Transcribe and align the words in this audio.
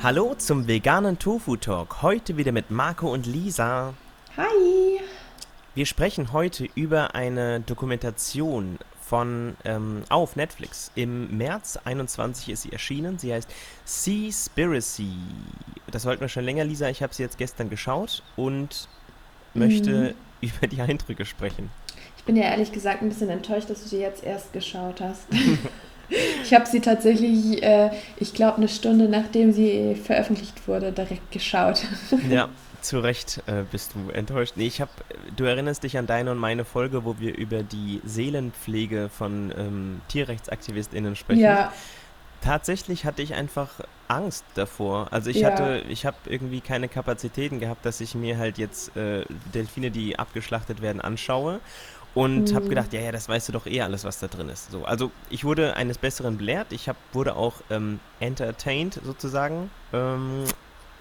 Hallo 0.00 0.36
zum 0.36 0.68
veganen 0.68 1.18
Tofu 1.18 1.56
Talk. 1.56 2.02
Heute 2.02 2.36
wieder 2.36 2.52
mit 2.52 2.70
Marco 2.70 3.12
und 3.12 3.26
Lisa. 3.26 3.94
Hi. 4.36 5.00
Wir 5.74 5.86
sprechen 5.86 6.32
heute 6.32 6.68
über 6.76 7.16
eine 7.16 7.58
Dokumentation 7.58 8.78
von 9.00 9.56
ähm, 9.64 10.04
auf 10.08 10.36
Netflix. 10.36 10.92
Im 10.94 11.36
März 11.36 11.80
21 11.84 12.48
ist 12.48 12.62
sie 12.62 12.70
erschienen. 12.70 13.18
Sie 13.18 13.34
heißt 13.34 13.50
Seaspiracy. 13.86 15.14
Das 15.90 16.06
wollten 16.06 16.20
wir 16.20 16.28
schon 16.28 16.44
länger, 16.44 16.62
Lisa. 16.62 16.88
Ich 16.88 17.02
habe 17.02 17.12
sie 17.12 17.24
jetzt 17.24 17.36
gestern 17.36 17.68
geschaut 17.68 18.22
und 18.36 18.88
möchte 19.52 19.90
mhm. 19.90 20.14
über 20.48 20.68
die 20.68 20.80
Eindrücke 20.80 21.24
sprechen. 21.24 21.70
Ich 22.16 22.22
bin 22.22 22.36
ja 22.36 22.44
ehrlich 22.44 22.70
gesagt 22.70 23.02
ein 23.02 23.08
bisschen 23.08 23.30
enttäuscht, 23.30 23.68
dass 23.68 23.82
du 23.82 23.88
sie 23.88 23.98
jetzt 23.98 24.22
erst 24.22 24.52
geschaut 24.52 25.00
hast. 25.00 25.26
ich 26.42 26.54
habe 26.54 26.66
sie 26.66 26.80
tatsächlich, 26.80 27.62
äh, 27.62 27.90
ich 28.18 28.34
glaube, 28.34 28.58
eine 28.58 28.68
Stunde 28.68 29.08
nachdem 29.08 29.52
sie 29.52 29.94
veröffentlicht 29.94 30.66
wurde, 30.66 30.92
direkt 30.92 31.30
geschaut. 31.30 31.82
ja, 32.30 32.48
zu 32.80 33.00
Recht 33.00 33.42
äh, 33.46 33.64
bist 33.70 33.94
du 33.94 34.10
enttäuscht. 34.10 34.54
Nee, 34.56 34.66
ich 34.66 34.80
habe, 34.80 34.90
du 35.36 35.44
erinnerst 35.44 35.82
dich 35.82 35.98
an 35.98 36.06
deine 36.06 36.30
und 36.30 36.38
meine 36.38 36.64
Folge, 36.64 37.04
wo 37.04 37.18
wir 37.18 37.36
über 37.36 37.62
die 37.62 38.00
Seelenpflege 38.04 39.08
von 39.08 39.52
ähm, 39.56 40.00
TierrechtsaktivistInnen 40.08 41.16
sprechen. 41.16 41.40
Ja. 41.40 41.72
Tatsächlich 42.40 43.04
hatte 43.04 43.20
ich 43.20 43.34
einfach 43.34 43.80
Angst 44.06 44.44
davor. 44.54 45.08
Also 45.10 45.28
ich 45.28 45.38
ja. 45.38 45.50
hatte, 45.50 45.82
ich 45.88 46.06
habe 46.06 46.16
irgendwie 46.26 46.60
keine 46.60 46.88
Kapazitäten 46.88 47.58
gehabt, 47.58 47.84
dass 47.84 48.00
ich 48.00 48.14
mir 48.14 48.38
halt 48.38 48.58
jetzt 48.58 48.96
äh, 48.96 49.24
Delfine, 49.54 49.90
die 49.90 50.18
abgeschlachtet 50.18 50.80
werden, 50.80 51.00
anschaue 51.00 51.60
und 52.14 52.50
mhm. 52.50 52.54
habe 52.54 52.68
gedacht, 52.68 52.92
ja, 52.92 53.00
ja, 53.00 53.12
das 53.12 53.28
weißt 53.28 53.48
du 53.48 53.52
doch 53.52 53.66
eh 53.66 53.82
alles, 53.82 54.04
was 54.04 54.18
da 54.18 54.26
drin 54.26 54.48
ist. 54.48 54.70
So, 54.70 54.84
also 54.84 55.10
ich 55.30 55.44
wurde 55.44 55.76
eines 55.76 55.98
Besseren 55.98 56.38
belehrt. 56.38 56.72
Ich 56.72 56.88
hab, 56.88 56.96
wurde 57.12 57.36
auch 57.36 57.54
ähm, 57.70 58.00
entertained 58.20 59.00
sozusagen. 59.04 59.70
Ähm, 59.92 60.44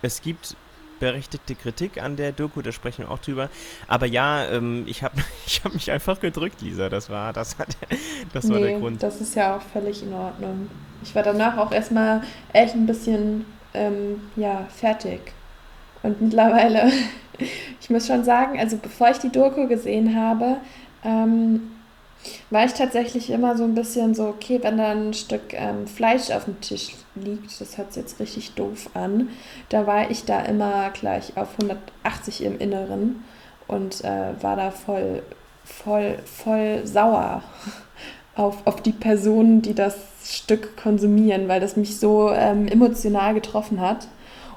es 0.02 0.22
gibt 0.22 0.56
berechtigte 1.00 1.56
Kritik 1.56 2.02
an 2.02 2.16
der 2.16 2.32
Doku, 2.32 2.62
da 2.62 2.72
sprechen 2.72 3.06
wir 3.06 3.12
auch 3.12 3.20
drüber. 3.20 3.50
Aber 3.88 4.06
ja, 4.06 4.46
ähm, 4.50 4.84
ich 4.88 5.04
habe 5.04 5.16
ich 5.46 5.64
hab 5.64 5.74
mich 5.74 5.92
einfach 5.92 6.20
gedrückt, 6.20 6.62
Lisa. 6.62 6.90
Das 6.90 7.10
war, 7.10 7.34
das 7.34 7.58
hat, 7.58 7.70
das 8.34 8.46
nee, 8.46 8.54
war 8.54 8.62
der 8.62 8.80
Grund. 8.80 9.04
Das 9.04 9.22
ist 9.22 9.36
ja 9.36 9.58
auch 9.58 9.62
völlig 9.62 10.04
in 10.04 10.14
Ordnung. 10.14 10.70
Ich 11.04 11.14
war 11.16 11.24
danach 11.24 11.58
auch 11.58 11.72
erstmal 11.72 12.22
echt 12.54 12.74
ein 12.74 12.86
bisschen 12.86 13.46
ähm, 13.74 14.22
ja, 14.36 14.68
fertig. 14.76 15.34
Und 16.04 16.22
mittlerweile, 16.22 16.92
ich 17.82 17.90
muss 17.90 18.08
schon 18.08 18.24
sagen, 18.24 18.60
also 18.60 18.78
bevor 18.78 19.10
ich 19.10 19.18
die 19.18 19.32
Doku 19.32 19.68
gesehen 19.68 20.16
habe, 20.16 20.58
ähm, 21.08 21.62
war 22.50 22.66
ich 22.66 22.74
tatsächlich 22.74 23.30
immer 23.30 23.58
so 23.58 23.64
ein 23.64 23.76
bisschen 23.76 24.14
so, 24.14 24.28
okay, 24.28 24.60
wenn 24.62 24.78
da 24.78 24.92
ein 24.92 25.14
Stück 25.14 25.54
ähm, 25.54 25.88
Fleisch 25.88 26.30
auf 26.32 26.46
dem 26.46 26.60
Tisch 26.62 26.96
liegt, 27.16 27.60
das 27.60 27.78
hört 27.78 27.94
sich 27.94 28.04
jetzt 28.04 28.20
richtig 28.20 28.54
doof 28.54 28.90
an, 28.94 29.30
da 29.70 29.88
war 29.88 30.12
ich 30.12 30.26
da 30.26 30.42
immer 30.42 30.90
gleich 30.92 31.38
auf 31.38 31.50
180 31.62 32.44
im 32.44 32.60
Inneren 32.60 33.24
und 33.68 34.04
äh, 34.04 34.34
war 34.42 34.56
da 34.56 34.72
voll, 34.72 35.24
voll, 35.64 36.18
voll 36.26 36.82
sauer 36.86 37.44
auf, 38.36 38.66
auf 38.66 38.82
die 38.82 38.92
Personen, 38.92 39.62
die 39.62 39.74
das 39.74 39.96
Stück 40.26 40.76
konsumieren, 40.78 41.48
weil 41.48 41.62
das 41.62 41.78
mich 41.78 42.00
so 42.00 42.32
ähm, 42.32 42.68
emotional 42.68 43.34
getroffen 43.34 43.80
hat. 43.80 44.08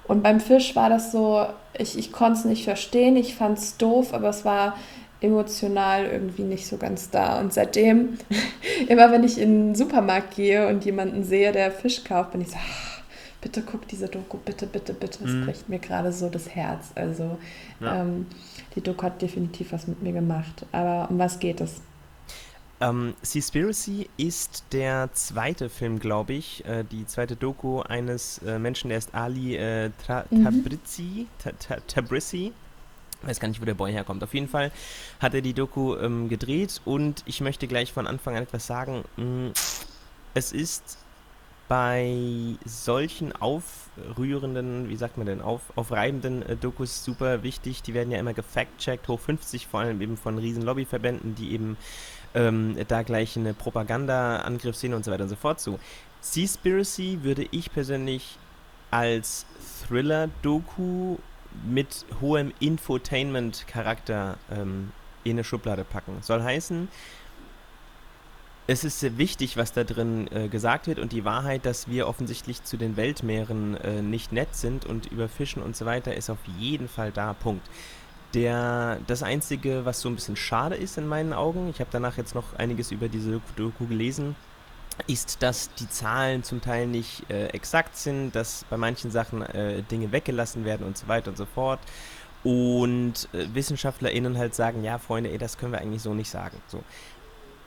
Und 0.08 0.22
beim 0.24 0.40
Fisch 0.40 0.74
war 0.74 0.88
das 0.90 1.12
so, 1.12 1.46
ich, 1.78 1.96
ich 1.96 2.10
konnte 2.10 2.40
es 2.40 2.44
nicht 2.44 2.64
verstehen, 2.64 3.16
ich 3.16 3.36
fand 3.36 3.58
es 3.58 3.76
doof, 3.76 4.12
aber 4.12 4.30
es 4.30 4.44
war 4.44 4.74
emotional 5.20 6.06
irgendwie 6.06 6.42
nicht 6.42 6.66
so 6.66 6.76
ganz 6.76 7.10
da. 7.10 7.40
Und 7.40 7.52
seitdem, 7.52 8.18
immer 8.88 9.10
wenn 9.12 9.24
ich 9.24 9.38
in 9.38 9.68
den 9.68 9.74
Supermarkt 9.74 10.36
gehe 10.36 10.68
und 10.68 10.84
jemanden 10.84 11.24
sehe, 11.24 11.52
der 11.52 11.70
Fisch 11.70 12.04
kauft, 12.04 12.32
bin 12.32 12.40
ich 12.40 12.48
so, 12.48 12.56
ach, 12.56 13.02
bitte 13.40 13.62
guck 13.62 13.86
diese 13.88 14.08
Doku, 14.08 14.38
bitte, 14.38 14.66
bitte, 14.66 14.94
bitte. 14.94 15.24
Es 15.24 15.30
mhm. 15.30 15.44
bricht 15.44 15.68
mir 15.68 15.78
gerade 15.78 16.12
so 16.12 16.28
das 16.28 16.48
Herz. 16.54 16.90
Also 16.94 17.38
ja. 17.80 18.02
ähm, 18.02 18.26
die 18.74 18.80
Doku 18.80 19.02
hat 19.02 19.20
definitiv 19.20 19.72
was 19.72 19.86
mit 19.86 20.02
mir 20.02 20.12
gemacht. 20.12 20.66
Aber 20.72 21.10
um 21.10 21.18
was 21.18 21.38
geht 21.38 21.60
es? 21.60 21.80
Ähm, 22.82 23.12
Seaspiracy 23.20 24.08
ist 24.16 24.64
der 24.72 25.10
zweite 25.12 25.68
Film, 25.68 25.98
glaube 25.98 26.32
ich, 26.32 26.64
äh, 26.64 26.82
die 26.82 27.06
zweite 27.06 27.36
Doku 27.36 27.82
eines 27.82 28.38
äh, 28.38 28.58
Menschen, 28.58 28.88
der 28.88 28.96
ist 28.96 29.14
Ali 29.14 29.56
äh, 29.56 29.90
Tabrizi, 30.06 31.26
mhm. 31.44 31.78
Tabrizi, 31.86 32.52
weiß 33.22 33.40
gar 33.40 33.48
nicht, 33.48 33.60
wo 33.60 33.64
der 33.64 33.74
Boy 33.74 33.92
herkommt. 33.92 34.22
Auf 34.22 34.34
jeden 34.34 34.48
Fall 34.48 34.72
hat 35.20 35.34
er 35.34 35.40
die 35.40 35.54
Doku 35.54 35.96
ähm, 35.96 36.28
gedreht 36.28 36.80
und 36.84 37.22
ich 37.26 37.40
möchte 37.40 37.66
gleich 37.66 37.92
von 37.92 38.06
Anfang 38.06 38.36
an 38.36 38.42
etwas 38.42 38.66
sagen. 38.66 39.04
Mm, 39.16 39.48
es 40.34 40.52
ist 40.52 40.98
bei 41.68 42.56
solchen 42.64 43.32
aufrührenden, 43.32 44.88
wie 44.88 44.96
sagt 44.96 45.16
man 45.18 45.26
denn, 45.26 45.40
auf, 45.40 45.60
aufreibenden 45.76 46.42
äh, 46.42 46.56
Dokus 46.56 47.04
super 47.04 47.44
wichtig. 47.44 47.82
Die 47.82 47.94
werden 47.94 48.10
ja 48.10 48.18
immer 48.18 48.34
gefact-checkt, 48.34 49.06
hoch 49.06 49.20
50, 49.20 49.68
vor 49.68 49.80
allem 49.80 50.00
eben 50.00 50.16
von 50.16 50.36
riesen 50.38 50.64
Lobbyverbänden, 50.64 51.36
die 51.36 51.52
eben 51.52 51.76
ähm, 52.34 52.76
da 52.88 53.02
gleich 53.02 53.36
eine 53.36 53.54
Propaganda-Angriff 53.54 54.74
sehen 54.74 54.94
und 54.94 55.04
so 55.04 55.12
weiter 55.12 55.22
und 55.22 55.28
so 55.28 55.36
fort 55.36 55.60
zu. 55.60 55.78
Seaspiracy 56.20 57.20
würde 57.22 57.46
ich 57.50 57.72
persönlich 57.72 58.36
als 58.90 59.46
Thriller-Doku 59.86 61.18
mit 61.64 62.04
hohem 62.20 62.52
Infotainment-Charakter 62.60 64.38
ähm, 64.50 64.92
in 65.24 65.32
eine 65.32 65.44
Schublade 65.44 65.84
packen. 65.84 66.18
Soll 66.22 66.42
heißen, 66.42 66.88
es 68.66 68.84
ist 68.84 69.00
sehr 69.00 69.18
wichtig, 69.18 69.56
was 69.56 69.72
da 69.72 69.82
drin 69.82 70.28
äh, 70.32 70.48
gesagt 70.48 70.86
wird 70.86 71.00
und 71.00 71.10
die 71.10 71.24
Wahrheit, 71.24 71.66
dass 71.66 71.88
wir 71.88 72.06
offensichtlich 72.06 72.62
zu 72.62 72.76
den 72.76 72.96
Weltmeeren 72.96 73.76
äh, 73.76 74.00
nicht 74.00 74.30
nett 74.30 74.54
sind 74.54 74.86
und 74.86 75.06
überfischen 75.06 75.60
und 75.60 75.74
so 75.74 75.86
weiter, 75.86 76.14
ist 76.14 76.30
auf 76.30 76.38
jeden 76.56 76.88
Fall 76.88 77.10
da. 77.10 77.32
Punkt. 77.32 77.66
Der, 78.34 79.00
das 79.08 79.24
Einzige, 79.24 79.84
was 79.84 80.00
so 80.00 80.08
ein 80.08 80.14
bisschen 80.14 80.36
schade 80.36 80.76
ist 80.76 80.98
in 80.98 81.08
meinen 81.08 81.32
Augen, 81.32 81.68
ich 81.68 81.80
habe 81.80 81.90
danach 81.90 82.16
jetzt 82.16 82.36
noch 82.36 82.54
einiges 82.58 82.92
über 82.92 83.08
diese 83.08 83.40
Doku 83.56 83.86
gelesen, 83.86 84.36
ist, 85.06 85.42
dass 85.42 85.72
die 85.74 85.88
Zahlen 85.88 86.42
zum 86.42 86.60
Teil 86.60 86.86
nicht 86.86 87.28
äh, 87.30 87.46
exakt 87.48 87.96
sind, 87.96 88.32
dass 88.32 88.64
bei 88.70 88.76
manchen 88.76 89.10
Sachen 89.10 89.42
äh, 89.42 89.82
Dinge 89.82 90.12
weggelassen 90.12 90.64
werden 90.64 90.86
und 90.86 90.96
so 90.96 91.08
weiter 91.08 91.30
und 91.30 91.36
so 91.36 91.46
fort. 91.46 91.80
Und 92.42 93.28
äh, 93.32 93.46
WissenschaftlerInnen 93.52 94.38
halt 94.38 94.54
sagen, 94.54 94.82
ja, 94.82 94.98
Freunde, 94.98 95.30
ey, 95.30 95.38
das 95.38 95.58
können 95.58 95.72
wir 95.72 95.80
eigentlich 95.80 96.02
so 96.02 96.14
nicht 96.14 96.30
sagen. 96.30 96.56
So. 96.66 96.82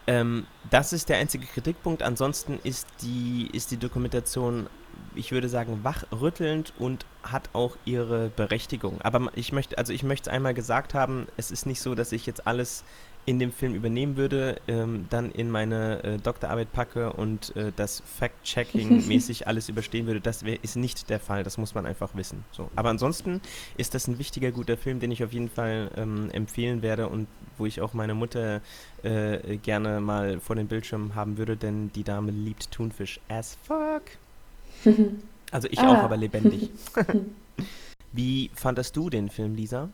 Ähm, 0.07 0.47
das 0.69 0.93
ist 0.93 1.09
der 1.09 1.17
einzige 1.17 1.45
Kritikpunkt. 1.45 2.03
Ansonsten 2.03 2.59
ist 2.63 2.87
die, 3.01 3.49
ist 3.53 3.71
die 3.71 3.77
Dokumentation, 3.77 4.67
ich 5.15 5.31
würde 5.31 5.49
sagen, 5.49 5.83
wachrüttelnd 5.83 6.73
und 6.79 7.05
hat 7.23 7.49
auch 7.53 7.77
ihre 7.85 8.29
Berechtigung. 8.29 9.01
Aber 9.01 9.31
ich 9.35 9.51
möchte, 9.51 9.77
also 9.77 9.93
ich 9.93 10.03
möchte 10.03 10.29
es 10.29 10.35
einmal 10.35 10.53
gesagt 10.53 10.93
haben, 10.93 11.27
es 11.37 11.51
ist 11.51 11.65
nicht 11.65 11.81
so, 11.81 11.95
dass 11.95 12.11
ich 12.11 12.25
jetzt 12.25 12.47
alles 12.47 12.83
in 13.25 13.39
dem 13.39 13.51
Film 13.51 13.73
übernehmen 13.73 14.17
würde, 14.17 14.59
ähm, 14.67 15.05
dann 15.09 15.31
in 15.31 15.49
meine 15.49 16.03
äh, 16.03 16.17
Doktorarbeit 16.17 16.73
packe 16.73 17.13
und 17.13 17.55
äh, 17.55 17.71
das 17.73 18.03
Fact-Checking-mäßig 18.19 19.47
alles 19.47 19.69
überstehen 19.69 20.07
würde. 20.07 20.19
Das 20.19 20.43
wär, 20.43 20.61
ist 20.61 20.75
nicht 20.75 21.09
der 21.09 21.19
Fall, 21.19 21.43
das 21.43 21.57
muss 21.57 21.73
man 21.73 21.85
einfach 21.85 22.15
wissen. 22.15 22.43
So. 22.51 22.69
Aber 22.75 22.89
ansonsten 22.89 23.39
ist 23.77 23.95
das 23.95 24.07
ein 24.07 24.19
wichtiger, 24.19 24.51
guter 24.51 24.75
Film, 24.75 24.99
den 24.99 25.11
ich 25.11 25.23
auf 25.23 25.31
jeden 25.31 25.49
Fall 25.49 25.89
ähm, 25.95 26.29
empfehlen 26.31 26.81
werde 26.81 27.07
und 27.07 27.27
wo 27.57 27.65
ich 27.65 27.79
auch 27.79 27.93
meine 27.93 28.13
Mutter 28.13 28.61
äh, 29.03 29.57
gerne 29.57 30.01
mal 30.01 30.39
vor 30.41 30.57
dem 30.57 30.67
Bildschirm 30.67 31.15
haben 31.15 31.37
würde, 31.37 31.55
denn 31.55 31.91
die 31.93 32.03
Dame 32.03 32.31
liebt 32.31 32.71
Thunfisch 32.71 33.21
as 33.29 33.57
fuck. 33.63 34.03
Also 35.51 35.67
ich 35.69 35.77
ah. 35.77 35.91
auch, 35.91 36.03
aber 36.03 36.17
lebendig. 36.17 36.71
Wie 38.11 38.49
fandest 38.55 38.95
du 38.95 39.11
den 39.11 39.29
Film, 39.29 39.53
Lisa? 39.53 39.89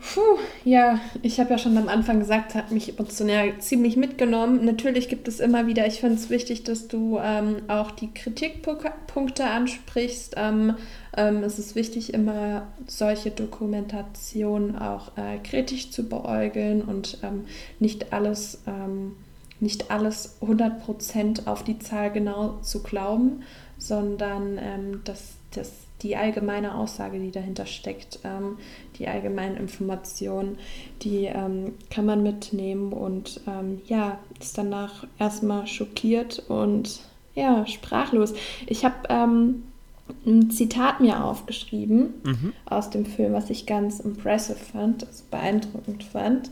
Puh, 0.00 0.38
ja, 0.64 1.00
ich 1.22 1.40
habe 1.40 1.50
ja 1.50 1.58
schon 1.58 1.76
am 1.76 1.88
Anfang 1.88 2.20
gesagt, 2.20 2.54
hat 2.54 2.70
mich 2.70 2.88
emotional 2.88 3.58
ziemlich 3.58 3.96
mitgenommen. 3.96 4.64
Natürlich 4.64 5.08
gibt 5.08 5.26
es 5.26 5.40
immer 5.40 5.66
wieder, 5.66 5.86
ich 5.86 6.00
finde 6.00 6.14
es 6.14 6.30
wichtig, 6.30 6.62
dass 6.62 6.86
du 6.86 7.18
ähm, 7.20 7.62
auch 7.66 7.90
die 7.90 8.12
Kritikpunkte 8.14 9.44
ansprichst. 9.44 10.34
Ähm, 10.36 10.76
ähm, 11.16 11.42
es 11.42 11.58
ist 11.58 11.74
wichtig, 11.74 12.14
immer 12.14 12.68
solche 12.86 13.32
Dokumentationen 13.32 14.78
auch 14.78 15.16
äh, 15.16 15.38
kritisch 15.38 15.90
zu 15.90 16.08
beäugeln 16.08 16.82
und 16.82 17.18
ähm, 17.24 17.46
nicht 17.80 18.12
alles, 18.12 18.62
ähm, 18.68 19.16
nicht 19.60 19.90
alles 19.90 20.38
100% 20.40 21.46
auf 21.46 21.64
die 21.64 21.78
Zahl 21.78 22.10
genau 22.12 22.58
zu 22.62 22.82
glauben, 22.82 23.42
sondern 23.78 24.58
ähm, 24.58 25.00
dass 25.04 25.34
das 25.54 25.72
die 26.02 26.16
allgemeine 26.16 26.76
Aussage, 26.76 27.18
die 27.18 27.30
dahinter 27.30 27.66
steckt, 27.66 28.20
ähm, 28.24 28.58
die 28.98 29.08
allgemeinen 29.08 29.56
Informationen, 29.56 30.58
die 31.02 31.24
ähm, 31.24 31.74
kann 31.90 32.06
man 32.06 32.22
mitnehmen 32.22 32.92
und 32.92 33.40
ähm, 33.46 33.80
ja, 33.86 34.18
ist 34.40 34.56
danach 34.56 35.06
erstmal 35.18 35.66
schockiert 35.66 36.44
und 36.48 37.00
ja, 37.34 37.66
sprachlos. 37.66 38.34
Ich 38.66 38.84
habe 38.84 38.96
ähm, 39.08 39.64
ein 40.26 40.50
Zitat 40.50 41.00
mir 41.00 41.24
aufgeschrieben 41.24 42.14
mhm. 42.24 42.52
aus 42.66 42.90
dem 42.90 43.06
Film, 43.06 43.32
was 43.32 43.50
ich 43.50 43.66
ganz 43.66 44.00
impressive 44.00 44.58
fand, 44.58 45.06
also 45.06 45.24
beeindruckend 45.30 46.04
fand. 46.04 46.50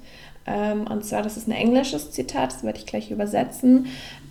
Um, 0.49 0.53
ähm, 0.55 0.87
und 0.87 1.05
zwar, 1.05 1.23
das 1.23 1.37
ist 1.37 1.49
ein 1.49 1.53
englisches 1.53 2.13
Zitat, 2.13 2.53
das 2.53 2.63
werde 2.63 2.79
ich 2.79 2.87
gleich 2.87 3.11
übersetzen. 3.11 3.87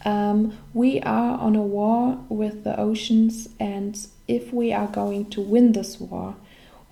Um, 0.05 0.53
We 0.73 1.05
are 1.05 1.43
on 1.45 1.57
a 1.57 1.59
war 1.59 2.19
with 2.29 2.63
the 2.63 2.77
oceans 2.77 3.49
and 3.59 3.97
if 4.29 4.53
we 4.53 4.73
are 4.73 4.87
going 4.87 5.29
to 5.31 5.41
win 5.41 5.73
this 5.73 5.99
war, 5.99 6.35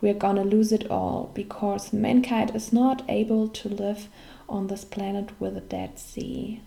we're 0.02 0.14
gonna 0.14 0.44
lose 0.44 0.76
it 0.76 0.92
all 0.92 1.30
because 1.34 1.96
mankind 1.96 2.54
is 2.54 2.74
not 2.74 3.04
able 3.08 3.48
to 3.54 3.70
live 3.70 4.10
on 4.50 4.68
this 4.68 4.84
planet 4.84 5.30
with 5.40 5.56
a 5.56 5.62
dead 5.62 5.98
sea. 5.98 6.60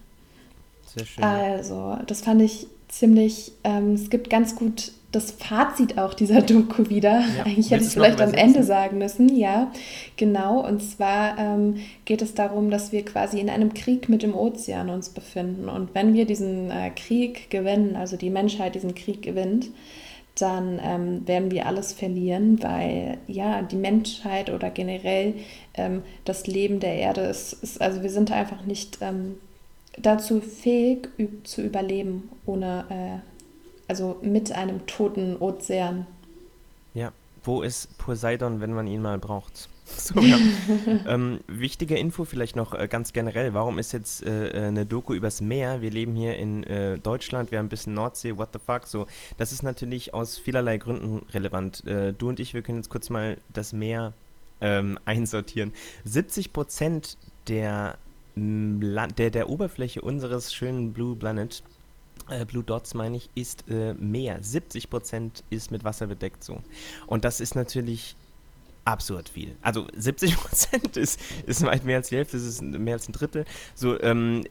Sehr 0.86 1.04
schön. 1.04 1.24
Also, 1.24 1.98
das 2.06 2.22
fand 2.22 2.40
ich 2.40 2.68
ziemlich, 2.88 3.52
ähm, 3.64 3.92
es 3.92 4.08
gibt 4.08 4.30
ganz 4.30 4.56
gut 4.56 4.92
das 5.16 5.32
Fazit 5.32 5.98
auch 5.98 6.14
dieser 6.14 6.42
Doku 6.42 6.88
wieder. 6.88 7.20
Ja. 7.20 7.42
Eigentlich 7.44 7.70
hätte 7.70 7.82
ich 7.82 7.88
es 7.88 7.94
vielleicht 7.94 8.20
am 8.20 8.34
Ende 8.34 8.62
sagen 8.62 8.98
müssen, 8.98 9.34
ja, 9.34 9.72
genau. 10.16 10.60
Und 10.66 10.82
zwar 10.82 11.38
ähm, 11.38 11.76
geht 12.04 12.22
es 12.22 12.34
darum, 12.34 12.70
dass 12.70 12.92
wir 12.92 13.04
quasi 13.04 13.40
in 13.40 13.50
einem 13.50 13.74
Krieg 13.74 14.08
mit 14.08 14.22
dem 14.22 14.34
Ozean 14.34 14.90
uns 14.90 15.08
befinden. 15.08 15.68
Und 15.68 15.94
wenn 15.94 16.14
wir 16.14 16.26
diesen 16.26 16.70
äh, 16.70 16.90
Krieg 16.90 17.50
gewinnen, 17.50 17.96
also 17.96 18.16
die 18.16 18.30
Menschheit 18.30 18.74
diesen 18.74 18.94
Krieg 18.94 19.22
gewinnt, 19.22 19.70
dann 20.38 20.78
ähm, 20.84 21.26
werden 21.26 21.50
wir 21.50 21.66
alles 21.66 21.94
verlieren, 21.94 22.62
weil 22.62 23.16
ja, 23.26 23.62
die 23.62 23.76
Menschheit 23.76 24.50
oder 24.50 24.68
generell 24.70 25.34
ähm, 25.74 26.02
das 26.24 26.46
Leben 26.46 26.78
der 26.78 26.94
Erde 26.96 27.22
ist, 27.22 27.54
ist, 27.54 27.80
also 27.80 28.02
wir 28.02 28.10
sind 28.10 28.30
einfach 28.30 28.64
nicht 28.66 28.98
ähm, 29.00 29.36
dazu 29.96 30.40
fähig 30.40 31.08
zu 31.44 31.62
überleben 31.62 32.28
ohne, 32.44 32.84
äh, 32.90 33.35
also 33.88 34.18
mit 34.22 34.52
einem 34.52 34.86
toten 34.86 35.36
Ozean. 35.36 36.06
Ja, 36.94 37.12
wo 37.44 37.62
ist 37.62 37.96
Poseidon, 37.98 38.60
wenn 38.60 38.72
man 38.72 38.86
ihn 38.86 39.02
mal 39.02 39.18
braucht? 39.18 39.68
So, 39.86 40.20
ja. 40.20 40.36
ähm, 41.06 41.38
wichtige 41.46 41.96
Info 41.96 42.24
vielleicht 42.24 42.56
noch 42.56 42.74
äh, 42.74 42.88
ganz 42.88 43.12
generell. 43.12 43.54
Warum 43.54 43.78
ist 43.78 43.92
jetzt 43.92 44.26
äh, 44.26 44.48
äh, 44.48 44.66
eine 44.66 44.84
Doku 44.84 45.14
übers 45.14 45.40
Meer? 45.40 45.80
Wir 45.80 45.92
leben 45.92 46.16
hier 46.16 46.36
in 46.36 46.64
äh, 46.64 46.98
Deutschland, 46.98 47.52
wir 47.52 47.58
haben 47.58 47.66
ein 47.66 47.68
bisschen 47.68 47.94
Nordsee, 47.94 48.36
what 48.36 48.48
the 48.52 48.58
fuck? 48.58 48.88
So, 48.88 49.06
das 49.36 49.52
ist 49.52 49.62
natürlich 49.62 50.12
aus 50.12 50.38
vielerlei 50.38 50.78
Gründen 50.78 51.24
relevant. 51.32 51.86
Äh, 51.86 52.12
du 52.12 52.28
und 52.28 52.40
ich, 52.40 52.52
wir 52.52 52.62
können 52.62 52.78
jetzt 52.78 52.88
kurz 52.88 53.10
mal 53.10 53.36
das 53.52 53.72
Meer 53.72 54.12
ähm, 54.60 54.98
einsortieren. 55.04 55.72
70 56.04 56.52
Prozent 56.52 57.16
der, 57.46 57.96
der, 58.34 59.30
der 59.30 59.48
Oberfläche 59.48 60.02
unseres 60.02 60.52
schönen 60.52 60.92
Blue 60.92 61.14
Planet 61.14 61.62
Blue 62.46 62.64
Dots 62.64 62.94
meine 62.94 63.16
ich, 63.16 63.30
ist 63.34 63.64
äh, 63.68 63.94
Meer. 63.94 64.42
70 64.42 64.90
Prozent 64.90 65.44
ist 65.50 65.70
mit 65.70 65.84
Wasser 65.84 66.06
bedeckt 66.06 66.42
so. 66.42 66.60
Und 67.06 67.24
das 67.24 67.40
ist 67.40 67.54
natürlich 67.54 68.16
absurd 68.84 69.28
viel. 69.28 69.56
Also 69.62 69.86
70 69.94 70.36
Prozent 70.36 70.96
ist, 70.96 71.20
ist 71.46 71.64
weit 71.64 71.84
mehr 71.84 71.98
als 71.98 72.08
die 72.08 72.16
Hälfte, 72.16 72.36
ist 72.36 72.62
mehr 72.62 72.94
als 72.94 73.08
ein 73.08 73.12
Drittel. 73.12 73.44
So, 73.74 74.00
ähm, 74.00 74.44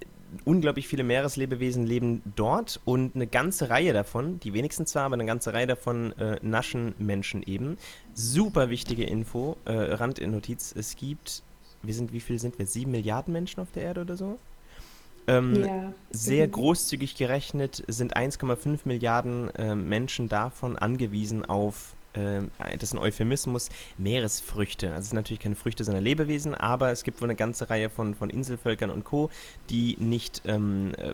unglaublich 0.44 0.88
viele 0.88 1.04
Meereslebewesen 1.04 1.86
leben 1.86 2.22
dort 2.36 2.82
und 2.84 3.16
eine 3.16 3.28
ganze 3.28 3.70
Reihe 3.70 3.94
davon, 3.94 4.40
die 4.42 4.54
wenigsten 4.54 4.86
zwar, 4.86 5.04
aber 5.04 5.14
eine 5.14 5.26
ganze 5.26 5.54
Reihe 5.54 5.68
davon 5.68 6.12
äh, 6.14 6.38
naschen 6.42 6.94
Menschen 6.98 7.44
eben. 7.44 7.78
Super 8.14 8.70
wichtige 8.70 9.06
Info, 9.06 9.58
äh, 9.66 9.72
Randnotiz, 9.72 10.74
es 10.78 10.96
gibt, 10.96 11.44
wir 11.84 11.94
sind, 11.94 12.12
wie 12.12 12.20
viel 12.20 12.40
sind 12.40 12.60
wir? 12.60 12.66
Sieben 12.66 12.92
Milliarden 12.92 13.32
Menschen 13.32 13.62
auf 13.62 13.72
der 13.72 13.84
Erde 13.84 14.02
oder 14.02 14.18
so? 14.18 14.38
Ähm, 15.28 15.66
ja. 15.66 15.94
Sehr 16.12 16.48
großzügig 16.48 17.16
gerechnet 17.16 17.84
sind 17.88 18.16
1,5 18.16 18.82
Milliarden 18.86 19.50
äh, 19.56 19.76
Menschen 19.76 20.30
davon 20.30 20.78
angewiesen 20.78 21.46
auf 21.46 21.95
das 22.16 22.84
ist 22.84 22.94
ein 22.94 23.00
Euphemismus, 23.00 23.70
Meeresfrüchte. 23.98 24.90
Also 24.90 25.02
es 25.02 25.10
sind 25.10 25.18
natürlich 25.18 25.40
keine 25.40 25.56
Früchte, 25.56 25.84
sondern 25.84 26.04
Lebewesen, 26.04 26.56
aber 26.56 26.92
es 26.92 27.04
gibt 27.04 27.22
wohl 27.22 27.28
eine 27.28 27.36
ganze 27.36 27.70
Reihe 27.70 27.90
von, 27.90 28.16
von 28.16 28.30
Inselvölkern 28.30 28.90
und 28.90 29.04
Co., 29.04 29.30
die 29.70 29.98
nicht 30.00 30.42
ähm, 30.46 30.94
äh, 30.98 31.14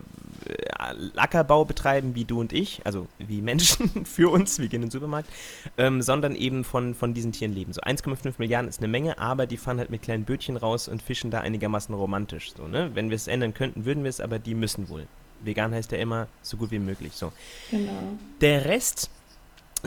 Ackerbau 1.15 1.65
betreiben 1.65 2.15
wie 2.15 2.25
du 2.25 2.39
und 2.39 2.53
ich, 2.53 2.81
also 2.86 3.07
wie 3.19 3.42
Menschen 3.42 4.06
für 4.06 4.31
uns, 4.31 4.59
wir 4.59 4.68
gehen 4.68 4.81
in 4.81 4.88
den 4.88 4.92
Supermarkt, 4.92 5.30
ähm, 5.77 6.01
sondern 6.01 6.36
eben 6.36 6.63
von, 6.63 6.95
von 6.95 7.13
diesen 7.13 7.31
Tieren 7.31 7.54
leben. 7.54 7.74
So 7.74 7.81
1,5 7.81 8.36
Milliarden 8.38 8.69
ist 8.69 8.80
eine 8.80 8.88
Menge, 8.88 9.18
aber 9.18 9.45
die 9.47 9.57
fahren 9.57 9.80
halt 9.80 9.89
mit 9.89 10.01
kleinen 10.01 10.25
Bötchen 10.25 10.57
raus 10.57 10.88
und 10.88 11.01
fischen 11.01 11.31
da 11.31 11.42
einigermaßen 11.42 11.94
romantisch. 11.94 12.54
So, 12.56 12.68
ne? 12.68 12.92
Wenn 12.94 13.09
wir 13.09 13.15
es 13.15 13.27
ändern 13.27 13.54
könnten, 13.54 13.86
würden 13.86 14.04
wir 14.04 14.09
es, 14.09 14.19
aber 14.19 14.39
die 14.39 14.56
müssen 14.56 14.89
wohl. 14.89 15.07
Vegan 15.44 15.74
heißt 15.74 15.92
ja 15.92 15.97
immer 15.97 16.27
so 16.42 16.57
gut 16.57 16.71
wie 16.71 16.80
möglich. 16.80 17.13
So. 17.13 17.31
Genau. 17.71 18.18
Der 18.42 18.65
Rest 18.65 19.09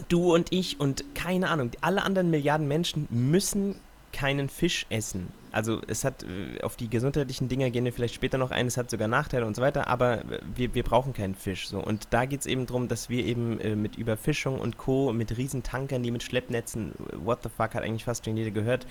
du 0.09 0.35
und 0.35 0.53
ich 0.53 0.81
und 0.81 1.05
keine 1.15 1.51
Ahnung, 1.51 1.71
alle 1.81 2.03
anderen 2.03 2.31
Milliarden 2.31 2.69
Menschen 2.69 3.07
müssen 3.11 3.77
keinen 4.13 4.49
Fisch 4.49 4.87
essen. 4.91 5.29
Also 5.55 5.81
es 5.87 6.05
hat, 6.05 6.25
äh, 6.25 6.61
auf 6.63 6.75
die 6.75 6.91
gesundheitlichen 6.91 7.49
Dinge 7.49 7.71
gehen 7.71 7.85
wir 7.85 7.93
vielleicht 7.93 8.15
später 8.15 8.39
noch 8.39 8.51
ein, 8.51 8.67
es 8.67 8.77
hat 8.77 8.91
sogar 8.91 9.07
Nachteile 9.07 9.47
und 9.47 9.55
so 9.55 9.63
weiter, 9.63 9.87
aber 9.87 10.23
wir, 10.57 10.75
wir 10.75 10.83
brauchen 10.83 11.13
keinen 11.13 11.37
Fisch. 11.37 11.69
So. 11.69 11.79
Und 11.79 12.09
da 12.11 12.25
geht 12.25 12.41
es 12.41 12.47
eben 12.47 12.67
darum, 12.67 12.89
dass 12.89 13.09
wir 13.09 13.25
eben 13.25 13.61
äh, 13.61 13.77
mit 13.77 13.97
Überfischung 13.97 14.59
und 14.59 14.79
Co., 14.79 15.13
mit 15.13 15.37
Riesentankern, 15.37 16.03
die 16.03 16.11
mit 16.11 16.25
Schleppnetzen, 16.25 16.93
what 17.23 17.45
the 17.45 17.49
fuck, 17.49 17.75
hat 17.75 17.85
eigentlich 17.85 18.05
fast 18.05 18.25
schon 18.25 18.37
jeder 18.37 18.51
gehört, 18.51 18.89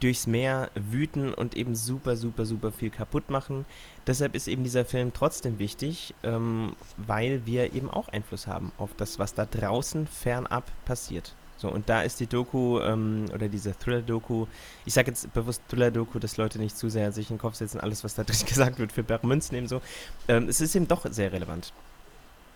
durchs 0.00 0.26
Meer 0.26 0.70
wüten 0.74 1.34
und 1.34 1.54
eben 1.54 1.74
super, 1.74 2.16
super, 2.16 2.46
super 2.46 2.72
viel 2.72 2.88
kaputt 2.88 3.28
machen. 3.28 3.66
Deshalb 4.06 4.34
ist 4.34 4.48
eben 4.48 4.64
dieser 4.64 4.86
Film 4.86 5.12
trotzdem 5.12 5.58
wichtig, 5.58 6.14
ähm, 6.22 6.76
weil 6.96 7.44
wir 7.44 7.74
eben 7.74 7.90
auch 7.90 8.08
Einfluss 8.08 8.46
haben 8.46 8.72
auf 8.78 8.94
das, 8.96 9.18
was 9.18 9.34
da 9.34 9.44
draußen 9.44 10.06
fernab 10.06 10.64
passiert. 10.86 11.34
So, 11.66 11.72
und 11.72 11.88
da 11.88 12.02
ist 12.02 12.20
die 12.20 12.26
Doku, 12.26 12.78
ähm, 12.80 13.24
oder 13.34 13.48
diese 13.48 13.76
Thriller-Doku, 13.76 14.46
ich 14.84 14.94
sage 14.94 15.08
jetzt 15.08 15.32
bewusst 15.34 15.62
Thriller-Doku, 15.68 16.20
dass 16.20 16.36
Leute 16.36 16.60
nicht 16.60 16.76
zu 16.76 16.88
sehr 16.88 17.10
sich 17.10 17.28
in 17.28 17.36
den 17.36 17.40
Kopf 17.40 17.56
setzen, 17.56 17.80
alles, 17.80 18.04
was 18.04 18.14
da 18.14 18.22
drin 18.24 18.46
gesagt 18.46 18.78
wird, 18.78 18.92
für 18.92 19.02
bare 19.02 19.26
Münzen 19.26 19.56
nehmen, 19.56 19.66
so. 19.66 19.80
Ähm, 20.28 20.48
es 20.48 20.60
ist 20.60 20.76
eben 20.76 20.86
doch 20.86 21.04
sehr 21.10 21.32
relevant. 21.32 21.72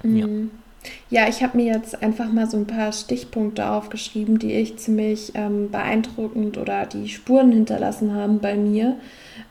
Mhm. 0.03 0.17
Ja. 0.17 0.27
Ja, 1.11 1.29
ich 1.29 1.43
habe 1.43 1.59
mir 1.59 1.75
jetzt 1.75 2.03
einfach 2.03 2.33
mal 2.33 2.49
so 2.49 2.57
ein 2.57 2.67
paar 2.67 2.93
Stichpunkte 2.93 3.69
aufgeschrieben, 3.69 4.39
die 4.39 4.53
ich 4.53 4.79
ziemlich 4.79 5.33
ähm, 5.35 5.71
beeindruckend 5.71 6.57
oder 6.57 6.87
die 6.87 7.09
Spuren 7.09 7.53
hinterlassen 7.53 8.15
haben 8.15 8.39
bei 8.39 8.55
mir. 8.55 8.97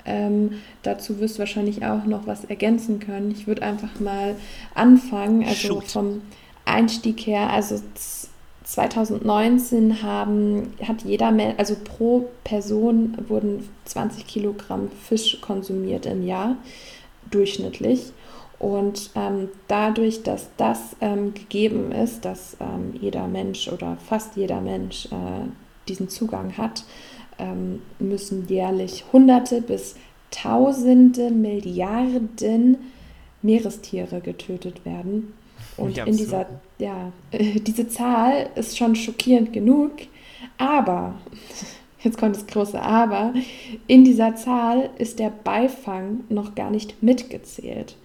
Ähm, 0.06 0.54
dazu 0.82 1.20
wirst 1.20 1.36
du 1.36 1.40
wahrscheinlich 1.40 1.86
auch 1.86 2.06
noch 2.06 2.26
was 2.26 2.46
ergänzen 2.46 3.00
können. 3.00 3.30
Ich 3.30 3.46
würde 3.46 3.62
einfach 3.62 4.00
mal 4.00 4.38
anfangen, 4.74 5.44
also 5.44 5.68
Shoot. 5.68 5.84
vom 5.84 6.22
Einstieg 6.66 7.20
her. 7.28 7.52
Also 7.52 7.80
2019 8.69 10.04
haben, 10.04 10.74
hat 10.88 11.01
jeder, 11.01 11.33
also 11.57 11.75
pro 11.83 12.30
Person 12.44 13.18
wurden 13.27 13.68
20 13.86 14.27
Kilogramm 14.27 14.92
Fisch 14.92 15.42
konsumiert 15.42 16.06
im 16.06 16.24
Jahr, 16.24 16.56
durchschnittlich. 17.31 18.13
Und 18.60 19.10
ähm, 19.16 19.50
dadurch, 19.68 20.21
dass 20.21 20.50
das 20.57 20.95
ähm, 21.01 21.33
gegeben 21.33 21.91
ist, 21.91 22.25
dass 22.25 22.58
ähm, 22.60 22.94
jeder 23.01 23.27
Mensch 23.27 23.70
oder 23.70 23.98
fast 24.08 24.36
jeder 24.36 24.62
Mensch 24.62 25.08
äh, 25.08 25.48
diesen 25.88 26.10
Zugang 26.10 26.55
hat, 26.55 26.84
ähm, 27.39 27.82
müssen 27.98 28.48
jährlich 28.48 29.05
Hunderte 29.12 29.62
bis 29.62 29.96
Tausende 30.29 31.32
Milliarden 31.32 32.77
Meerestiere 33.41 34.22
getötet 34.22 34.86
werden. 34.86 35.34
Und 35.75 35.98
in 35.98 36.17
dieser, 36.17 36.46
ja, 36.79 37.12
äh, 37.31 37.59
diese 37.59 37.88
Zahl 37.88 38.50
ist 38.55 38.77
schon 38.77 38.95
schockierend 38.95 39.53
genug, 39.53 39.91
aber, 40.57 41.15
jetzt 42.03 42.17
kommt 42.17 42.36
das 42.36 42.48
große 42.48 42.81
Aber, 42.81 43.33
in 43.88 44.03
dieser 44.03 44.36
Zahl 44.36 44.89
ist 44.98 45.19
der 45.19 45.29
Beifang 45.29 46.21
noch 46.29 46.55
gar 46.55 46.71
nicht 46.71 47.03
mitgezählt. 47.03 47.95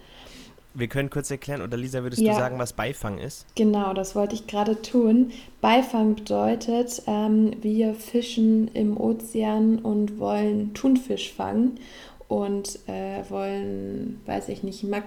Wir 0.77 0.89
können 0.89 1.09
kurz 1.09 1.31
erklären, 1.31 1.61
oder 1.61 1.77
Lisa, 1.77 2.03
würdest 2.03 2.21
ja. 2.21 2.33
du 2.33 2.37
sagen, 2.37 2.59
was 2.59 2.73
Beifang 2.73 3.17
ist? 3.17 3.45
Genau, 3.55 3.93
das 3.93 4.13
wollte 4.13 4.35
ich 4.35 4.45
gerade 4.45 4.81
tun. 4.81 5.31
Beifang 5.61 6.15
bedeutet, 6.15 7.01
ähm, 7.07 7.51
wir 7.61 7.95
fischen 7.95 8.67
im 8.73 8.97
Ozean 8.99 9.79
und 9.79 10.19
wollen 10.19 10.73
Thunfisch 10.73 11.31
fangen 11.31 11.79
und 12.27 12.79
äh, 12.87 13.23
wollen, 13.29 14.19
weiß 14.25 14.49
ich 14.49 14.63
nicht, 14.63 14.83
Mak 14.83 15.05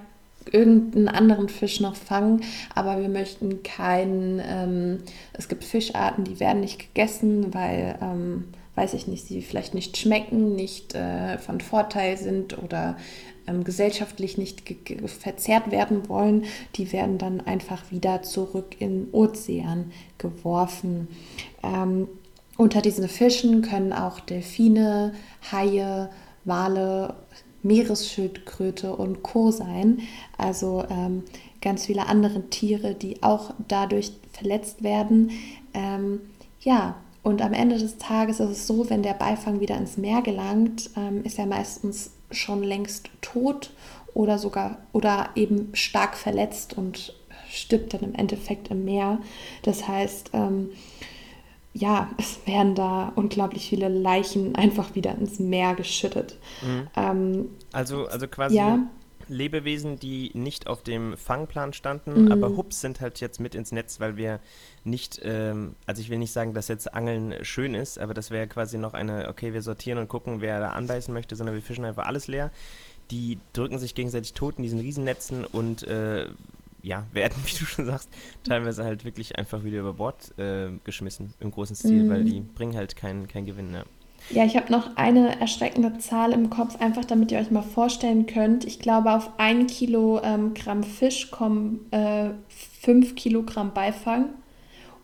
irgendeinen 0.50 1.08
anderen 1.08 1.48
Fisch 1.48 1.80
noch 1.80 1.96
fangen, 1.96 2.42
aber 2.74 3.00
wir 3.00 3.08
möchten 3.08 3.62
keinen, 3.62 4.40
ähm, 4.44 4.98
es 5.32 5.48
gibt 5.48 5.64
Fischarten, 5.64 6.24
die 6.24 6.40
werden 6.40 6.60
nicht 6.60 6.78
gegessen, 6.78 7.52
weil, 7.54 7.98
ähm, 8.00 8.44
weiß 8.74 8.94
ich 8.94 9.06
nicht, 9.08 9.26
sie 9.26 9.42
vielleicht 9.42 9.74
nicht 9.74 9.96
schmecken, 9.96 10.54
nicht 10.54 10.94
äh, 10.94 11.38
von 11.38 11.60
Vorteil 11.60 12.16
sind 12.16 12.62
oder 12.62 12.96
ähm, 13.46 13.64
gesellschaftlich 13.64 14.38
nicht 14.38 14.62
verzehrt 15.06 15.70
werden 15.70 16.08
wollen, 16.08 16.44
die 16.76 16.92
werden 16.92 17.18
dann 17.18 17.40
einfach 17.40 17.90
wieder 17.90 18.22
zurück 18.22 18.76
in 18.78 19.08
Ozean 19.12 19.92
geworfen. 20.18 21.08
Ähm, 21.62 22.08
unter 22.56 22.82
diesen 22.82 23.08
Fischen 23.08 23.62
können 23.62 23.92
auch 23.92 24.20
Delfine, 24.20 25.14
Haie, 25.52 26.10
Wale, 26.44 27.14
Meeresschildkröte 27.62 28.94
und 28.94 29.22
Co. 29.22 29.50
sein. 29.50 30.00
Also 30.36 30.84
ähm, 30.90 31.24
ganz 31.60 31.86
viele 31.86 32.06
andere 32.06 32.48
Tiere, 32.50 32.94
die 32.94 33.22
auch 33.22 33.52
dadurch 33.66 34.12
verletzt 34.32 34.82
werden. 34.82 35.30
Ähm, 35.74 36.20
ja, 36.60 36.96
und 37.22 37.42
am 37.42 37.52
Ende 37.52 37.78
des 37.78 37.98
Tages 37.98 38.40
ist 38.40 38.50
es 38.50 38.66
so, 38.66 38.88
wenn 38.90 39.02
der 39.02 39.14
Beifang 39.14 39.60
wieder 39.60 39.76
ins 39.76 39.96
Meer 39.96 40.22
gelangt, 40.22 40.90
ähm, 40.96 41.24
ist 41.24 41.38
er 41.38 41.46
meistens 41.46 42.12
schon 42.30 42.62
längst 42.62 43.10
tot 43.20 43.70
oder 44.14 44.38
sogar 44.38 44.78
oder 44.92 45.30
eben 45.34 45.70
stark 45.74 46.16
verletzt 46.16 46.76
und 46.76 47.14
stirbt 47.50 47.94
dann 47.94 48.02
im 48.02 48.14
Endeffekt 48.14 48.68
im 48.70 48.84
Meer. 48.84 49.20
Das 49.62 49.86
heißt, 49.88 50.30
ähm, 50.32 50.70
ja, 51.72 52.10
es 52.18 52.46
werden 52.46 52.74
da 52.74 53.12
unglaublich 53.14 53.68
viele 53.68 53.88
Leichen 53.88 54.54
einfach 54.56 54.94
wieder 54.94 55.14
ins 55.16 55.38
Meer 55.38 55.74
geschüttet. 55.74 56.36
Mhm. 56.62 56.88
Ähm, 56.96 57.48
also, 57.72 58.06
also 58.06 58.26
quasi 58.26 58.56
ja. 58.56 58.78
Lebewesen, 59.28 59.98
die 59.98 60.30
nicht 60.34 60.66
auf 60.66 60.82
dem 60.82 61.16
Fangplan 61.16 61.72
standen, 61.72 62.24
mhm. 62.24 62.32
aber 62.32 62.56
Hups 62.56 62.80
sind 62.80 63.00
halt 63.00 63.20
jetzt 63.20 63.40
mit 63.40 63.54
ins 63.54 63.72
Netz, 63.72 64.00
weil 64.00 64.16
wir 64.16 64.40
nicht, 64.84 65.20
ähm, 65.22 65.74
also 65.86 66.00
ich 66.00 66.08
will 66.08 66.18
nicht 66.18 66.32
sagen, 66.32 66.54
dass 66.54 66.68
jetzt 66.68 66.94
Angeln 66.94 67.34
schön 67.42 67.74
ist, 67.74 67.98
aber 67.98 68.14
das 68.14 68.30
wäre 68.30 68.46
quasi 68.46 68.78
noch 68.78 68.94
eine, 68.94 69.28
okay, 69.28 69.52
wir 69.52 69.62
sortieren 69.62 69.98
und 69.98 70.08
gucken, 70.08 70.40
wer 70.40 70.60
da 70.60 70.70
anbeißen 70.70 71.12
möchte, 71.12 71.36
sondern 71.36 71.54
wir 71.54 71.62
fischen 71.62 71.84
einfach 71.84 72.06
alles 72.06 72.26
leer. 72.26 72.50
Die 73.10 73.38
drücken 73.52 73.78
sich 73.78 73.94
gegenseitig 73.94 74.34
tot 74.34 74.54
in 74.56 74.62
diesen 74.62 74.80
Riesennetzen 74.80 75.44
und 75.44 75.82
äh, 75.84 76.26
ja, 76.82 77.06
werden, 77.12 77.36
wie 77.44 77.58
du 77.58 77.64
schon 77.64 77.86
sagst, 77.86 78.10
teilweise 78.44 78.84
halt 78.84 79.04
wirklich 79.04 79.38
einfach 79.38 79.64
wieder 79.64 79.80
über 79.80 79.94
Bord 79.94 80.38
äh, 80.38 80.70
geschmissen 80.84 81.34
im 81.40 81.50
großen 81.50 81.76
Stil, 81.76 82.04
mhm. 82.04 82.10
weil 82.10 82.24
die 82.24 82.40
bringen 82.40 82.76
halt 82.76 82.96
keinen 82.96 83.28
kein 83.28 83.46
Gewinn. 83.46 83.72
Ja. 83.72 83.84
Ja, 84.30 84.44
ich 84.44 84.56
habe 84.56 84.70
noch 84.70 84.96
eine 84.96 85.40
erschreckende 85.40 85.96
Zahl 85.98 86.32
im 86.32 86.50
Kopf, 86.50 86.80
einfach 86.80 87.04
damit 87.04 87.32
ihr 87.32 87.38
euch 87.38 87.50
mal 87.50 87.62
vorstellen 87.62 88.26
könnt. 88.26 88.64
Ich 88.64 88.78
glaube, 88.78 89.12
auf 89.12 89.30
ein 89.38 89.66
Kilogramm 89.66 90.78
ähm, 90.78 90.82
Fisch 90.82 91.30
kommen 91.30 91.90
äh, 91.92 92.30
5 92.82 93.14
Kilogramm 93.14 93.72
Beifang 93.72 94.26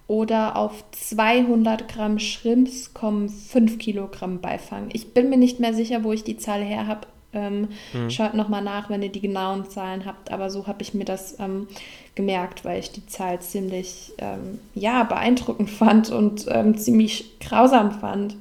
oder 0.06 0.56
auf 0.56 0.84
200 0.90 1.88
Gramm 1.88 2.18
Shrimps 2.18 2.92
kommen 2.92 3.30
5 3.30 3.78
Kilogramm 3.78 4.40
Beifang. 4.40 4.90
Ich 4.92 5.14
bin 5.14 5.30
mir 5.30 5.38
nicht 5.38 5.58
mehr 5.58 5.72
sicher, 5.72 6.04
wo 6.04 6.12
ich 6.12 6.24
die 6.24 6.36
Zahl 6.36 6.62
her 6.62 6.86
habe. 6.86 7.06
Ähm, 7.34 7.68
mhm. 7.92 8.10
Schaut 8.10 8.34
nochmal 8.34 8.62
nach, 8.62 8.88
wenn 8.88 9.02
ihr 9.02 9.12
die 9.12 9.20
genauen 9.20 9.68
Zahlen 9.68 10.04
habt. 10.06 10.30
Aber 10.30 10.50
so 10.50 10.66
habe 10.66 10.82
ich 10.82 10.94
mir 10.94 11.04
das 11.04 11.38
ähm, 11.40 11.68
gemerkt, 12.14 12.64
weil 12.64 12.78
ich 12.78 12.92
die 12.92 13.06
Zahl 13.06 13.40
ziemlich 13.40 14.12
ähm, 14.18 14.60
ja, 14.74 15.04
beeindruckend 15.04 15.70
fand 15.70 16.10
und 16.10 16.46
ähm, 16.48 16.78
ziemlich 16.78 17.38
grausam 17.40 17.92
fand. 17.92 18.36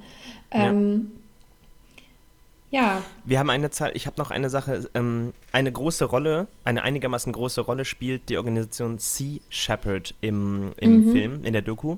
Ähm, 0.51 1.11
ja. 2.69 2.81
ja. 2.81 3.03
Wir 3.25 3.39
haben 3.39 3.49
eine 3.49 3.71
Zahl, 3.71 3.91
ich 3.95 4.05
habe 4.05 4.19
noch 4.19 4.31
eine 4.31 4.49
Sache, 4.49 4.89
ähm, 4.93 5.33
eine 5.51 5.71
große 5.71 6.05
Rolle, 6.05 6.47
eine 6.63 6.83
einigermaßen 6.83 7.33
große 7.33 7.61
Rolle 7.61 7.85
spielt 7.85 8.29
die 8.29 8.37
Organisation 8.37 8.99
Sea 8.99 9.39
Shepherd 9.49 10.13
im, 10.21 10.73
im 10.77 11.07
mhm. 11.07 11.11
Film, 11.11 11.45
in 11.45 11.53
der 11.53 11.63
Doku. 11.63 11.97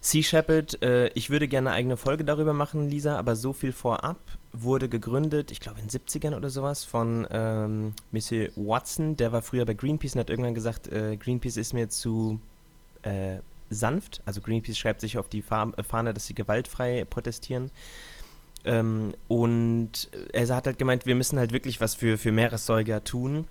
Sea 0.00 0.22
Shepherd, 0.22 0.80
äh, 0.82 1.08
ich 1.14 1.30
würde 1.30 1.48
gerne 1.48 1.70
eine 1.70 1.76
eigene 1.76 1.96
Folge 1.96 2.24
darüber 2.24 2.52
machen, 2.52 2.88
Lisa, 2.88 3.18
aber 3.18 3.34
so 3.34 3.52
viel 3.52 3.72
vorab 3.72 4.18
wurde 4.52 4.88
gegründet, 4.88 5.50
ich 5.50 5.60
glaube 5.60 5.80
in 5.80 5.88
den 5.88 6.00
70ern 6.00 6.36
oder 6.36 6.50
sowas, 6.50 6.84
von 6.84 7.26
ähm, 7.30 7.94
Monsieur 8.10 8.50
Watson, 8.56 9.16
der 9.16 9.32
war 9.32 9.42
früher 9.42 9.64
bei 9.64 9.74
Greenpeace 9.74 10.14
und 10.14 10.20
hat 10.20 10.30
irgendwann 10.30 10.54
gesagt, 10.54 10.88
äh, 10.88 11.16
Greenpeace 11.16 11.56
ist 11.56 11.74
mir 11.74 11.88
zu 11.88 12.40
äh, 13.02 13.38
sanft. 13.70 14.22
Also 14.24 14.40
Greenpeace 14.40 14.78
schreibt 14.78 15.00
sich 15.00 15.18
auf 15.18 15.28
die 15.28 15.40
äh, 15.40 15.82
Fahne, 15.82 16.14
dass 16.14 16.26
sie 16.26 16.34
gewaltfrei 16.34 17.04
protestieren. 17.04 17.70
Ähm, 18.64 19.14
und 19.28 20.10
er 20.32 20.48
hat 20.48 20.66
halt 20.66 20.78
gemeint, 20.78 21.06
wir 21.06 21.14
müssen 21.14 21.38
halt 21.38 21.52
wirklich 21.52 21.80
was 21.80 21.94
für, 21.94 22.18
für 22.18 22.32
Meeressäuger 22.32 23.04
tun 23.04 23.46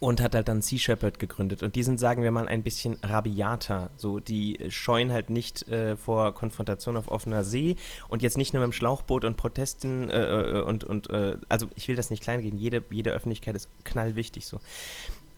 und 0.00 0.20
hat 0.20 0.34
halt 0.34 0.48
dann 0.48 0.62
Sea 0.62 0.78
Shepherd 0.78 1.18
gegründet. 1.18 1.62
Und 1.62 1.74
die 1.76 1.82
sind, 1.82 1.98
sagen 1.98 2.22
wir 2.22 2.30
mal, 2.30 2.48
ein 2.48 2.62
bisschen 2.62 2.98
rabiater. 3.02 3.90
So, 3.96 4.20
die 4.20 4.58
scheuen 4.68 5.12
halt 5.12 5.30
nicht 5.30 5.68
äh, 5.68 5.96
vor 5.96 6.34
Konfrontation 6.34 6.96
auf 6.96 7.08
offener 7.08 7.44
See 7.44 7.76
und 8.08 8.22
jetzt 8.22 8.36
nicht 8.36 8.52
nur 8.52 8.60
mit 8.60 8.72
dem 8.72 8.76
Schlauchboot 8.76 9.24
und 9.24 9.36
Protesten 9.36 10.10
äh, 10.10 10.22
äh 10.22 10.62
und, 10.62 10.84
und 10.84 11.10
äh, 11.10 11.36
also 11.48 11.66
ich 11.74 11.88
will 11.88 11.96
das 11.96 12.10
nicht 12.10 12.22
klein 12.22 12.42
jede, 12.42 12.82
jede 12.90 13.10
Öffentlichkeit 13.10 13.56
ist 13.56 13.68
knallwichtig 13.84 14.46
so. 14.46 14.60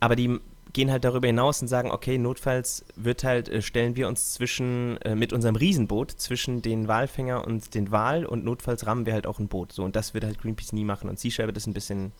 Aber 0.00 0.16
die 0.16 0.38
gehen 0.74 0.90
halt 0.90 1.04
darüber 1.04 1.28
hinaus 1.28 1.62
und 1.62 1.68
sagen, 1.68 1.90
okay, 1.90 2.18
notfalls 2.18 2.84
wird 2.96 3.24
halt, 3.24 3.48
äh, 3.48 3.62
stellen 3.62 3.96
wir 3.96 4.08
uns 4.08 4.34
zwischen, 4.34 4.98
äh, 5.02 5.14
mit 5.14 5.32
unserem 5.32 5.56
Riesenboot 5.56 6.10
zwischen 6.10 6.62
den 6.62 6.88
Walfänger 6.88 7.46
und 7.46 7.74
den 7.74 7.90
Wal 7.90 8.26
und 8.26 8.44
notfalls 8.44 8.86
rammen 8.86 9.06
wir 9.06 9.14
halt 9.14 9.26
auch 9.26 9.38
ein 9.38 9.48
Boot. 9.48 9.72
So, 9.72 9.84
und 9.84 9.96
das 9.96 10.14
wird 10.14 10.24
halt 10.24 10.40
Greenpeace 10.40 10.72
nie 10.72 10.84
machen. 10.84 11.08
Und 11.08 11.18
Sea 11.18 11.30
Shepherd 11.30 11.56
ist 11.56 11.66
ein 11.66 11.74
bisschen, 11.74 12.12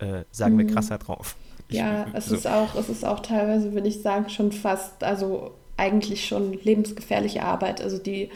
äh, 0.00 0.24
sagen 0.30 0.58
wir, 0.58 0.64
mhm. 0.64 0.70
krasser 0.74 0.98
drauf. 0.98 1.36
Ja, 1.68 2.06
ich, 2.08 2.14
es 2.14 2.26
so. 2.26 2.34
ist 2.34 2.46
auch, 2.46 2.74
es 2.74 2.88
ist 2.88 3.04
auch 3.04 3.20
teilweise, 3.20 3.72
würde 3.72 3.88
ich 3.88 4.02
sagen, 4.02 4.28
schon 4.28 4.52
fast, 4.52 5.04
also 5.04 5.52
eigentlich 5.76 6.26
schon 6.26 6.52
lebensgefährliche 6.52 7.42
Arbeit. 7.42 7.80
Also 7.80 7.98
die 7.98 8.28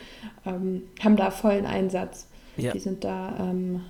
ähm, 0.47 0.83
haben 1.03 1.17
da 1.17 1.31
vollen 1.31 1.67
Einsatz. 1.67 2.27
Ja. 2.57 2.73
Die 2.73 2.79
sind 2.79 3.05
da 3.05 3.35
ähm, 3.39 3.83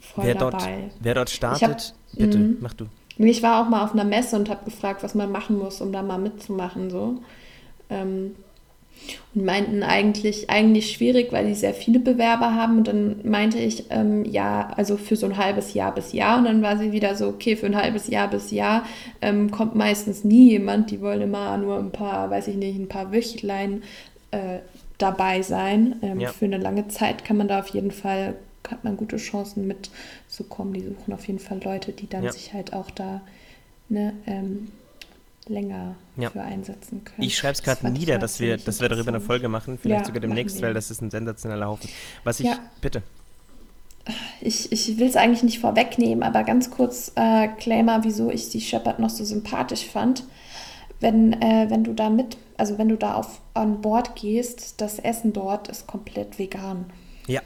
voll 0.00 0.24
wer 0.24 0.34
dabei. 0.34 0.82
Dort, 0.82 0.92
wer 1.00 1.14
dort 1.14 1.30
startet, 1.30 1.94
hab, 2.12 2.18
bitte, 2.18 2.38
mhm. 2.38 2.58
mach 2.60 2.74
du. 2.74 2.86
Ich 3.16 3.42
war 3.42 3.62
auch 3.62 3.68
mal 3.68 3.84
auf 3.84 3.92
einer 3.92 4.04
Messe 4.04 4.36
und 4.36 4.48
habe 4.50 4.64
gefragt, 4.64 5.02
was 5.02 5.14
man 5.14 5.30
machen 5.30 5.58
muss, 5.58 5.80
um 5.80 5.92
da 5.92 6.02
mal 6.02 6.18
mitzumachen. 6.18 6.90
So. 6.90 7.20
Ähm, 7.90 8.34
und 9.34 9.44
meinten 9.44 9.82
eigentlich, 9.82 10.48
eigentlich 10.48 10.92
schwierig, 10.92 11.32
weil 11.32 11.46
die 11.46 11.54
sehr 11.54 11.74
viele 11.74 11.98
Bewerber 11.98 12.54
haben. 12.54 12.78
Und 12.78 12.88
dann 12.88 13.16
meinte 13.24 13.58
ich, 13.58 13.84
ähm, 13.90 14.24
ja, 14.24 14.70
also 14.76 14.96
für 14.96 15.16
so 15.16 15.26
ein 15.26 15.36
halbes 15.36 15.74
Jahr 15.74 15.94
bis 15.94 16.12
Jahr. 16.12 16.38
Und 16.38 16.44
dann 16.44 16.62
war 16.62 16.78
sie 16.78 16.92
wieder 16.92 17.14
so, 17.14 17.28
okay, 17.28 17.56
für 17.56 17.66
ein 17.66 17.76
halbes 17.76 18.08
Jahr 18.08 18.28
bis 18.28 18.50
Jahr 18.50 18.84
ähm, 19.20 19.50
kommt 19.50 19.74
meistens 19.74 20.24
nie 20.24 20.50
jemand. 20.50 20.90
Die 20.90 21.00
wollen 21.00 21.20
immer 21.20 21.56
nur 21.58 21.78
ein 21.78 21.90
paar, 21.90 22.30
weiß 22.30 22.48
ich 22.48 22.56
nicht, 22.56 22.78
ein 22.78 22.88
paar 22.88 23.12
Wöchlein 23.12 23.82
äh, 24.30 24.58
dabei 24.98 25.42
sein. 25.42 25.96
Ähm, 26.02 26.20
ja. 26.20 26.30
Für 26.30 26.44
eine 26.44 26.58
lange 26.58 26.88
Zeit 26.88 27.24
kann 27.24 27.36
man 27.36 27.48
da 27.48 27.60
auf 27.60 27.68
jeden 27.68 27.90
Fall 27.90 28.36
hat 28.70 28.82
man 28.84 28.96
gute 28.96 29.16
Chancen 29.16 29.66
mitzukommen. 29.66 30.72
Die 30.72 30.82
suchen 30.82 31.12
auf 31.12 31.26
jeden 31.26 31.38
Fall 31.38 31.60
Leute, 31.62 31.92
die 31.92 32.08
dann 32.08 32.24
ja. 32.24 32.32
sich 32.32 32.54
halt 32.54 32.72
auch 32.72 32.90
da 32.90 33.20
ne, 33.88 34.14
ähm, 34.26 34.68
länger 35.48 35.96
ja. 36.16 36.30
für 36.30 36.42
einsetzen 36.42 37.04
können. 37.04 37.22
Ich 37.22 37.36
schreibe 37.36 37.52
es 37.52 37.62
gerade 37.62 37.88
nieder, 37.90 38.18
dass 38.18 38.40
wir, 38.40 38.56
dass 38.56 38.80
wir 38.80 38.88
darüber 38.88 39.08
eine 39.08 39.20
Folge 39.20 39.48
machen, 39.48 39.78
vielleicht 39.78 40.02
ja, 40.02 40.06
sogar 40.06 40.20
demnächst, 40.20 40.60
weil 40.62 40.74
das 40.74 40.90
ist 40.90 41.02
ein 41.02 41.10
sensationeller 41.10 41.66
Haufen. 41.66 41.88
Was 42.24 42.40
ich, 42.40 42.50
bitte. 42.80 43.02
Ich, 44.40 44.70
ich 44.72 44.98
will 44.98 45.06
es 45.06 45.16
eigentlich 45.16 45.42
nicht 45.42 45.60
vorwegnehmen, 45.60 46.22
aber 46.22 46.44
ganz 46.44 46.70
kurz 46.70 47.12
äh, 47.14 47.48
Claimer, 47.48 48.04
wieso 48.04 48.30
ich 48.30 48.50
die 48.50 48.60
Shepard 48.60 48.98
noch 48.98 49.10
so 49.10 49.24
sympathisch 49.24 49.86
fand. 49.86 50.24
Wenn, 51.00 51.32
äh, 51.42 51.66
wenn 51.68 51.84
du 51.84 51.92
da 51.92 52.10
mit, 52.10 52.36
also 52.56 52.78
wenn 52.78 52.88
du 52.88 52.96
da 52.96 53.14
auf 53.14 53.40
an 53.54 53.80
Bord 53.80 54.16
gehst, 54.16 54.80
das 54.80 54.98
Essen 54.98 55.32
dort 55.32 55.68
ist 55.68 55.86
komplett 55.86 56.38
vegan. 56.38 56.86
Ja, 57.26 57.40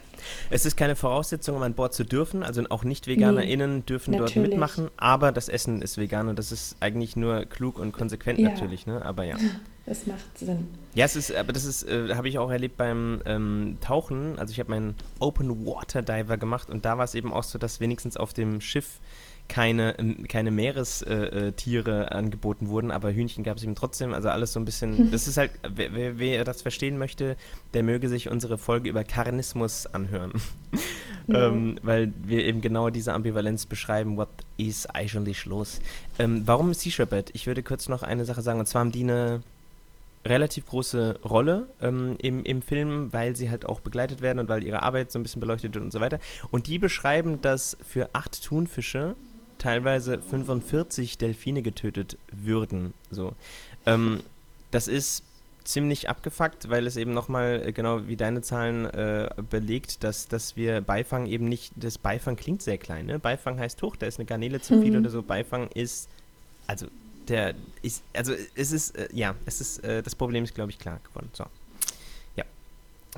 es 0.49 0.65
ist 0.65 0.75
keine 0.75 0.95
Voraussetzung, 0.95 1.55
um 1.55 1.63
an 1.63 1.73
Bord 1.73 1.93
zu 1.93 2.03
dürfen. 2.03 2.43
Also 2.43 2.63
auch 2.69 2.83
Nicht-VeganerInnen 2.83 3.77
nee, 3.77 3.81
dürfen 3.81 4.11
natürlich. 4.11 4.33
dort 4.33 4.47
mitmachen, 4.47 4.89
aber 4.97 5.31
das 5.31 5.49
Essen 5.49 5.81
ist 5.81 5.97
vegan 5.97 6.27
und 6.27 6.37
das 6.37 6.51
ist 6.51 6.77
eigentlich 6.79 7.15
nur 7.15 7.45
klug 7.45 7.79
und 7.79 7.91
konsequent 7.91 8.39
ja. 8.39 8.49
natürlich, 8.49 8.85
ne? 8.85 9.03
Aber 9.05 9.23
ja. 9.23 9.37
Das 9.85 10.05
macht 10.05 10.37
Sinn. 10.37 10.67
Ja, 10.93 11.05
es 11.05 11.15
ist, 11.15 11.33
aber 11.33 11.51
das 11.51 11.65
ist, 11.65 11.81
äh, 11.81 12.13
habe 12.13 12.29
ich 12.29 12.37
auch 12.37 12.51
erlebt 12.51 12.77
beim 12.77 13.23
ähm, 13.25 13.77
Tauchen. 13.81 14.37
Also 14.37 14.51
ich 14.51 14.59
habe 14.59 14.69
meinen 14.69 14.93
Open 15.17 15.65
Water 15.65 16.03
Diver 16.03 16.37
gemacht 16.37 16.69
und 16.69 16.85
da 16.85 16.99
war 16.99 17.05
es 17.05 17.15
eben 17.15 17.33
auch 17.33 17.41
so, 17.41 17.57
dass 17.57 17.79
wenigstens 17.79 18.15
auf 18.15 18.31
dem 18.31 18.61
Schiff 18.61 18.99
keine, 19.49 19.95
keine 20.29 20.51
Meerestiere 20.51 22.05
äh, 22.05 22.15
angeboten 22.15 22.69
wurden, 22.69 22.91
aber 22.91 23.11
Hühnchen 23.11 23.43
gab 23.43 23.57
es 23.57 23.63
eben 23.63 23.75
trotzdem. 23.75 24.13
Also 24.13 24.29
alles 24.29 24.53
so 24.53 24.59
ein 24.59 24.65
bisschen. 24.65 25.09
Das 25.19 25.27
ist 25.27 25.37
halt, 25.37 25.51
wer, 25.75 26.19
wer, 26.19 26.43
das 26.45 26.61
verstehen 26.61 26.97
möchte, 26.97 27.35
der 27.73 27.83
möge 27.83 28.07
sich 28.07 28.29
unsere 28.29 28.57
Folge 28.57 28.89
über 28.89 29.03
Karnismus 29.03 29.87
anhören. 29.87 30.33
Ja. 31.27 31.47
ähm, 31.47 31.79
weil 31.81 32.13
wir 32.23 32.45
eben 32.45 32.61
genau 32.61 32.89
diese 32.89 33.13
Ambivalenz 33.13 33.65
beschreiben. 33.65 34.17
What 34.17 34.29
is 34.57 34.85
eigentlich 34.85 35.45
los? 35.45 35.79
Ähm, 36.19 36.43
warum 36.45 36.73
Sea 36.73 36.91
Shepherd? 36.91 37.31
Ich 37.33 37.47
würde 37.47 37.63
kurz 37.63 37.89
noch 37.89 38.03
eine 38.03 38.23
Sache 38.23 38.41
sagen, 38.41 38.59
und 38.59 38.67
zwar 38.67 38.81
haben 38.81 38.91
die 38.91 39.03
eine 39.03 39.41
relativ 40.25 40.67
große 40.67 41.19
Rolle 41.23 41.67
ähm, 41.81 42.15
im, 42.19 42.43
im 42.43 42.61
Film, 42.61 43.11
weil 43.11 43.35
sie 43.35 43.49
halt 43.49 43.65
auch 43.65 43.79
begleitet 43.79 44.21
werden 44.21 44.39
und 44.39 44.49
weil 44.49 44.63
ihre 44.63 44.83
Arbeit 44.83 45.11
so 45.11 45.19
ein 45.19 45.23
bisschen 45.23 45.39
beleuchtet 45.39 45.73
wird 45.73 45.83
und 45.83 45.91
so 45.91 45.99
weiter. 45.99 46.19
Und 46.51 46.67
die 46.67 46.77
beschreiben, 46.77 47.41
dass 47.41 47.77
für 47.87 48.09
acht 48.13 48.43
Thunfische 48.43 49.15
teilweise 49.59 50.19
45 50.21 51.19
Delfine 51.19 51.61
getötet 51.61 52.17
würden. 52.31 52.93
So. 53.11 53.33
Ähm, 53.85 54.21
das 54.71 54.87
ist 54.87 55.23
ziemlich 55.63 56.09
abgefuckt, 56.09 56.69
weil 56.69 56.87
es 56.87 56.97
eben 56.97 57.13
nochmal, 57.13 57.61
äh, 57.63 57.71
genau 57.71 58.07
wie 58.07 58.15
deine 58.15 58.41
Zahlen 58.41 58.85
äh, 58.85 59.29
belegt, 59.49 60.03
dass, 60.03 60.27
dass 60.27 60.55
wir 60.55 60.81
Beifang 60.81 61.27
eben 61.27 61.47
nicht, 61.47 61.73
das 61.75 61.97
Beifang 61.97 62.35
klingt 62.35 62.63
sehr 62.63 62.77
klein, 62.77 63.05
ne? 63.05 63.19
Beifang 63.19 63.59
heißt 63.59 63.81
hoch, 63.83 63.95
da 63.95 64.07
ist 64.07 64.17
eine 64.17 64.25
Garnele 64.25 64.61
zu 64.61 64.81
viel 64.81 64.91
mhm. 64.91 64.99
oder 64.99 65.09
so. 65.11 65.21
Beifang 65.21 65.67
ist, 65.75 66.09
also 66.65 66.87
der 67.27 67.53
ist, 67.83 68.03
also 68.13 68.33
es 68.55 68.71
ist, 68.71 68.95
äh, 68.97 69.09
ja, 69.13 69.35
es 69.45 69.61
ist, 69.61 69.83
äh, 69.83 70.01
das 70.01 70.15
Problem 70.15 70.43
ist, 70.43 70.55
glaube 70.55 70.71
ich, 70.71 70.79
klar 70.79 70.99
geworden. 71.03 71.29
So. 71.33 71.45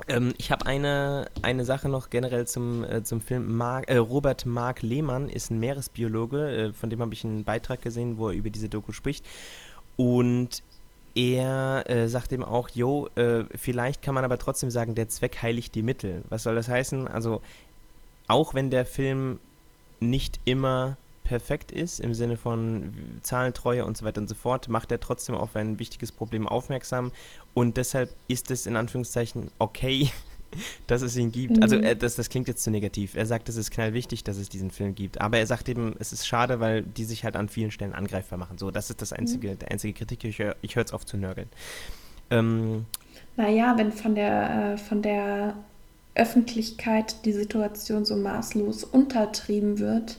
Ähm, 0.08 0.32
ich 0.38 0.50
habe 0.50 0.66
eine, 0.66 1.26
eine 1.42 1.64
Sache 1.64 1.88
noch 1.88 2.10
generell 2.10 2.46
zum, 2.46 2.84
äh, 2.84 3.02
zum 3.02 3.20
Film. 3.20 3.56
Mark, 3.56 3.88
äh, 3.90 3.96
Robert 3.96 4.46
Mark 4.46 4.82
Lehmann 4.82 5.28
ist 5.28 5.50
ein 5.50 5.58
Meeresbiologe, 5.58 6.68
äh, 6.68 6.72
von 6.72 6.90
dem 6.90 7.00
habe 7.00 7.12
ich 7.12 7.24
einen 7.24 7.44
Beitrag 7.44 7.82
gesehen, 7.82 8.18
wo 8.18 8.28
er 8.28 8.34
über 8.34 8.50
diese 8.50 8.68
Doku 8.68 8.92
spricht. 8.92 9.24
Und 9.96 10.62
er 11.14 11.84
äh, 11.90 12.08
sagt 12.08 12.32
eben 12.32 12.44
auch, 12.44 12.70
jo, 12.70 13.08
äh, 13.16 13.44
vielleicht 13.54 14.02
kann 14.02 14.14
man 14.14 14.24
aber 14.24 14.38
trotzdem 14.38 14.70
sagen, 14.70 14.94
der 14.94 15.08
Zweck 15.08 15.42
heiligt 15.42 15.74
die 15.74 15.82
Mittel. 15.82 16.22
Was 16.30 16.44
soll 16.44 16.54
das 16.54 16.68
heißen? 16.68 17.06
Also, 17.06 17.42
auch 18.28 18.54
wenn 18.54 18.70
der 18.70 18.86
Film 18.86 19.38
nicht 20.00 20.40
immer 20.46 20.96
perfekt 21.24 21.72
ist 21.72 22.00
im 22.00 22.14
Sinne 22.14 22.36
von 22.36 22.92
Zahlentreue 23.22 23.84
und 23.84 23.96
so 23.96 24.04
weiter 24.04 24.20
und 24.20 24.28
so 24.28 24.34
fort, 24.34 24.68
macht 24.68 24.90
er 24.92 25.00
trotzdem 25.00 25.34
auf 25.34 25.56
ein 25.56 25.78
wichtiges 25.78 26.12
Problem 26.12 26.46
aufmerksam 26.48 27.12
und 27.54 27.76
deshalb 27.76 28.10
ist 28.28 28.50
es 28.50 28.66
in 28.66 28.76
Anführungszeichen 28.76 29.50
okay, 29.58 30.10
dass 30.86 31.02
es 31.02 31.16
ihn 31.16 31.32
gibt. 31.32 31.62
Also, 31.62 31.76
mhm. 31.76 31.84
Also 31.84 31.98
das, 31.98 32.16
das 32.16 32.28
klingt 32.28 32.48
jetzt 32.48 32.62
zu 32.62 32.70
negativ. 32.70 33.14
Er 33.14 33.26
sagt, 33.26 33.48
es 33.48 33.56
ist 33.56 33.70
knallwichtig, 33.70 34.24
dass 34.24 34.36
es 34.36 34.48
diesen 34.48 34.70
Film 34.70 34.94
gibt. 34.94 35.20
Aber 35.20 35.38
er 35.38 35.46
sagt 35.46 35.68
eben, 35.68 35.94
es 35.98 36.12
ist 36.12 36.26
schade, 36.26 36.60
weil 36.60 36.82
die 36.82 37.04
sich 37.04 37.24
halt 37.24 37.36
an 37.36 37.48
vielen 37.48 37.70
Stellen 37.70 37.94
angreifbar 37.94 38.38
machen. 38.38 38.58
So, 38.58 38.70
das 38.70 38.90
ist 38.90 39.00
das 39.00 39.12
einzige, 39.12 39.52
mhm. 39.52 39.58
der 39.58 39.70
einzige 39.70 39.94
Kritik. 39.94 40.24
Ich 40.24 40.38
höre 40.38 40.56
ich 40.60 40.76
es 40.76 40.92
auf 40.92 41.06
zu 41.06 41.16
nörgeln. 41.16 41.48
Ähm, 42.30 42.86
naja, 43.36 43.74
wenn 43.76 43.92
von 43.92 44.14
der, 44.14 44.74
äh, 44.74 44.76
von 44.76 45.02
der 45.02 45.54
Öffentlichkeit 46.14 47.24
die 47.24 47.32
Situation 47.32 48.04
so 48.04 48.16
maßlos 48.16 48.84
untertrieben 48.84 49.78
wird, 49.78 50.18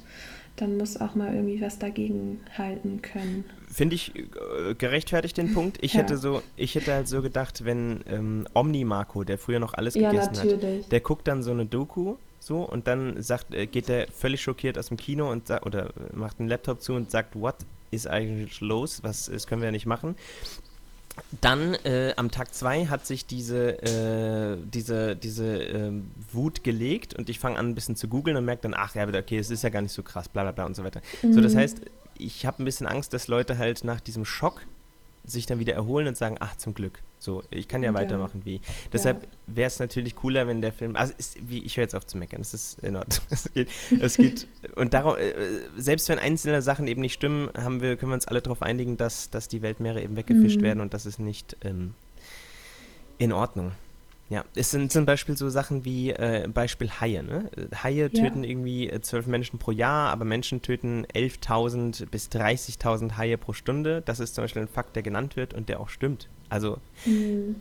dann 0.56 0.78
muss 0.78 1.00
auch 1.00 1.16
mal 1.16 1.34
irgendwie 1.34 1.62
was 1.62 1.80
dagegen 1.80 2.42
halten 2.58 3.02
können. 3.02 3.46
Finde 3.72 3.96
ich 3.96 4.16
äh, 4.16 4.76
gerechtfertigt 4.76 5.38
den 5.38 5.54
Punkt. 5.54 5.80
Ich 5.82 5.94
ja. 5.94 6.02
hätte 6.02 6.18
so, 6.18 6.44
ich 6.56 6.76
hätte 6.76 6.94
halt 6.94 7.08
so 7.08 7.22
gedacht, 7.22 7.66
wenn 7.66 8.02
ähm, 8.08 8.48
Omni 8.54 8.84
Marco, 8.84 9.24
der 9.24 9.38
früher 9.38 9.60
noch 9.60 9.74
alles 9.74 9.96
gegessen 9.96 10.36
ja, 10.36 10.42
hat, 10.42 10.92
der 10.92 11.00
guckt 11.00 11.28
dann 11.28 11.42
so 11.42 11.52
eine 11.52 11.66
Doku 11.66 12.16
so 12.40 12.62
und 12.62 12.88
dann 12.88 13.22
sagt, 13.22 13.54
äh, 13.54 13.66
geht 13.66 13.90
er 13.90 14.08
völlig 14.12 14.42
schockiert 14.42 14.78
aus 14.78 14.90
dem 14.90 14.98
Kino 14.98 15.32
und 15.32 15.50
oder 15.50 15.92
macht 16.14 16.40
einen 16.40 16.50
Laptop 16.50 16.82
zu 16.82 16.94
und 16.94 17.10
sagt, 17.10 17.36
what 17.36 17.56
ist 17.90 18.08
eigentlich 18.08 18.60
los? 18.62 19.04
Was 19.04 19.26
das 19.26 19.48
können 19.48 19.62
wir 19.62 19.68
ja 19.68 19.72
nicht 19.72 19.86
machen. 19.86 20.16
Dann 21.42 21.74
äh, 21.84 22.14
am 22.16 22.30
Tag 22.32 22.54
2 22.54 22.88
hat 22.88 23.08
sich 23.08 23.26
diese, 23.26 23.82
äh, 23.82 24.58
diese, 24.66 25.16
diese 25.16 25.64
äh, 25.64 25.92
Wut 26.32 26.64
gelegt 26.64 27.14
und 27.16 27.30
ich 27.30 27.40
fange 27.40 27.58
an 27.58 27.70
ein 27.70 27.76
bisschen 27.76 27.96
zu 27.96 28.08
googeln 28.08 28.38
und 28.38 28.46
merke 28.46 28.64
dann, 28.64 28.74
ach 28.76 28.94
ja, 28.96 29.08
okay, 29.08 29.38
es 29.38 29.50
ist 29.50 29.64
ja 29.64 29.70
gar 29.70 29.82
nicht 29.82 29.94
so 29.94 30.04
krass, 30.04 30.30
bla 30.30 30.44
bla 30.44 30.52
bla 30.52 30.66
und 30.66 30.76
so 30.76 30.84
weiter. 30.84 31.02
Mhm. 31.22 31.34
So, 31.34 31.42
das 31.42 31.54
mhm. 31.54 31.60
heißt, 31.60 31.82
ich 32.18 32.46
habe 32.46 32.62
ein 32.62 32.66
bisschen 32.66 32.88
Angst, 32.88 33.14
dass 33.14 33.28
Leute 33.28 33.58
halt 33.58 33.84
nach 33.84 34.00
diesem 34.00 34.26
Schock 34.26 34.62
sich 35.26 35.46
dann 35.46 35.60
wieder 35.60 35.74
erholen 35.74 36.08
und 36.08 36.18
sagen, 36.18 36.38
ach 36.40 36.56
zum 36.58 36.74
Glück, 36.74 37.00
so, 37.24 37.42
ich 37.50 37.68
kann 37.68 37.82
ja, 37.84 37.92
ja. 37.92 37.94
weitermachen 37.98 38.42
wie. 38.44 38.60
Deshalb 38.92 39.28
wäre 39.48 39.68
es 39.68 39.80
natürlich 39.80 40.16
cooler, 40.16 40.46
wenn 40.46 40.62
der 40.62 40.74
Film, 40.74 40.96
also 40.96 41.14
ist, 41.18 41.38
wie, 41.48 41.64
ich 41.64 41.78
höre 41.78 41.84
jetzt 41.84 41.96
auf 41.96 42.06
zu 42.06 42.18
meckern, 42.18 42.42
es 42.42 42.54
ist 42.54 42.80
in 42.84 42.96
Ordnung. 42.96 43.20
es 43.30 43.50
geht, 43.54 43.70
es 44.00 44.18
geht 44.18 44.48
und 44.76 44.94
darum, 44.94 45.16
äh, 45.16 45.34
selbst 45.78 46.10
wenn 46.10 46.20
einzelne 46.20 46.62
Sachen 46.62 46.88
eben 46.88 47.02
nicht 47.02 47.14
stimmen, 47.14 47.50
haben 47.58 47.82
wir, 47.82 47.96
können 47.96 48.12
wir 48.12 48.16
uns 48.16 48.28
alle 48.28 48.42
darauf 48.42 48.62
einigen, 48.62 48.98
dass, 48.98 49.30
dass 49.30 49.48
die 49.48 49.62
Weltmeere 49.62 50.02
eben 50.02 50.18
weggefischt 50.18 50.60
mhm. 50.60 50.64
werden 50.64 50.82
und 50.82 50.94
das 50.94 51.06
ist 51.06 51.20
nicht 51.20 51.56
ähm, 51.64 51.94
in 53.18 53.32
Ordnung. 53.32 53.72
Ja, 54.30 54.46
es 54.56 54.72
sind 54.72 54.92
zum 54.92 55.06
Beispiel 55.06 55.38
so 55.38 55.50
Sachen 55.50 55.86
wie 55.86 56.10
äh, 56.12 56.48
Beispiel 56.52 56.90
Haie. 56.90 57.24
Ne? 57.24 57.50
Haie 57.84 58.10
töten 58.10 58.44
ja. 58.44 58.50
irgendwie 58.50 58.90
äh, 58.90 59.00
zwölf 59.02 59.28
Menschen 59.28 59.60
pro 59.60 59.72
Jahr, 59.72 60.10
aber 60.10 60.26
Menschen 60.26 60.62
töten 60.62 61.06
11.000 61.06 62.08
bis 62.08 62.30
30.000 62.30 63.18
Haie 63.18 63.38
pro 63.38 63.54
Stunde. 63.54 64.02
Das 64.02 64.20
ist 64.20 64.36
zum 64.36 64.46
Beispiel 64.46 64.64
ein 64.64 64.68
Fakt, 64.68 64.96
der 64.96 65.04
genannt 65.04 65.36
wird 65.36 65.54
und 65.54 65.70
der 65.70 65.80
auch 65.80 65.90
stimmt. 65.90 66.30
Also 66.54 66.78
mhm 67.06 67.56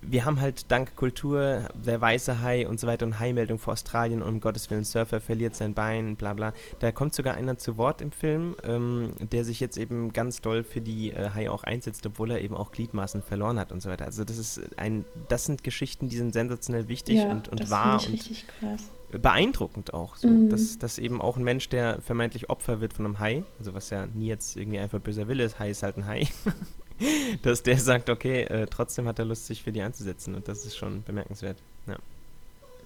wir 0.00 0.24
haben 0.24 0.40
halt 0.40 0.70
dank 0.70 0.96
Kultur, 0.96 1.68
der 1.74 2.00
weiße 2.00 2.40
Hai 2.40 2.68
und 2.68 2.78
so 2.78 2.86
weiter 2.86 3.06
und 3.06 3.18
Hai-Meldung 3.18 3.58
vor 3.58 3.72
Australien 3.72 4.22
und 4.22 4.28
um 4.28 4.40
Gottes 4.40 4.70
Willen, 4.70 4.84
Surfer 4.84 5.20
verliert 5.20 5.54
sein 5.54 5.74
Bein, 5.74 6.16
bla 6.16 6.34
bla. 6.34 6.52
Da 6.78 6.92
kommt 6.92 7.14
sogar 7.14 7.34
einer 7.34 7.58
zu 7.58 7.76
Wort 7.76 8.00
im 8.00 8.12
Film, 8.12 8.54
ähm, 8.64 9.12
der 9.18 9.44
sich 9.44 9.60
jetzt 9.60 9.76
eben 9.76 10.12
ganz 10.12 10.40
doll 10.40 10.62
für 10.62 10.80
die 10.80 11.10
äh, 11.10 11.30
Haie 11.34 11.50
auch 11.50 11.64
einsetzt, 11.64 12.06
obwohl 12.06 12.30
er 12.30 12.40
eben 12.40 12.54
auch 12.54 12.72
Gliedmaßen 12.72 13.22
verloren 13.22 13.58
hat 13.58 13.72
und 13.72 13.82
so 13.82 13.90
weiter. 13.90 14.04
Also 14.04 14.24
das 14.24 14.38
ist 14.38 14.60
ein, 14.78 15.04
das 15.28 15.46
sind 15.46 15.64
Geschichten, 15.64 16.08
die 16.08 16.16
sind 16.16 16.32
sensationell 16.32 16.88
wichtig 16.88 17.16
ja, 17.16 17.30
und, 17.30 17.48
und 17.48 17.70
wahr 17.70 18.00
und 18.06 19.22
beeindruckend 19.22 19.94
auch. 19.94 20.16
So, 20.16 20.28
mhm. 20.28 20.50
dass, 20.50 20.78
dass 20.78 20.98
eben 20.98 21.20
auch 21.20 21.36
ein 21.36 21.44
Mensch, 21.44 21.68
der 21.68 22.00
vermeintlich 22.02 22.50
Opfer 22.50 22.80
wird 22.80 22.92
von 22.92 23.04
einem 23.04 23.18
Hai, 23.18 23.42
also 23.58 23.74
was 23.74 23.90
ja 23.90 24.06
nie 24.06 24.26
jetzt 24.26 24.56
irgendwie 24.56 24.78
einfach 24.78 25.00
böser 25.00 25.28
Wille 25.28 25.44
ist, 25.44 25.58
Hai 25.58 25.70
ist 25.70 25.82
halt 25.82 25.96
ein 25.96 26.06
Hai. 26.06 26.28
dass 27.42 27.62
der 27.62 27.78
sagt, 27.78 28.10
okay, 28.10 28.42
äh, 28.42 28.66
trotzdem 28.66 29.06
hat 29.06 29.18
er 29.18 29.24
Lust, 29.24 29.46
sich 29.46 29.62
für 29.62 29.72
die 29.72 29.82
einzusetzen 29.82 30.34
und 30.34 30.48
das 30.48 30.64
ist 30.64 30.76
schon 30.76 31.02
bemerkenswert. 31.04 31.58
Ja. 31.86 31.96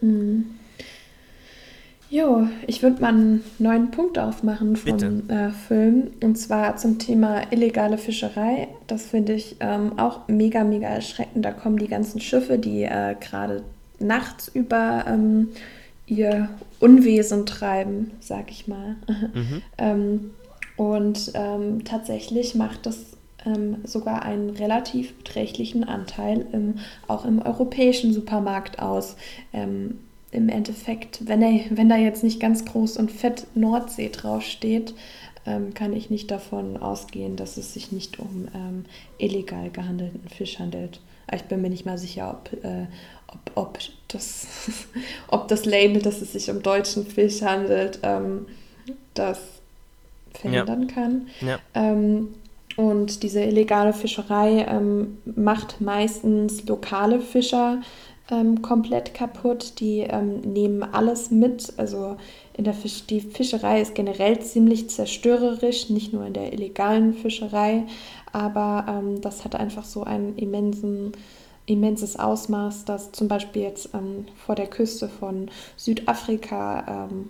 Mhm. 0.00 0.46
Jo, 2.12 2.46
ich 2.66 2.82
würde 2.82 3.00
mal 3.00 3.08
einen 3.08 3.42
neuen 3.58 3.90
Punkt 3.90 4.18
aufmachen 4.18 4.76
vom 4.76 5.30
äh, 5.30 5.50
Film 5.50 6.10
und 6.22 6.36
zwar 6.36 6.76
zum 6.76 6.98
Thema 6.98 7.50
illegale 7.50 7.96
Fischerei. 7.96 8.68
Das 8.86 9.06
finde 9.06 9.32
ich 9.32 9.56
ähm, 9.60 9.98
auch 9.98 10.28
mega, 10.28 10.62
mega 10.62 10.88
erschreckend. 10.88 11.42
Da 11.42 11.52
kommen 11.52 11.78
die 11.78 11.88
ganzen 11.88 12.20
Schiffe, 12.20 12.58
die 12.58 12.82
äh, 12.82 13.16
gerade 13.18 13.62
nachts 13.98 14.48
über 14.48 15.04
ähm, 15.08 15.48
ihr 16.06 16.50
Unwesen 16.80 17.46
treiben, 17.46 18.10
sag 18.20 18.50
ich 18.50 18.68
mal. 18.68 18.96
Mhm. 19.34 19.62
ähm, 19.78 20.30
und 20.76 21.32
ähm, 21.34 21.84
tatsächlich 21.84 22.54
macht 22.54 22.84
das 22.84 23.16
ähm, 23.46 23.78
sogar 23.84 24.22
einen 24.22 24.50
relativ 24.50 25.14
beträchtlichen 25.18 25.84
Anteil 25.84 26.46
im, 26.52 26.76
auch 27.08 27.24
im 27.24 27.40
europäischen 27.40 28.12
Supermarkt 28.12 28.78
aus. 28.78 29.16
Ähm, 29.52 29.98
Im 30.30 30.48
Endeffekt, 30.48 31.28
wenn, 31.28 31.42
er, 31.42 31.60
wenn 31.70 31.88
da 31.88 31.96
jetzt 31.96 32.24
nicht 32.24 32.40
ganz 32.40 32.64
groß 32.64 32.96
und 32.96 33.10
fett 33.10 33.46
Nordsee 33.54 34.08
draufsteht, 34.08 34.94
ähm, 35.44 35.74
kann 35.74 35.92
ich 35.92 36.08
nicht 36.08 36.30
davon 36.30 36.76
ausgehen, 36.76 37.36
dass 37.36 37.56
es 37.56 37.74
sich 37.74 37.92
nicht 37.92 38.18
um 38.18 38.48
ähm, 38.54 38.84
illegal 39.18 39.70
gehandelten 39.70 40.28
Fisch 40.28 40.58
handelt. 40.58 41.00
Ich 41.34 41.42
bin 41.42 41.62
mir 41.62 41.70
nicht 41.70 41.86
mal 41.86 41.98
sicher, 41.98 42.30
ob, 42.30 42.64
äh, 42.64 42.86
ob, 43.26 43.38
ob, 43.56 43.78
das, 44.08 44.46
ob 45.28 45.48
das 45.48 45.64
Label, 45.64 46.00
dass 46.00 46.22
es 46.22 46.32
sich 46.32 46.50
um 46.50 46.62
deutschen 46.62 47.06
Fisch 47.06 47.42
handelt, 47.42 47.98
ähm, 48.02 48.46
das 49.14 49.38
verhindern 50.32 50.88
ja. 50.88 50.94
kann. 50.94 51.28
Ja. 51.40 51.58
Ähm, 51.74 52.28
und 52.76 53.22
diese 53.22 53.42
illegale 53.42 53.92
Fischerei 53.92 54.66
ähm, 54.68 55.18
macht 55.24 55.80
meistens 55.80 56.66
lokale 56.66 57.20
Fischer 57.20 57.80
ähm, 58.30 58.62
komplett 58.62 59.14
kaputt. 59.14 59.80
Die 59.80 60.00
ähm, 60.00 60.40
nehmen 60.40 60.82
alles 60.82 61.30
mit. 61.30 61.72
Also 61.76 62.16
in 62.54 62.64
der 62.64 62.74
Fisch 62.74 63.06
die 63.06 63.20
Fischerei 63.20 63.80
ist 63.80 63.94
generell 63.94 64.40
ziemlich 64.40 64.90
zerstörerisch, 64.90 65.90
nicht 65.90 66.12
nur 66.12 66.26
in 66.26 66.32
der 66.32 66.52
illegalen 66.52 67.14
Fischerei, 67.14 67.84
aber 68.32 68.86
ähm, 68.88 69.20
das 69.20 69.44
hat 69.44 69.54
einfach 69.54 69.84
so 69.84 70.04
ein 70.04 70.36
immensen 70.36 71.12
immenses 71.64 72.18
Ausmaß, 72.18 72.86
dass 72.86 73.12
zum 73.12 73.28
Beispiel 73.28 73.62
jetzt 73.62 73.90
ähm, 73.94 74.26
vor 74.44 74.56
der 74.56 74.66
Küste 74.66 75.08
von 75.08 75.48
Südafrika 75.76 77.08
ähm, 77.08 77.28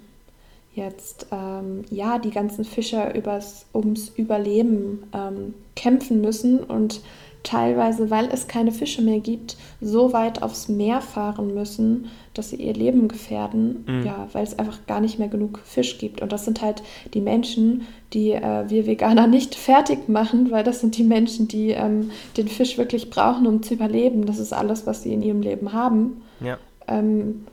jetzt 0.74 1.26
ähm, 1.30 1.85
ja 1.90 2.18
die 2.18 2.30
ganzen 2.30 2.64
Fischer 2.64 3.14
übers, 3.14 3.66
ums 3.74 4.08
Überleben 4.16 5.04
ähm, 5.12 5.54
kämpfen 5.76 6.20
müssen 6.20 6.61
und 6.61 7.00
teilweise, 7.42 8.11
weil 8.11 8.28
es 8.32 8.46
keine 8.46 8.72
Fische 8.72 9.02
mehr 9.02 9.20
gibt, 9.20 9.56
so 9.80 10.12
weit 10.12 10.42
aufs 10.42 10.68
Meer 10.68 11.00
fahren 11.00 11.54
müssen, 11.54 12.08
dass 12.35 12.50
sie 12.50 12.56
ihr 12.56 12.72
Leben 12.72 13.08
gefährden, 13.08 13.85
mhm. 13.87 14.06
ja, 14.06 14.28
weil 14.32 14.44
es 14.44 14.58
einfach 14.58 14.87
gar 14.87 15.00
nicht 15.00 15.18
mehr 15.18 15.28
genug 15.28 15.61
Fisch 15.64 15.98
gibt. 15.98 16.22
Und 16.22 16.32
das 16.32 16.44
sind 16.44 16.62
halt 16.62 16.82
die 17.14 17.20
Menschen, 17.20 17.87
die 18.12 18.32
äh, 18.32 18.68
wir 18.68 18.87
Veganer 18.87 19.26
nicht 19.26 19.54
fertig 19.54 20.08
machen, 20.08 20.50
weil 20.50 20.64
das 20.64 20.80
sind 20.80 20.96
die 20.96 21.04
Menschen, 21.04 21.48
die 21.48 21.70
ähm, 21.70 22.11
den 22.37 22.48
Fisch 22.48 22.78
wirklich 22.78 23.11
brauchen, 23.11 23.46
um 23.46 23.62
zu 23.62 23.74
überleben. 23.74 24.26
Das 24.26 24.38
ist 24.38 24.52
alles, 24.52 24.87
was 24.87 25.02
sie 25.02 25.12
in 25.12 25.22
ihrem 25.22 25.42
Leben 25.42 25.72
haben. 25.72 26.22
Ja. 26.40 26.58
Ähm, 26.87 27.46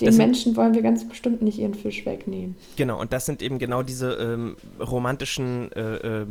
den 0.00 0.06
das 0.06 0.16
Menschen 0.16 0.56
wollen 0.56 0.74
wir 0.74 0.82
ganz 0.82 1.08
bestimmt 1.08 1.42
nicht 1.42 1.58
ihren 1.58 1.74
Fisch 1.74 2.04
wegnehmen. 2.06 2.56
Genau, 2.76 3.00
und 3.00 3.12
das 3.12 3.26
sind 3.26 3.42
eben 3.42 3.58
genau 3.58 3.82
diese 3.82 4.12
ähm, 4.14 4.56
romantischen, 4.80 5.72
äh, 5.72 6.22
äh, 6.22 6.26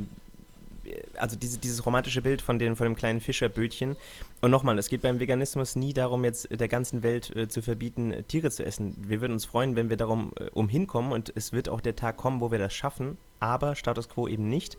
also 1.18 1.36
diese, 1.36 1.58
dieses 1.58 1.86
romantische 1.86 2.22
Bild 2.22 2.42
von, 2.42 2.60
den, 2.60 2.76
von 2.76 2.86
dem 2.86 2.96
kleinen 2.96 3.22
Fischerbötchen. 3.22 3.96
Und 4.42 4.52
nochmal, 4.52 4.78
es 4.78 4.90
geht 4.90 5.02
beim 5.02 5.20
Veganismus 5.20 5.76
nie 5.76 5.94
darum, 5.94 6.24
jetzt 6.24 6.48
der 6.52 6.68
ganzen 6.68 7.04
Welt 7.04 7.36
äh, 7.36 7.48
zu 7.48 7.62
verbieten, 7.62 8.14
Tiere 8.28 8.52
zu 8.52 8.64
essen. 8.66 8.96
Wir 9.08 9.22
würden 9.22 9.34
uns 9.34 9.46
freuen, 9.46 9.76
wenn 9.76 9.90
wir 9.90 9.98
darum 9.98 10.32
äh, 10.40 10.50
umhinkommen 10.52 11.12
und 11.12 11.32
es 11.36 11.54
wird 11.54 11.70
auch 11.70 11.82
der 11.82 11.96
Tag 11.96 12.18
kommen, 12.18 12.42
wo 12.42 12.52
wir 12.52 12.60
das 12.60 12.74
schaffen, 12.74 13.18
aber 13.40 13.76
Status 13.76 14.10
quo 14.10 14.28
eben 14.28 14.50
nicht. 14.50 14.78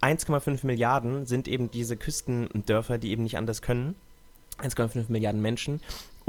1,5 0.00 0.64
Milliarden 0.66 1.26
sind 1.26 1.46
eben 1.46 1.70
diese 1.70 1.96
Küstendörfer, 1.96 2.98
die 2.98 3.10
eben 3.10 3.22
nicht 3.22 3.36
anders 3.36 3.60
können. 3.60 3.94
1,5 4.62 5.06
Milliarden 5.08 5.42
Menschen. 5.42 5.80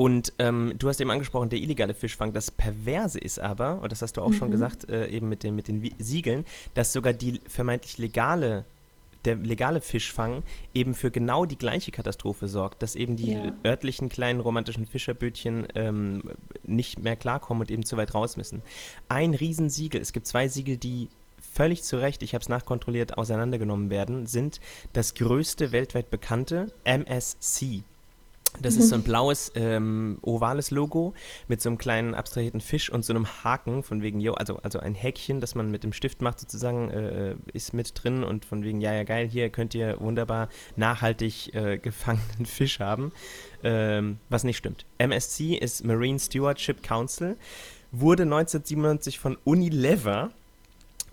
Und 0.01 0.33
ähm, 0.39 0.73
du 0.79 0.89
hast 0.89 0.99
eben 0.99 1.11
angesprochen, 1.11 1.49
der 1.49 1.59
illegale 1.59 1.93
Fischfang. 1.93 2.33
Das 2.33 2.49
Perverse 2.49 3.19
ist 3.19 3.39
aber, 3.39 3.83
und 3.83 3.91
das 3.91 4.01
hast 4.01 4.17
du 4.17 4.23
auch 4.23 4.29
mhm. 4.29 4.33
schon 4.33 4.49
gesagt, 4.49 4.89
äh, 4.89 5.05
eben 5.09 5.29
mit 5.29 5.43
den, 5.43 5.55
mit 5.55 5.67
den 5.67 5.93
Siegeln, 5.99 6.43
dass 6.73 6.91
sogar 6.91 7.13
die 7.13 7.39
vermeintlich 7.47 7.99
legale 7.99 8.65
der 9.25 9.35
legale 9.35 9.79
Fischfang 9.79 10.41
eben 10.73 10.95
für 10.95 11.11
genau 11.11 11.45
die 11.45 11.55
gleiche 11.55 11.91
Katastrophe 11.91 12.47
sorgt, 12.47 12.81
dass 12.81 12.95
eben 12.95 13.15
die 13.15 13.33
ja. 13.33 13.53
örtlichen 13.63 14.09
kleinen 14.09 14.39
romantischen 14.39 14.87
Fischerbötchen 14.87 15.67
ähm, 15.75 16.23
nicht 16.63 16.97
mehr 16.97 17.15
klarkommen 17.15 17.61
und 17.61 17.69
eben 17.69 17.85
zu 17.85 17.95
weit 17.95 18.15
raus 18.15 18.37
müssen. 18.37 18.63
Ein 19.07 19.35
Riesensiegel, 19.35 20.01
es 20.01 20.13
gibt 20.13 20.25
zwei 20.25 20.47
Siegel, 20.47 20.77
die 20.77 21.09
völlig 21.53 21.83
zu 21.83 21.97
Recht, 21.97 22.23
ich 22.23 22.33
habe 22.33 22.41
es 22.41 22.49
nachkontrolliert, 22.49 23.19
auseinandergenommen 23.19 23.91
werden, 23.91 24.25
sind 24.25 24.61
das 24.93 25.13
größte 25.13 25.71
weltweit 25.71 26.09
bekannte 26.09 26.73
MSC. 26.85 27.83
Das 28.59 28.75
ist 28.75 28.89
so 28.89 28.95
ein 28.95 29.03
blaues, 29.03 29.51
ähm, 29.55 30.17
ovales 30.21 30.71
Logo 30.71 31.13
mit 31.47 31.61
so 31.61 31.69
einem 31.69 31.77
kleinen 31.77 32.13
abstrahierten 32.13 32.59
Fisch 32.59 32.91
und 32.91 33.05
so 33.05 33.13
einem 33.13 33.25
Haken, 33.43 33.81
von 33.81 34.01
wegen, 34.01 34.19
yo, 34.19 34.33
also, 34.33 34.57
also 34.57 34.79
ein 34.79 34.93
Häkchen, 34.93 35.39
das 35.39 35.55
man 35.55 35.71
mit 35.71 35.83
dem 35.83 35.93
Stift 35.93 36.21
macht 36.21 36.39
sozusagen, 36.39 36.89
äh, 36.89 37.35
ist 37.53 37.73
mit 37.73 37.91
drin 37.95 38.23
und 38.23 38.45
von 38.45 38.63
wegen, 38.63 38.81
ja, 38.81 38.93
ja, 38.93 39.03
geil, 39.03 39.27
hier 39.27 39.49
könnt 39.49 39.73
ihr 39.73 39.99
wunderbar 39.99 40.49
nachhaltig 40.75 41.53
äh, 41.55 41.77
gefangenen 41.81 42.45
Fisch 42.45 42.79
haben, 42.79 43.13
ähm, 43.63 44.19
was 44.29 44.43
nicht 44.43 44.57
stimmt. 44.57 44.85
MSC 44.97 45.55
ist 45.55 45.85
Marine 45.85 46.19
Stewardship 46.19 46.83
Council, 46.83 47.37
wurde 47.91 48.23
1997 48.23 49.17
von 49.17 49.37
Unilever 49.43 50.31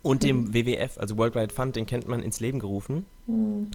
und 0.03 0.23
dem 0.23 0.45
mhm. 0.45 0.55
WWF, 0.55 0.99
also 0.99 1.17
World 1.17 1.35
Wide 1.35 1.55
Fund, 1.55 1.77
den 1.77 1.87
kennt 1.87 2.09
man, 2.09 2.23
ins 2.23 2.41
Leben 2.41 2.59
gerufen. 2.59 3.07
Mhm 3.27 3.71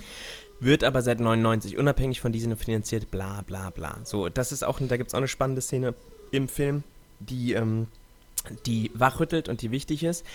wird 0.63 0.83
aber 0.83 1.01
seit 1.01 1.19
99 1.19 1.77
unabhängig 1.77 2.21
von 2.21 2.31
diesen 2.31 2.55
finanziert, 2.57 3.11
bla 3.11 3.41
bla 3.41 3.69
bla. 3.69 3.99
So, 4.03 4.29
das 4.29 4.51
ist 4.51 4.63
auch, 4.63 4.79
da 4.79 4.97
gibt 4.97 5.09
es 5.09 5.13
auch 5.13 5.19
eine 5.19 5.27
spannende 5.27 5.61
Szene 5.61 5.93
im 6.31 6.47
Film, 6.47 6.83
die, 7.19 7.53
ähm, 7.53 7.87
die 8.65 8.91
wachrüttelt 8.93 9.49
und 9.49 9.61
die 9.61 9.71
wichtig 9.71 10.03
ist. 10.03 10.25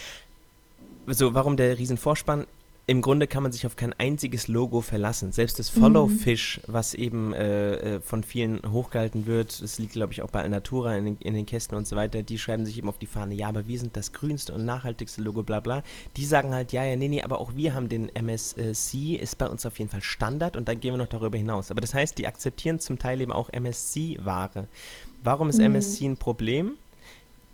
So, 1.06 1.34
warum 1.34 1.56
der 1.56 1.78
Riesenvorspann? 1.78 2.46
Im 2.88 3.02
Grunde 3.02 3.26
kann 3.26 3.42
man 3.42 3.52
sich 3.52 3.66
auf 3.66 3.76
kein 3.76 3.92
einziges 3.92 4.48
Logo 4.48 4.80
verlassen. 4.80 5.30
Selbst 5.30 5.58
das 5.58 5.68
Follow 5.68 6.06
mhm. 6.06 6.18
Fish, 6.18 6.58
was 6.66 6.94
eben 6.94 7.34
äh, 7.34 7.96
äh, 7.96 8.00
von 8.00 8.24
vielen 8.24 8.62
hochgehalten 8.72 9.26
wird, 9.26 9.60
das 9.62 9.78
liegt, 9.78 9.92
glaube 9.92 10.14
ich, 10.14 10.22
auch 10.22 10.30
bei 10.30 10.40
Alnatura 10.40 10.96
in 10.96 11.04
den, 11.04 11.16
in 11.18 11.34
den 11.34 11.44
Kästen 11.44 11.76
und 11.76 11.86
so 11.86 11.96
weiter, 11.96 12.22
die 12.22 12.38
schreiben 12.38 12.64
sich 12.64 12.78
eben 12.78 12.88
auf 12.88 12.96
die 12.96 13.06
Fahne, 13.06 13.34
ja, 13.34 13.46
aber 13.46 13.68
wir 13.68 13.78
sind 13.78 13.94
das 13.94 14.14
grünste 14.14 14.54
und 14.54 14.64
nachhaltigste 14.64 15.20
Logo, 15.20 15.42
bla 15.42 15.60
bla. 15.60 15.82
Die 16.16 16.24
sagen 16.24 16.54
halt, 16.54 16.72
ja, 16.72 16.82
ja, 16.82 16.96
nee, 16.96 17.08
nee, 17.08 17.20
aber 17.20 17.42
auch 17.42 17.54
wir 17.54 17.74
haben 17.74 17.90
den 17.90 18.08
MSC, 18.08 19.16
ist 19.16 19.36
bei 19.36 19.48
uns 19.48 19.66
auf 19.66 19.78
jeden 19.78 19.90
Fall 19.90 20.02
Standard 20.02 20.56
und 20.56 20.66
dann 20.66 20.80
gehen 20.80 20.94
wir 20.94 20.98
noch 20.98 21.08
darüber 21.08 21.36
hinaus. 21.36 21.70
Aber 21.70 21.82
das 21.82 21.92
heißt, 21.92 22.16
die 22.16 22.26
akzeptieren 22.26 22.80
zum 22.80 22.98
Teil 22.98 23.20
eben 23.20 23.32
auch 23.32 23.50
MSC-Ware. 23.50 24.66
Warum 25.22 25.50
ist 25.50 25.58
mhm. 25.58 25.64
MSC 25.64 26.06
ein 26.06 26.16
Problem? 26.16 26.78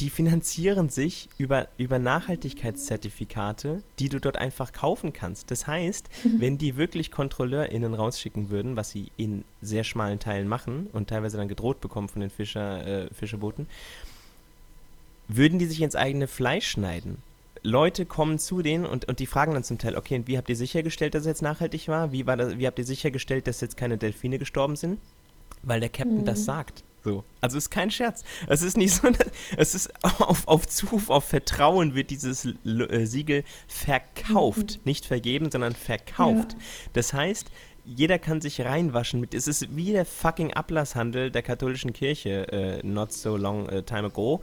Die 0.04 0.10
finanzieren 0.10 0.90
sich 0.90 1.30
über, 1.38 1.66
über 1.78 1.98
Nachhaltigkeitszertifikate, 1.98 3.82
die 3.98 4.10
du 4.10 4.20
dort 4.20 4.36
einfach 4.36 4.74
kaufen 4.74 5.14
kannst. 5.14 5.50
Das 5.50 5.66
heißt, 5.66 6.10
mhm. 6.24 6.40
wenn 6.42 6.58
die 6.58 6.76
wirklich 6.76 7.10
KontrolleurInnen 7.10 7.94
rausschicken 7.94 8.50
würden, 8.50 8.76
was 8.76 8.90
sie 8.90 9.10
in 9.16 9.44
sehr 9.62 9.82
schmalen 9.82 10.18
Teilen 10.18 10.46
machen 10.46 10.88
und 10.92 11.08
teilweise 11.08 11.38
dann 11.38 11.48
gedroht 11.48 11.80
bekommen 11.80 12.10
von 12.10 12.20
den 12.20 12.28
Fischer, 12.28 12.86
äh, 12.86 13.14
Fischerbooten, 13.14 13.66
würden 15.26 15.58
die 15.58 15.64
sich 15.64 15.80
ins 15.80 15.96
eigene 15.96 16.26
Fleisch 16.26 16.68
schneiden. 16.68 17.16
Leute 17.62 18.04
kommen 18.04 18.38
zu 18.38 18.60
denen 18.60 18.84
und, 18.84 19.08
und 19.08 19.20
die 19.20 19.26
fragen 19.26 19.54
dann 19.54 19.64
zum 19.64 19.78
Teil, 19.78 19.96
okay, 19.96 20.16
und 20.16 20.28
wie 20.28 20.36
habt 20.36 20.50
ihr 20.50 20.56
sichergestellt, 20.56 21.14
dass 21.14 21.22
es 21.22 21.28
jetzt 21.28 21.40
nachhaltig 21.40 21.88
war? 21.88 22.12
Wie, 22.12 22.26
war 22.26 22.36
das, 22.36 22.58
wie 22.58 22.66
habt 22.66 22.78
ihr 22.78 22.84
sichergestellt, 22.84 23.46
dass 23.46 23.62
jetzt 23.62 23.78
keine 23.78 23.96
Delfine 23.96 24.38
gestorben 24.38 24.76
sind? 24.76 25.00
Weil 25.62 25.80
der 25.80 25.88
Captain 25.88 26.20
mhm. 26.20 26.24
das 26.26 26.44
sagt. 26.44 26.84
So. 27.04 27.22
Also 27.40 27.58
ist 27.58 27.70
kein 27.70 27.90
Scherz. 27.90 28.24
Es 28.48 28.62
ist 28.62 28.76
nicht 28.76 28.94
so, 29.02 29.08
es 29.56 29.74
ist 29.74 29.92
auf, 30.02 30.48
auf 30.48 30.66
Zuruf, 30.66 31.10
auf 31.10 31.24
Vertrauen 31.24 31.94
wird 31.94 32.10
dieses 32.10 32.46
äh, 32.46 33.04
Siegel 33.04 33.44
verkauft. 33.68 34.78
Mhm. 34.78 34.82
Nicht 34.84 35.06
vergeben, 35.06 35.50
sondern 35.50 35.74
verkauft. 35.74 36.52
Ja. 36.52 36.58
Das 36.94 37.12
heißt, 37.12 37.50
jeder 37.84 38.18
kann 38.18 38.40
sich 38.40 38.62
reinwaschen 38.62 39.20
mit. 39.20 39.34
Es 39.34 39.46
ist 39.46 39.76
wie 39.76 39.92
der 39.92 40.06
fucking 40.06 40.54
Ablasshandel 40.54 41.30
der 41.30 41.42
katholischen 41.42 41.92
Kirche, 41.92 42.50
äh, 42.50 42.86
not 42.86 43.12
so 43.12 43.36
long 43.36 43.68
uh, 43.70 43.82
time 43.82 44.06
ago. 44.06 44.40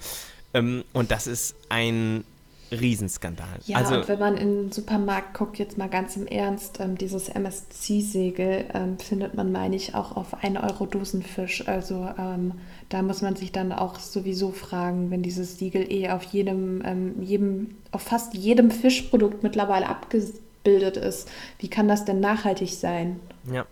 Ähm, 0.54 0.84
und 0.93 1.10
das 1.10 1.26
ist 1.26 1.56
ein 1.69 2.24
Riesenskandal. 2.71 3.60
Ja, 3.65 3.77
also, 3.77 3.95
und 3.95 4.07
wenn 4.07 4.19
man 4.19 4.38
in 4.38 4.63
den 4.63 4.71
Supermarkt 4.71 5.34
guckt, 5.34 5.60
jetzt 5.60 5.77
mal 5.77 5.89
ganz 5.89 6.15
im 6.15 6.27
Ernst, 6.27 6.79
ähm, 6.79 6.97
dieses 6.97 7.29
MSC-Segel 7.29 8.65
ähm, 8.73 8.97
findet 8.97 9.36
man, 9.36 9.51
meine 9.51 9.75
ich, 9.75 9.93
auch 9.95 10.15
auf 10.15 10.43
1 10.43 10.57
Euro 10.60 10.86
Dosenfisch. 10.86 11.67
Also 11.67 12.10
ähm, 12.17 12.53
da 12.89 13.01
muss 13.01 13.21
man 13.21 13.36
sich 13.36 13.51
dann 13.51 13.71
auch 13.71 13.99
sowieso 13.99 14.51
fragen, 14.51 15.12
wenn 15.12 15.21
dieses 15.21 15.57
Siegel 15.57 15.91
eh 15.91 16.10
auf 16.10 16.23
jedem, 16.23 16.81
ähm, 16.86 17.21
jedem, 17.21 17.75
auf 17.91 18.03
fast 18.03 18.34
jedem 18.34 18.71
Fischprodukt 18.71 19.43
mittlerweile 19.43 19.88
abgebildet 19.88 20.97
ist, 20.97 21.29
wie 21.60 21.69
kann 21.69 21.88
das 21.88 22.05
denn 22.05 22.19
nachhaltig 22.19 22.73
sein? 22.73 23.19
Ja. 23.51 23.65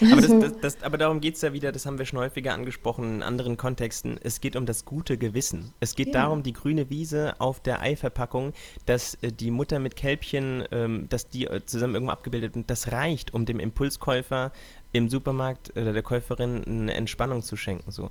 Aber, 0.00 0.20
das, 0.20 0.30
das, 0.40 0.60
das, 0.60 0.82
aber 0.82 0.98
darum 0.98 1.20
geht 1.20 1.34
es 1.36 1.42
ja 1.42 1.52
wieder, 1.52 1.72
das 1.72 1.86
haben 1.86 1.98
wir 1.98 2.06
schon 2.06 2.18
häufiger 2.18 2.54
angesprochen 2.54 3.16
in 3.16 3.22
anderen 3.22 3.56
Kontexten. 3.56 4.18
Es 4.22 4.40
geht 4.40 4.56
um 4.56 4.66
das 4.66 4.84
gute 4.84 5.18
Gewissen. 5.18 5.72
Es 5.80 5.94
geht 5.94 6.08
ja. 6.08 6.22
darum, 6.22 6.42
die 6.42 6.52
grüne 6.52 6.90
Wiese 6.90 7.34
auf 7.38 7.60
der 7.60 7.80
Eiverpackung, 7.80 8.52
dass 8.86 9.14
äh, 9.22 9.32
die 9.32 9.50
Mutter 9.50 9.78
mit 9.78 9.96
Kälbchen, 9.96 10.64
ähm, 10.70 11.08
dass 11.08 11.28
die 11.28 11.46
äh, 11.46 11.64
zusammen 11.64 11.94
irgendwo 11.94 12.12
abgebildet 12.12 12.54
sind. 12.54 12.70
Das 12.70 12.92
reicht, 12.92 13.34
um 13.34 13.44
dem 13.44 13.60
Impulskäufer 13.60 14.52
im 14.92 15.08
Supermarkt 15.08 15.70
oder 15.76 15.92
der 15.92 16.02
Käuferin 16.02 16.64
eine 16.64 16.94
Entspannung 16.94 17.42
zu 17.42 17.56
schenken. 17.56 17.90
So. 17.90 18.10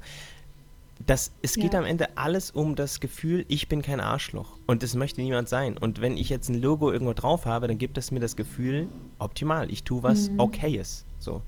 Das, 1.05 1.31
es 1.41 1.53
geht 1.55 1.73
ja. 1.73 1.79
am 1.79 1.85
Ende 1.85 2.17
alles 2.17 2.51
um 2.51 2.75
das 2.75 2.99
Gefühl, 2.99 3.45
ich 3.47 3.69
bin 3.69 3.81
kein 3.81 4.01
Arschloch 4.01 4.57
und 4.67 4.83
das 4.83 4.95
möchte 4.95 5.21
niemand 5.21 5.47
sein. 5.47 5.77
Und 5.77 6.01
wenn 6.01 6.17
ich 6.17 6.29
jetzt 6.29 6.49
ein 6.49 6.61
Logo 6.61 6.91
irgendwo 6.91 7.13
drauf 7.13 7.45
habe, 7.45 7.67
dann 7.67 7.77
gibt 7.77 7.97
es 7.97 8.11
mir 8.11 8.19
das 8.19 8.35
Gefühl, 8.35 8.89
optimal, 9.17 9.71
ich 9.71 9.83
tue 9.83 10.03
was 10.03 10.29
mhm. 10.29 10.39
Okayes. 10.39 11.05
So. 11.19 11.41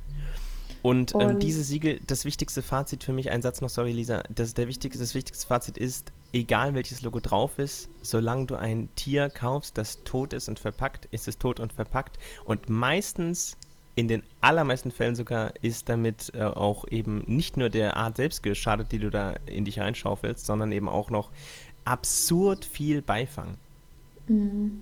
Und, 0.81 1.13
ähm, 1.19 1.39
diese 1.39 1.63
Siegel, 1.63 1.99
das 2.07 2.25
wichtigste 2.25 2.61
Fazit 2.63 3.03
für 3.03 3.13
mich, 3.13 3.29
ein 3.29 3.41
Satz 3.41 3.61
noch, 3.61 3.69
sorry 3.69 3.91
Lisa, 3.91 4.23
das, 4.29 4.55
der 4.55 4.67
wichtigste, 4.67 4.99
das 4.99 5.13
wichtigste 5.13 5.45
Fazit 5.45 5.77
ist, 5.77 6.11
egal 6.33 6.73
welches 6.73 7.03
Logo 7.03 7.19
drauf 7.19 7.59
ist, 7.59 7.89
solange 8.01 8.47
du 8.47 8.55
ein 8.55 8.89
Tier 8.95 9.29
kaufst, 9.29 9.77
das 9.77 10.03
tot 10.03 10.33
ist 10.33 10.49
und 10.49 10.59
verpackt, 10.59 11.05
ist 11.11 11.27
es 11.27 11.37
tot 11.37 11.59
und 11.59 11.73
verpackt. 11.73 12.17
Und 12.45 12.69
meistens, 12.69 13.57
in 13.95 14.07
den 14.07 14.23
allermeisten 14.39 14.89
Fällen 14.89 15.15
sogar, 15.15 15.53
ist 15.61 15.87
damit 15.87 16.31
äh, 16.33 16.43
auch 16.43 16.87
eben 16.87 17.23
nicht 17.27 17.57
nur 17.57 17.69
der 17.69 17.97
Art 17.97 18.17
selbst 18.17 18.41
geschadet, 18.41 18.91
die 18.91 18.99
du 18.99 19.11
da 19.11 19.35
in 19.45 19.65
dich 19.65 19.79
reinschaufelst, 19.79 20.45
sondern 20.45 20.71
eben 20.71 20.89
auch 20.89 21.11
noch 21.11 21.29
absurd 21.85 22.65
viel 22.65 23.03
Beifang. 23.03 23.57
Mhm. 24.27 24.81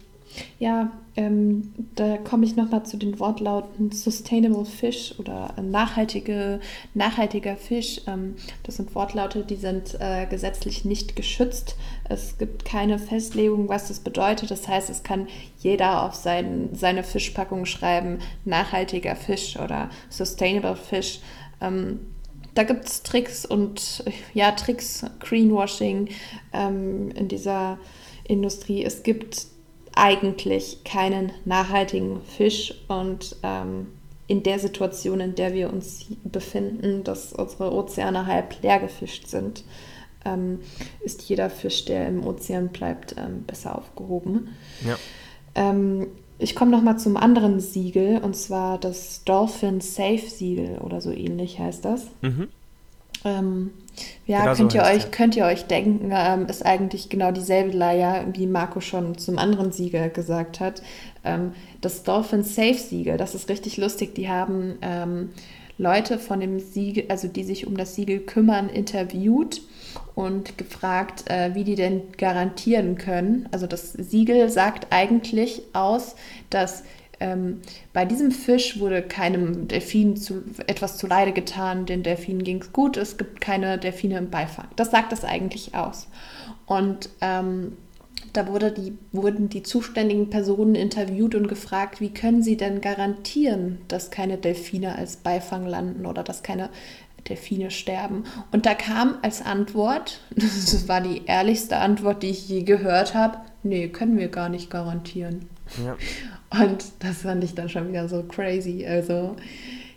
Ja, 0.59 0.91
ähm, 1.15 1.73
da 1.95 2.17
komme 2.17 2.45
ich 2.45 2.55
nochmal 2.55 2.85
zu 2.85 2.97
den 2.97 3.19
Wortlauten 3.19 3.91
Sustainable 3.91 4.65
Fish 4.65 5.15
oder 5.17 5.53
nachhaltige, 5.61 6.59
nachhaltiger 6.93 7.55
Fisch. 7.55 8.01
Ähm, 8.07 8.35
das 8.63 8.77
sind 8.77 8.93
Wortlaute, 8.95 9.43
die 9.43 9.55
sind 9.55 9.97
äh, 9.99 10.25
gesetzlich 10.27 10.85
nicht 10.85 11.15
geschützt. 11.15 11.75
Es 12.07 12.37
gibt 12.37 12.65
keine 12.65 12.99
Festlegung, 12.99 13.69
was 13.69 13.87
das 13.87 13.99
bedeutet. 13.99 14.51
Das 14.51 14.67
heißt, 14.67 14.89
es 14.89 15.03
kann 15.03 15.27
jeder 15.59 16.03
auf 16.03 16.15
sein, 16.15 16.69
seine 16.73 17.03
Fischpackung 17.03 17.65
schreiben, 17.65 18.19
nachhaltiger 18.45 19.15
Fisch 19.15 19.57
oder 19.57 19.89
Sustainable 20.09 20.75
Fish. 20.75 21.19
Ähm, 21.61 21.99
da 22.55 22.63
gibt 22.63 22.85
es 22.85 23.03
Tricks 23.03 23.45
und 23.45 24.03
ja, 24.33 24.51
Tricks, 24.51 25.05
Greenwashing 25.19 26.09
ähm, 26.53 27.11
in 27.11 27.27
dieser 27.27 27.77
Industrie. 28.25 28.83
Es 28.83 29.03
gibt 29.03 29.47
eigentlich 29.95 30.83
keinen 30.83 31.31
nachhaltigen 31.45 32.21
Fisch 32.21 32.73
und 32.87 33.35
ähm, 33.43 33.87
in 34.27 34.43
der 34.43 34.59
Situation, 34.59 35.19
in 35.19 35.35
der 35.35 35.53
wir 35.53 35.73
uns 35.73 36.05
befinden, 36.23 37.03
dass 37.03 37.33
unsere 37.33 37.73
Ozeane 37.73 38.27
halb 38.27 38.61
leer 38.61 38.79
gefischt 38.79 39.27
sind, 39.27 39.63
ähm, 40.23 40.59
ist 41.01 41.23
jeder 41.23 41.49
Fisch, 41.49 41.85
der 41.85 42.07
im 42.07 42.25
Ozean 42.25 42.69
bleibt, 42.69 43.15
ähm, 43.17 43.43
besser 43.43 43.77
aufgehoben. 43.77 44.49
Ja. 44.85 44.97
Ähm, 45.55 46.07
ich 46.37 46.55
komme 46.55 46.71
noch 46.71 46.81
mal 46.81 46.97
zum 46.97 47.17
anderen 47.17 47.59
Siegel 47.59 48.19
und 48.19 48.35
zwar 48.35 48.77
das 48.77 49.23
Dolphin 49.25 49.81
Safe 49.81 50.19
Siegel 50.19 50.77
oder 50.77 51.01
so 51.01 51.11
ähnlich 51.11 51.59
heißt 51.59 51.83
das. 51.83 52.07
Mhm. 52.21 52.47
Ähm, 53.25 53.71
ja, 54.25 54.39
genau 54.41 54.55
könnt, 54.55 54.71
so 54.71 54.77
ihr 54.77 54.83
euch, 54.83 55.03
ja. 55.03 55.09
könnt 55.09 55.35
ihr 55.35 55.45
euch 55.45 55.65
denken, 55.65 56.11
ähm, 56.13 56.45
ist 56.45 56.65
eigentlich 56.65 57.09
genau 57.09 57.31
dieselbe 57.31 57.75
Leier, 57.75 58.25
wie 58.33 58.47
Marco 58.47 58.79
schon 58.79 59.17
zum 59.17 59.37
anderen 59.37 59.71
Siegel 59.71 60.09
gesagt 60.09 60.59
hat. 60.59 60.81
Ähm, 61.23 61.53
das 61.81 62.03
Dolphin 62.03 62.43
Safe 62.43 62.75
Siegel, 62.75 63.17
das 63.17 63.35
ist 63.35 63.49
richtig 63.49 63.77
lustig. 63.77 64.15
Die 64.15 64.29
haben 64.29 64.77
ähm, 64.81 65.29
Leute 65.77 66.19
von 66.19 66.39
dem 66.39 66.59
Siegel, 66.59 67.05
also 67.09 67.27
die 67.27 67.43
sich 67.43 67.65
um 67.67 67.77
das 67.77 67.95
Siegel 67.95 68.19
kümmern, 68.19 68.69
interviewt 68.69 69.61
und 70.13 70.57
gefragt, 70.57 71.29
äh, 71.29 71.55
wie 71.55 71.63
die 71.63 71.75
denn 71.75 72.01
garantieren 72.17 72.97
können. 72.97 73.47
Also 73.51 73.65
das 73.65 73.93
Siegel 73.93 74.49
sagt 74.49 74.87
eigentlich 74.91 75.61
aus, 75.73 76.15
dass 76.49 76.83
ähm, 77.19 77.61
bei 77.93 78.05
diesem 78.05 78.31
Fisch 78.31 78.79
wurde 78.79 79.01
keinem 79.01 79.67
Delfin 79.67 80.15
zu, 80.15 80.43
etwas 80.67 80.97
zuleide 80.97 81.31
getan, 81.33 81.85
den 81.85 82.03
Delfinen 82.03 82.43
ging 82.43 82.61
es 82.61 82.71
gut, 82.71 82.97
es 82.97 83.17
gibt 83.17 83.41
keine 83.41 83.77
Delfine 83.77 84.17
im 84.17 84.29
Beifang. 84.29 84.67
Das 84.75 84.91
sagt 84.91 85.11
das 85.11 85.25
eigentlich 85.25 85.75
aus. 85.75 86.07
Und 86.65 87.09
ähm, 87.21 87.77
da 88.33 88.47
wurde 88.47 88.71
die, 88.71 88.97
wurden 89.11 89.49
die 89.49 89.63
zuständigen 89.63 90.29
Personen 90.29 90.75
interviewt 90.75 91.35
und 91.35 91.47
gefragt, 91.47 91.99
wie 91.99 92.13
können 92.13 92.43
sie 92.43 92.57
denn 92.57 92.81
garantieren, 92.81 93.79
dass 93.87 94.11
keine 94.11 94.37
Delfine 94.37 94.95
als 94.95 95.17
Beifang 95.17 95.65
landen 95.65 96.05
oder 96.05 96.23
dass 96.23 96.43
keine 96.43 96.69
Delfine 97.27 97.71
sterben. 97.71 98.23
Und 98.51 98.65
da 98.65 98.75
kam 98.75 99.17
als 99.21 99.41
Antwort, 99.41 100.21
das 100.35 100.87
war 100.87 101.01
die 101.01 101.25
ehrlichste 101.25 101.77
Antwort, 101.77 102.23
die 102.23 102.29
ich 102.29 102.47
je 102.47 102.63
gehört 102.63 103.13
habe, 103.13 103.39
nee, 103.63 103.87
können 103.89 104.17
wir 104.17 104.29
gar 104.29 104.49
nicht 104.49 104.69
garantieren. 104.69 105.49
Ja. 105.83 105.97
Und 106.51 106.83
das 106.99 107.21
fand 107.21 107.43
ich 107.43 107.53
dann 107.55 107.69
schon 107.69 107.89
wieder 107.89 108.07
so 108.09 108.23
crazy. 108.23 108.85
Also 108.85 109.35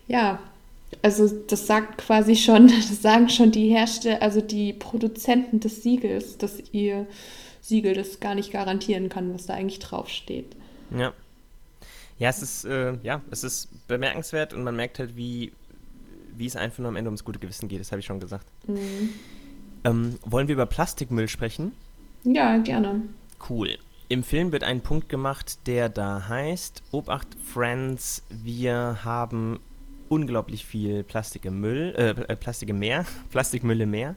ja, 0.07 0.38
Also 1.03 1.29
das 1.49 1.67
sagt 1.67 1.99
quasi 1.99 2.37
schon, 2.37 2.69
das 2.88 3.01
sagen 3.03 3.29
schon 3.29 3.51
die 3.53 3.69
Hersteller, 3.71 4.21
also 4.23 4.41
die 4.41 4.73
Produzenten 4.73 5.61
des 5.61 5.83
Siegels, 5.83 6.37
dass 6.38 6.62
ihr 6.73 7.07
Siegel 7.61 7.95
das 7.95 8.21
gar 8.21 8.35
nicht 8.35 8.53
garantieren 8.53 9.09
kann, 9.09 9.33
was 9.33 9.47
da 9.47 9.55
eigentlich 9.55 9.79
draufsteht. 9.79 10.55
Ja. 10.97 11.12
Ja, 12.19 12.29
es 12.29 12.43
ist, 12.43 12.65
äh, 12.67 12.95
ja, 13.03 13.23
es 13.31 13.43
ist 13.43 13.69
bemerkenswert 13.88 14.53
und 14.53 14.62
man 14.62 14.77
merkt 14.77 14.99
halt, 14.99 15.17
wie, 15.17 15.53
wie 16.37 16.47
es 16.47 16.57
einfach 16.57 16.79
nur 16.81 16.88
am 16.88 16.97
Ende 16.97 17.09
ums 17.09 17.25
gute 17.25 17.38
Gewissen 17.38 17.69
geht, 17.69 17.81
das 17.81 17.91
habe 17.91 18.01
ich 18.01 18.07
schon 18.07 18.21
gesagt. 18.21 18.47
Mhm. 18.67 19.11
Ähm, 19.85 20.19
wollen 20.25 20.47
wir 20.47 20.55
über 20.55 20.67
Plastikmüll 20.67 21.29
sprechen? 21.29 21.73
Ja, 22.25 22.59
gerne. 22.59 23.03
Cool. 23.49 23.79
Im 24.12 24.22
Film 24.22 24.53
wird 24.53 24.62
ein 24.62 24.83
Punkt 24.83 25.09
gemacht, 25.09 25.66
der 25.66 25.88
da 25.88 26.29
heißt, 26.29 26.83
Obacht 26.90 27.29
Friends, 27.51 28.22
wir 28.29 28.98
haben 29.05 29.59
unglaublich 30.11 30.66
viel 30.66 31.03
Plastik 31.03 31.46
im 31.46 31.61
Müll, 31.61 31.94
äh, 31.96 32.11
äh 32.11 32.37
Plastik 32.37 32.68
im 32.68 32.79
Meer, 32.79 33.07
Plastikmüll 33.31 33.81
im 33.81 33.90
Meer. 33.90 34.14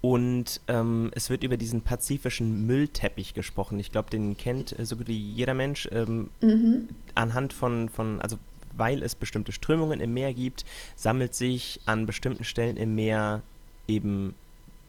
Und 0.00 0.60
ähm, 0.68 1.10
es 1.16 1.30
wird 1.30 1.42
über 1.42 1.56
diesen 1.56 1.82
pazifischen 1.82 2.64
Müllteppich 2.64 3.34
gesprochen. 3.34 3.80
Ich 3.80 3.90
glaube, 3.90 4.08
den 4.08 4.36
kennt 4.36 4.76
so 4.80 4.94
gut 4.94 5.08
wie 5.08 5.18
jeder 5.18 5.54
Mensch. 5.54 5.88
Ähm, 5.90 6.30
mhm. 6.40 6.90
Anhand 7.16 7.52
von, 7.52 7.88
von, 7.88 8.20
also 8.20 8.38
weil 8.76 9.02
es 9.02 9.16
bestimmte 9.16 9.50
Strömungen 9.50 9.98
im 9.98 10.14
Meer 10.14 10.32
gibt, 10.32 10.64
sammelt 10.94 11.34
sich 11.34 11.80
an 11.86 12.06
bestimmten 12.06 12.44
Stellen 12.44 12.76
im 12.76 12.94
Meer 12.94 13.42
eben 13.88 14.36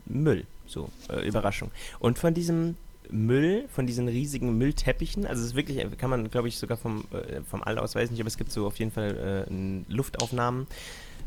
Müll. 0.05 0.45
So, 0.67 0.89
äh, 1.09 1.27
Überraschung. 1.27 1.71
Und 1.99 2.19
von 2.19 2.35
diesem 2.35 2.77
Müll, 3.11 3.65
von 3.69 3.87
diesen 3.87 4.07
riesigen 4.07 4.57
Müllteppichen. 4.57 5.25
Also 5.25 5.41
es 5.41 5.49
ist 5.49 5.55
wirklich, 5.55 5.85
kann 5.97 6.09
man, 6.09 6.29
glaube 6.29 6.47
ich, 6.47 6.57
sogar 6.57 6.77
vom, 6.77 7.05
äh, 7.11 7.41
vom 7.41 7.63
All 7.63 7.77
aus, 7.77 7.95
weiß 7.95 8.11
nicht, 8.11 8.19
aber 8.19 8.27
es 8.27 8.37
gibt 8.37 8.51
so 8.51 8.67
auf 8.67 8.77
jeden 8.77 8.91
Fall 8.91 9.47
äh, 9.49 9.93
Luftaufnahmen, 9.93 10.67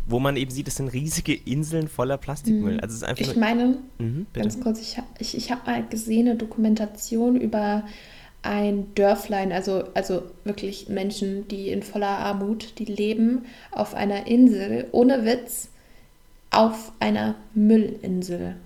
wo 0.06 0.18
man 0.18 0.36
eben 0.36 0.50
sieht, 0.50 0.68
es 0.68 0.76
sind 0.76 0.88
riesige 0.88 1.34
Inseln 1.34 1.88
voller 1.88 2.16
Plastikmüll. 2.16 2.74
Mhm. 2.74 2.80
Also 2.80 2.94
es 2.94 3.02
ist 3.02 3.04
einfach 3.04 3.32
ich 3.32 3.36
meine, 3.36 3.78
mhm, 3.98 4.26
ganz 4.32 4.60
kurz, 4.60 4.80
ich, 4.80 4.96
ich, 5.18 5.36
ich 5.36 5.50
habe 5.50 5.70
mal 5.70 5.86
gesehen, 5.86 6.28
eine 6.28 6.36
Dokumentation 6.36 7.40
über 7.40 7.84
ein 8.42 8.94
Dörflein, 8.94 9.52
also, 9.52 9.84
also 9.94 10.22
wirklich 10.44 10.88
Menschen, 10.88 11.48
die 11.48 11.70
in 11.70 11.82
voller 11.82 12.18
Armut, 12.18 12.78
die 12.78 12.84
leben 12.84 13.46
auf 13.72 13.94
einer 13.94 14.26
Insel, 14.26 14.86
ohne 14.92 15.24
Witz, 15.24 15.68
auf 16.50 16.92
einer 17.00 17.34
Müllinsel. 17.54 18.56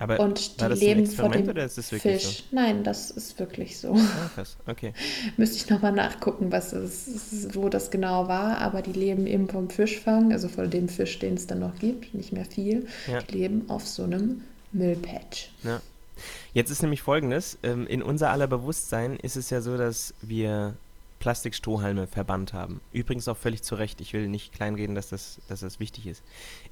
Aber 0.00 0.18
und 0.18 0.60
die 0.60 0.64
leben 0.64 1.06
von 1.06 1.30
dem 1.30 1.68
Fisch. 1.68 2.24
So? 2.24 2.42
Nein, 2.52 2.82
das 2.84 3.10
ist 3.10 3.38
wirklich 3.38 3.78
so. 3.78 3.92
Ah, 3.92 4.30
krass. 4.34 4.56
Okay. 4.66 4.94
Müsste 5.36 5.58
ich 5.58 5.68
nochmal 5.68 5.92
nachgucken, 5.92 6.50
was 6.50 6.72
es, 6.72 7.48
wo 7.52 7.68
das 7.68 7.90
genau 7.90 8.26
war. 8.26 8.58
Aber 8.58 8.80
die 8.80 8.94
leben 8.94 9.26
eben 9.26 9.46
vom 9.46 9.68
Fischfang, 9.68 10.32
also 10.32 10.48
von 10.48 10.70
dem 10.70 10.88
Fisch, 10.88 11.18
den 11.18 11.34
es 11.34 11.46
dann 11.46 11.58
noch 11.58 11.78
gibt, 11.78 12.14
nicht 12.14 12.32
mehr 12.32 12.46
viel. 12.46 12.86
Ja. 13.06 13.20
Die 13.20 13.36
leben 13.36 13.68
auf 13.68 13.86
so 13.86 14.04
einem 14.04 14.40
Müllpatch. 14.72 15.50
Ja. 15.64 15.82
Jetzt 16.54 16.70
ist 16.70 16.80
nämlich 16.80 17.02
folgendes: 17.02 17.58
ähm, 17.62 17.86
In 17.86 18.02
unser 18.02 18.30
aller 18.30 18.46
Bewusstsein 18.46 19.16
ist 19.16 19.36
es 19.36 19.50
ja 19.50 19.60
so, 19.60 19.76
dass 19.76 20.14
wir 20.22 20.76
Plastikstrohhalme 21.20 22.06
verbannt 22.06 22.52
haben. 22.52 22.80
Übrigens 22.92 23.28
auch 23.28 23.36
völlig 23.36 23.62
zu 23.62 23.76
Recht. 23.76 24.00
Ich 24.00 24.12
will 24.14 24.26
nicht 24.26 24.52
kleinreden, 24.52 24.94
dass 24.94 25.10
das, 25.10 25.40
dass 25.48 25.60
das 25.60 25.78
wichtig 25.78 26.06
ist. 26.06 26.24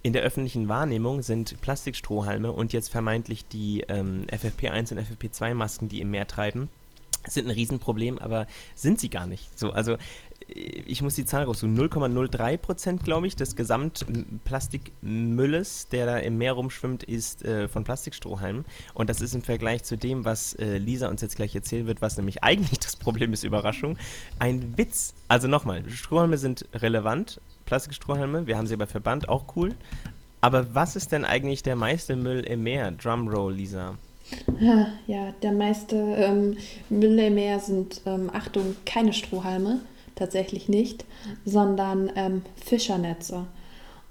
In 0.02 0.12
der 0.14 0.22
öffentlichen 0.22 0.68
Wahrnehmung 0.68 1.22
sind 1.22 1.60
Plastikstrohhalme 1.60 2.50
und 2.50 2.72
jetzt 2.72 2.88
vermeintlich 2.88 3.46
die 3.46 3.84
ähm, 3.88 4.26
FFP1 4.28 4.92
und 4.92 5.00
FFP2-Masken, 5.00 5.88
die 5.88 6.00
im 6.00 6.10
Meer 6.10 6.26
treiben, 6.26 6.70
sind 7.26 7.46
ein 7.46 7.52
Riesenproblem, 7.52 8.18
aber 8.18 8.46
sind 8.74 9.00
sie 9.00 9.10
gar 9.10 9.26
nicht. 9.26 9.58
So, 9.58 9.72
also 9.72 9.96
ich 10.50 11.02
muss 11.02 11.14
die 11.14 11.26
Zahl 11.26 11.44
raussuchen, 11.44 11.78
0,03 11.78 12.56
Prozent, 12.56 13.04
glaube 13.04 13.26
ich, 13.26 13.36
des 13.36 13.54
Gesamtplastikmülles, 13.54 15.88
der 15.88 16.06
da 16.06 16.16
im 16.18 16.38
Meer 16.38 16.54
rumschwimmt, 16.54 17.02
ist 17.02 17.44
äh, 17.44 17.68
von 17.68 17.84
Plastikstrohhalmen. 17.84 18.64
Und 18.94 19.10
das 19.10 19.20
ist 19.20 19.34
im 19.34 19.42
Vergleich 19.42 19.84
zu 19.84 19.98
dem, 19.98 20.24
was 20.24 20.54
äh, 20.54 20.78
Lisa 20.78 21.08
uns 21.08 21.20
jetzt 21.20 21.36
gleich 21.36 21.54
erzählen 21.54 21.86
wird, 21.86 22.00
was 22.00 22.16
nämlich 22.16 22.42
eigentlich 22.44 22.78
das 22.78 22.96
Problem 22.96 23.34
ist, 23.34 23.44
Überraschung, 23.44 23.98
ein 24.38 24.78
Witz. 24.78 25.12
Also 25.28 25.48
nochmal, 25.48 25.86
Strohhalme 25.90 26.38
sind 26.38 26.64
relevant, 26.74 27.42
Plastikstrohhalme, 27.66 28.46
wir 28.46 28.56
haben 28.56 28.66
sie 28.66 28.72
aber 28.74 28.86
verbannt, 28.86 29.28
auch 29.28 29.54
cool. 29.56 29.74
Aber 30.40 30.74
was 30.74 30.96
ist 30.96 31.12
denn 31.12 31.26
eigentlich 31.26 31.62
der 31.62 31.76
meiste 31.76 32.16
Müll 32.16 32.40
im 32.40 32.62
Meer? 32.62 32.92
Drumroll, 32.92 33.52
Lisa. 33.52 33.98
Ja, 35.06 35.32
der 35.42 35.52
meiste 35.52 35.96
ähm, 35.96 36.56
Müll 36.90 37.18
im 37.18 37.34
Meer 37.36 37.60
sind, 37.60 38.02
ähm, 38.06 38.30
Achtung, 38.32 38.76
keine 38.84 39.12
Strohhalme 39.12 39.80
tatsächlich 40.18 40.68
nicht, 40.68 41.04
sondern 41.44 42.10
ähm, 42.16 42.42
Fischernetze. 42.56 43.46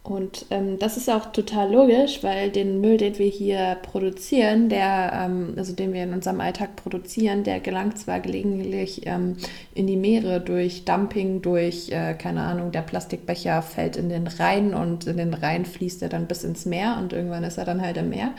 Und 0.08 0.46
ähm, 0.52 0.80
das 0.80 0.96
ist 0.96 1.10
auch 1.10 1.34
total 1.34 1.70
logisch, 1.70 2.24
weil 2.24 2.50
den 2.50 2.80
Müll, 2.80 2.96
den 2.96 3.20
wir 3.20 3.28
hier 3.28 3.76
produzieren, 3.82 4.70
der, 4.70 5.12
ähm, 5.14 5.56
also 5.58 5.74
den 5.74 5.92
wir 5.92 6.02
in 6.02 6.14
unserem 6.14 6.40
Alltag 6.40 6.78
produzieren, 6.78 7.44
der 7.44 7.60
gelangt 7.60 8.00
zwar 8.00 8.22
gelegentlich 8.22 9.06
ähm, 9.06 9.36
in 9.74 9.86
die 9.86 9.98
Meere 9.98 10.40
durch 10.40 10.86
Dumping, 10.86 11.42
durch, 11.42 11.90
äh, 11.92 12.14
keine 12.14 12.44
Ahnung, 12.44 12.72
der 12.72 12.84
Plastikbecher 12.84 13.62
fällt 13.62 13.98
in 13.98 14.08
den 14.08 14.28
Rhein 14.28 14.74
und 14.74 15.08
in 15.08 15.18
den 15.18 15.34
Rhein 15.34 15.66
fließt 15.66 16.02
er 16.02 16.08
dann 16.08 16.28
bis 16.28 16.46
ins 16.46 16.66
Meer 16.66 16.98
und 17.02 17.12
irgendwann 17.12 17.44
ist 17.44 17.58
er 17.58 17.66
dann 17.66 17.82
halt 17.82 17.98
im 17.98 18.08
Meer. 18.08 18.32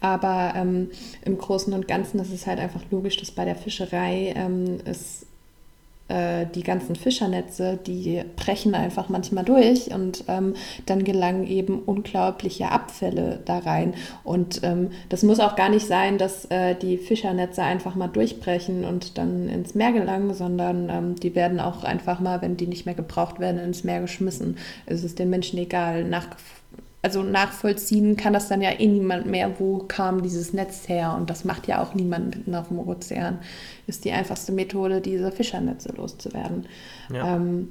Aber 0.00 0.54
ähm, 0.56 0.88
im 1.26 1.36
Großen 1.36 1.74
und 1.74 1.88
Ganzen 1.88 2.20
ist 2.20 2.32
es 2.32 2.46
halt 2.46 2.58
einfach 2.58 2.84
logisch, 2.90 3.18
dass 3.18 3.32
bei 3.32 3.44
der 3.44 3.56
Fischerei 3.56 4.32
ähm, 4.34 4.78
es 4.86 5.26
äh, 6.08 6.46
die 6.54 6.62
ganzen 6.62 6.96
Fischernetze, 6.96 7.78
die 7.86 8.22
brechen 8.36 8.74
einfach 8.74 9.08
manchmal 9.08 9.44
durch 9.44 9.94
und 9.94 10.24
ähm, 10.28 10.54
dann 10.86 11.04
gelangen 11.04 11.46
eben 11.46 11.80
unglaubliche 11.80 12.70
Abfälle 12.70 13.40
da 13.44 13.58
rein. 13.58 13.94
Und 14.24 14.60
ähm, 14.62 14.90
das 15.08 15.22
muss 15.22 15.40
auch 15.40 15.56
gar 15.56 15.68
nicht 15.68 15.86
sein, 15.86 16.18
dass 16.18 16.44
äh, 16.46 16.74
die 16.74 16.98
Fischernetze 16.98 17.62
einfach 17.62 17.94
mal 17.94 18.08
durchbrechen 18.08 18.84
und 18.84 19.16
dann 19.16 19.48
ins 19.48 19.74
Meer 19.74 19.92
gelangen, 19.92 20.34
sondern 20.34 20.88
ähm, 20.90 21.16
die 21.16 21.34
werden 21.34 21.60
auch 21.60 21.84
einfach 21.84 22.20
mal, 22.20 22.42
wenn 22.42 22.56
die 22.56 22.66
nicht 22.66 22.84
mehr 22.84 22.94
gebraucht 22.94 23.40
werden, 23.40 23.60
ins 23.60 23.84
Meer 23.84 24.00
geschmissen. 24.00 24.56
Es 24.86 25.04
ist 25.04 25.18
den 25.18 25.30
Menschen 25.30 25.58
egal. 25.58 26.04
Nach 26.04 26.26
also 27.02 27.24
nachvollziehen 27.24 28.16
kann 28.16 28.32
das 28.32 28.48
dann 28.48 28.62
ja 28.62 28.70
eh 28.70 28.86
niemand 28.86 29.26
mehr, 29.26 29.58
wo 29.58 29.78
kam 29.78 30.22
dieses 30.22 30.52
Netz 30.52 30.88
her. 30.88 31.14
Und 31.18 31.28
das 31.30 31.44
macht 31.44 31.66
ja 31.66 31.82
auch 31.82 31.94
niemand 31.94 32.36
mitten 32.36 32.54
auf 32.54 32.68
dem 32.68 32.78
Ozean. 32.78 33.40
Ist 33.88 34.04
die 34.04 34.12
einfachste 34.12 34.52
Methode, 34.52 35.00
diese 35.00 35.32
Fischernetze 35.32 35.92
loszuwerden. 35.96 36.66
Ja. 37.12 37.36
Ähm, 37.36 37.68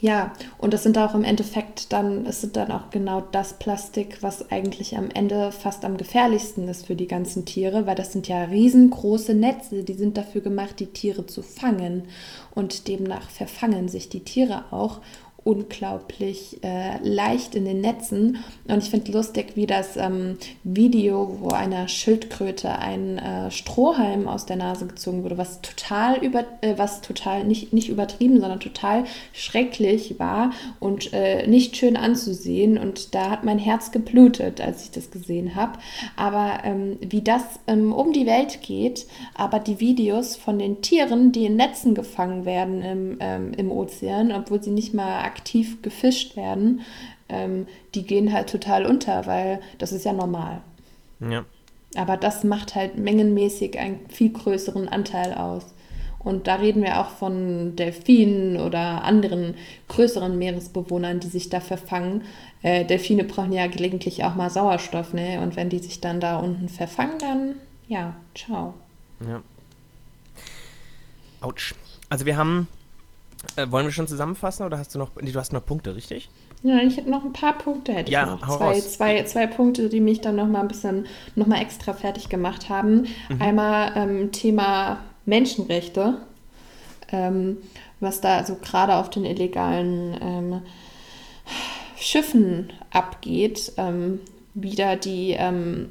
ja, 0.00 0.32
und 0.58 0.74
das 0.74 0.82
sind 0.82 0.98
auch 0.98 1.14
im 1.14 1.22
Endeffekt 1.22 1.92
dann, 1.92 2.26
es 2.26 2.40
sind 2.40 2.56
dann 2.56 2.72
auch 2.72 2.90
genau 2.90 3.20
das 3.20 3.52
Plastik, 3.60 4.20
was 4.20 4.50
eigentlich 4.50 4.96
am 4.96 5.10
Ende 5.10 5.52
fast 5.52 5.84
am 5.84 5.96
gefährlichsten 5.96 6.66
ist 6.66 6.86
für 6.86 6.96
die 6.96 7.06
ganzen 7.06 7.44
Tiere, 7.44 7.86
weil 7.86 7.94
das 7.94 8.12
sind 8.12 8.26
ja 8.26 8.42
riesengroße 8.42 9.32
Netze, 9.32 9.84
die 9.84 9.94
sind 9.94 10.16
dafür 10.16 10.40
gemacht, 10.40 10.80
die 10.80 10.86
Tiere 10.86 11.26
zu 11.26 11.42
fangen. 11.42 12.08
Und 12.52 12.88
demnach 12.88 13.30
verfangen 13.30 13.88
sich 13.88 14.08
die 14.08 14.24
Tiere 14.24 14.64
auch 14.72 15.02
unglaublich 15.44 16.62
äh, 16.62 16.98
leicht 17.02 17.54
in 17.54 17.64
den 17.64 17.80
Netzen. 17.80 18.38
Und 18.68 18.82
ich 18.82 18.90
finde 18.90 19.12
lustig, 19.12 19.52
wie 19.54 19.66
das 19.66 19.96
ähm, 19.96 20.38
Video, 20.62 21.38
wo 21.40 21.48
einer 21.48 21.88
Schildkröte 21.88 22.78
ein 22.78 23.18
äh, 23.18 23.50
Strohhalm 23.50 24.28
aus 24.28 24.46
der 24.46 24.56
Nase 24.56 24.86
gezogen 24.86 25.24
wurde, 25.24 25.38
was 25.38 25.60
total 25.60 26.18
über, 26.18 26.44
äh, 26.60 26.74
was 26.76 27.00
total 27.00 27.44
nicht, 27.44 27.72
nicht 27.72 27.88
übertrieben, 27.88 28.40
sondern 28.40 28.60
total 28.60 29.04
schrecklich 29.32 30.18
war 30.18 30.52
und 30.78 31.12
äh, 31.12 31.46
nicht 31.46 31.76
schön 31.76 31.96
anzusehen. 31.96 32.78
Und 32.78 33.14
da 33.14 33.30
hat 33.30 33.44
mein 33.44 33.58
Herz 33.58 33.90
geblutet, 33.90 34.60
als 34.60 34.84
ich 34.84 34.90
das 34.92 35.10
gesehen 35.10 35.56
habe. 35.56 35.78
Aber 36.16 36.60
ähm, 36.64 36.98
wie 37.00 37.22
das 37.22 37.42
ähm, 37.66 37.92
um 37.92 38.12
die 38.12 38.26
Welt 38.26 38.62
geht, 38.62 39.06
aber 39.34 39.58
die 39.58 39.80
Videos 39.80 40.36
von 40.36 40.58
den 40.58 40.82
Tieren, 40.82 41.32
die 41.32 41.46
in 41.46 41.56
Netzen 41.56 41.94
gefangen 41.94 42.44
werden 42.44 42.82
im, 42.82 43.16
ähm, 43.20 43.52
im 43.56 43.72
Ozean, 43.72 44.32
obwohl 44.32 44.62
sie 44.62 44.70
nicht 44.70 44.94
mal 44.94 45.31
aktiv 45.32 45.82
gefischt 45.82 46.36
werden, 46.36 46.82
ähm, 47.28 47.66
die 47.94 48.04
gehen 48.04 48.32
halt 48.32 48.50
total 48.50 48.86
unter, 48.86 49.26
weil 49.26 49.60
das 49.78 49.92
ist 49.92 50.04
ja 50.04 50.12
normal. 50.12 50.60
Ja. 51.20 51.44
Aber 51.94 52.16
das 52.16 52.44
macht 52.44 52.74
halt 52.74 52.98
mengenmäßig 52.98 53.78
einen 53.78 54.00
viel 54.08 54.30
größeren 54.30 54.88
Anteil 54.88 55.34
aus. 55.34 55.74
Und 56.18 56.46
da 56.46 56.56
reden 56.56 56.82
wir 56.82 57.00
auch 57.00 57.10
von 57.10 57.74
Delfinen 57.74 58.56
oder 58.56 59.02
anderen 59.02 59.54
größeren 59.88 60.38
Meeresbewohnern, 60.38 61.18
die 61.18 61.26
sich 61.26 61.48
da 61.48 61.60
verfangen. 61.60 62.22
Äh, 62.62 62.84
Delfine 62.84 63.24
brauchen 63.24 63.52
ja 63.52 63.66
gelegentlich 63.66 64.22
auch 64.22 64.36
mal 64.36 64.48
Sauerstoff, 64.48 65.14
ne? 65.14 65.40
Und 65.40 65.56
wenn 65.56 65.68
die 65.68 65.80
sich 65.80 66.00
dann 66.00 66.20
da 66.20 66.38
unten 66.38 66.68
verfangen, 66.68 67.18
dann 67.18 67.54
ja, 67.88 68.14
ciao. 68.34 68.74
Ja. 69.26 69.42
Autsch. 71.40 71.74
Also 72.08 72.24
wir 72.24 72.36
haben 72.36 72.68
äh, 73.56 73.70
wollen 73.70 73.86
wir 73.86 73.92
schon 73.92 74.08
zusammenfassen 74.08 74.64
oder 74.64 74.78
hast 74.78 74.94
du 74.94 74.98
noch. 74.98 75.10
Nee, 75.20 75.32
du 75.32 75.38
hast 75.38 75.52
noch 75.52 75.64
Punkte, 75.64 75.94
richtig? 75.94 76.28
Ja, 76.62 76.78
ich 76.78 76.96
hätte 76.96 77.10
noch 77.10 77.24
ein 77.24 77.32
paar 77.32 77.58
Punkte, 77.58 77.92
hätte 77.92 78.12
ja, 78.12 78.22
ich 78.22 78.40
noch. 78.40 78.56
Zwei, 78.58 78.80
zwei, 78.80 79.22
zwei 79.24 79.46
Punkte, 79.46 79.88
die 79.88 80.00
mich 80.00 80.20
dann 80.20 80.36
noch 80.36 80.46
mal 80.46 80.60
ein 80.60 80.68
bisschen 80.68 81.06
noch 81.34 81.46
mal 81.46 81.60
extra 81.60 81.92
fertig 81.92 82.28
gemacht 82.28 82.68
haben. 82.68 83.06
Mhm. 83.28 83.42
Einmal 83.42 83.92
ähm, 83.96 84.32
Thema 84.32 84.98
Menschenrechte, 85.26 86.18
ähm, 87.10 87.58
was 88.00 88.20
da 88.20 88.38
also 88.38 88.56
gerade 88.56 88.96
auf 88.96 89.10
den 89.10 89.24
illegalen 89.24 90.16
ähm, 90.20 90.62
Schiffen 91.96 92.72
abgeht, 92.90 93.72
ähm, 93.76 94.20
wieder 94.54 94.96
die 94.96 95.30
ähm, 95.32 95.90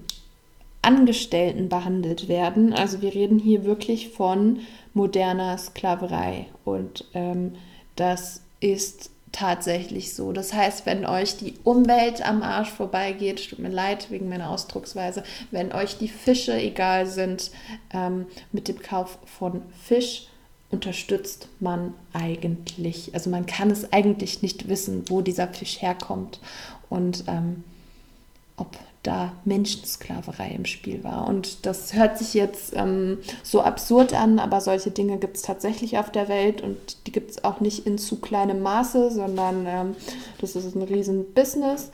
Angestellten 0.82 1.70
behandelt 1.70 2.28
werden. 2.28 2.74
Also 2.74 3.02
wir 3.02 3.14
reden 3.14 3.40
hier 3.40 3.66
wirklich 3.66 4.10
von 4.10 4.60
moderner 4.94 5.58
Sklaverei 5.58 6.48
und 6.66 7.06
ähm, 7.14 7.56
das 7.96 8.42
ist 8.60 9.10
tatsächlich 9.32 10.14
so. 10.14 10.34
Das 10.34 10.54
heißt, 10.54 10.86
wenn 10.86 11.06
euch 11.06 11.38
die 11.38 11.54
Umwelt 11.64 12.26
am 12.26 12.44
Arsch 12.44 12.70
vorbeigeht, 12.70 13.50
tut 13.50 13.60
mir 13.60 13.70
leid 13.70 14.12
wegen 14.12 14.28
meiner 14.30 14.50
Ausdrucksweise, 14.50 15.24
wenn 15.52 15.72
euch 15.72 15.98
die 15.98 16.10
Fische 16.10 16.54
egal 16.54 17.08
sind, 17.08 17.52
ähm, 17.94 18.26
mit 18.52 18.68
dem 18.68 18.82
Kauf 18.82 19.18
von 19.26 19.62
Fisch 19.82 20.28
unterstützt 20.70 21.48
man 21.60 21.94
eigentlich, 22.14 23.14
also 23.14 23.30
man 23.30 23.46
kann 23.46 23.70
es 23.72 23.92
eigentlich 23.92 24.42
nicht 24.42 24.70
wissen, 24.70 25.04
wo 25.10 25.22
dieser 25.22 25.48
Fisch 25.48 25.82
herkommt 25.82 26.40
und 26.90 27.26
ähm, 27.28 27.64
ob 28.58 28.78
da 29.04 29.32
Menschensklaverei 29.46 30.50
im 30.50 30.66
Spiel 30.66 31.04
war. 31.04 31.28
Und 31.28 31.66
das 31.66 31.94
hört 31.94 32.18
sich 32.18 32.34
jetzt 32.34 32.74
ähm, 32.76 33.18
so 33.42 33.62
absurd 33.62 34.14
an, 34.14 34.38
aber 34.38 34.62
solche 34.62 34.92
Dinge 34.92 35.18
gibt 35.18 35.38
es 35.38 35.42
tatsächlich 35.42 35.98
auf 35.98 36.12
der 36.12 36.28
Welt 36.28 36.62
und 36.62 37.08
die 37.08 37.12
gibt 37.12 37.32
es 37.32 37.44
auch 37.44 37.60
nicht 37.62 37.88
in 37.88 37.98
zu 37.98 38.22
kleinem 38.22 38.62
Maße, 38.62 39.10
sondern 39.12 39.66
ähm, 39.68 39.96
das 40.40 40.56
ist 40.56 40.76
ein 40.76 40.84
riesen 40.84 41.34
Business, 41.34 41.92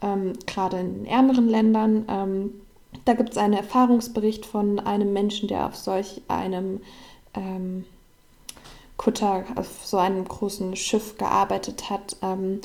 ähm, 0.00 0.34
gerade 0.46 0.78
in 0.78 1.06
ärmeren 1.06 1.48
Ländern. 1.48 2.04
Ähm, 2.08 2.50
da 3.04 3.14
gibt 3.14 3.30
es 3.30 3.36
einen 3.36 3.54
Erfahrungsbericht 3.54 4.46
von 4.46 4.78
einem 4.78 5.12
Menschen, 5.12 5.48
der 5.48 5.66
auf 5.66 5.74
solch 5.74 6.22
einem 6.28 6.80
ähm, 7.34 7.84
Kutter, 8.96 9.44
auf 9.56 9.84
so 9.84 9.96
einem 9.96 10.24
großen 10.24 10.76
Schiff 10.76 11.18
gearbeitet 11.18 11.90
hat 11.90 12.16
ähm, 12.22 12.60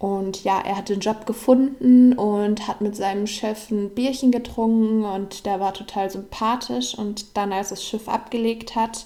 und 0.00 0.44
ja, 0.44 0.58
er 0.60 0.78
hat 0.78 0.88
den 0.88 1.00
Job 1.00 1.26
gefunden 1.26 2.14
und 2.14 2.66
hat 2.66 2.80
mit 2.80 2.96
seinem 2.96 3.26
Chef 3.26 3.70
ein 3.70 3.90
Bierchen 3.90 4.32
getrunken 4.32 5.04
und 5.04 5.44
der 5.44 5.60
war 5.60 5.74
total 5.74 6.10
sympathisch. 6.10 6.96
Und 6.96 7.36
dann, 7.36 7.52
als 7.52 7.68
das 7.68 7.84
Schiff 7.84 8.08
abgelegt 8.08 8.74
hat, 8.74 9.04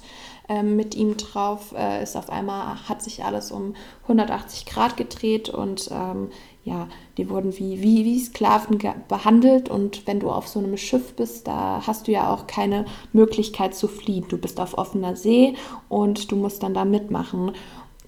äh, 0.49 0.63
mit 0.63 0.95
ihm 0.95 1.17
drauf, 1.17 1.75
äh, 1.77 2.01
ist 2.01 2.17
auf 2.17 2.31
einmal, 2.31 2.89
hat 2.89 3.03
sich 3.03 3.25
alles 3.25 3.51
um 3.51 3.75
180 4.03 4.67
Grad 4.67 4.97
gedreht 4.97 5.49
und 5.49 5.91
ähm, 5.91 6.29
ja, 6.63 6.87
die 7.19 7.29
wurden 7.29 7.59
wie, 7.59 7.83
wie, 7.83 8.05
wie 8.05 8.21
Sklaven 8.21 8.79
behandelt. 9.09 9.69
Und 9.69 10.07
wenn 10.07 10.21
du 10.21 10.31
auf 10.31 10.47
so 10.47 10.61
einem 10.61 10.77
Schiff 10.77 11.15
bist, 11.15 11.49
da 11.49 11.83
hast 11.85 12.07
du 12.07 12.13
ja 12.13 12.33
auch 12.33 12.47
keine 12.47 12.85
Möglichkeit 13.13 13.75
zu 13.75 13.89
fliehen. 13.89 14.27
Du 14.29 14.39
bist 14.39 14.61
auf 14.61 14.79
offener 14.79 15.17
See 15.17 15.55
und 15.89 16.31
du 16.31 16.37
musst 16.37 16.63
dann 16.63 16.73
da 16.73 16.85
mitmachen. 16.85 17.53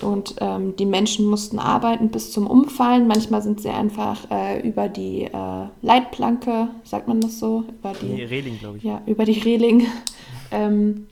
Und 0.03 0.37
ähm, 0.41 0.77
die 0.77 0.85
Menschen 0.85 1.27
mussten 1.27 1.59
arbeiten 1.59 2.11
bis 2.11 2.31
zum 2.31 2.47
Umfallen. 2.47 3.07
Manchmal 3.07 3.41
sind 3.43 3.63
sie 3.63 3.71
einfach 3.71 4.31
äh, 4.31 4.61
über 4.67 4.89
die 4.89 5.23
äh, 5.23 5.67
Leitplanke, 5.81 6.69
sagt 6.85 7.09
man 7.09 7.21
das 7.23 7.39
so? 7.39 7.65
Über 7.81 7.95
die, 7.95 8.15
die 8.15 8.25
Reling, 8.25 8.59
glaube 8.59 8.79
ich. 8.79 8.85
Ja, 8.85 9.01
über 9.07 9.25
die 9.25 9.39
Reling 9.41 9.87
ähm, 10.51 11.07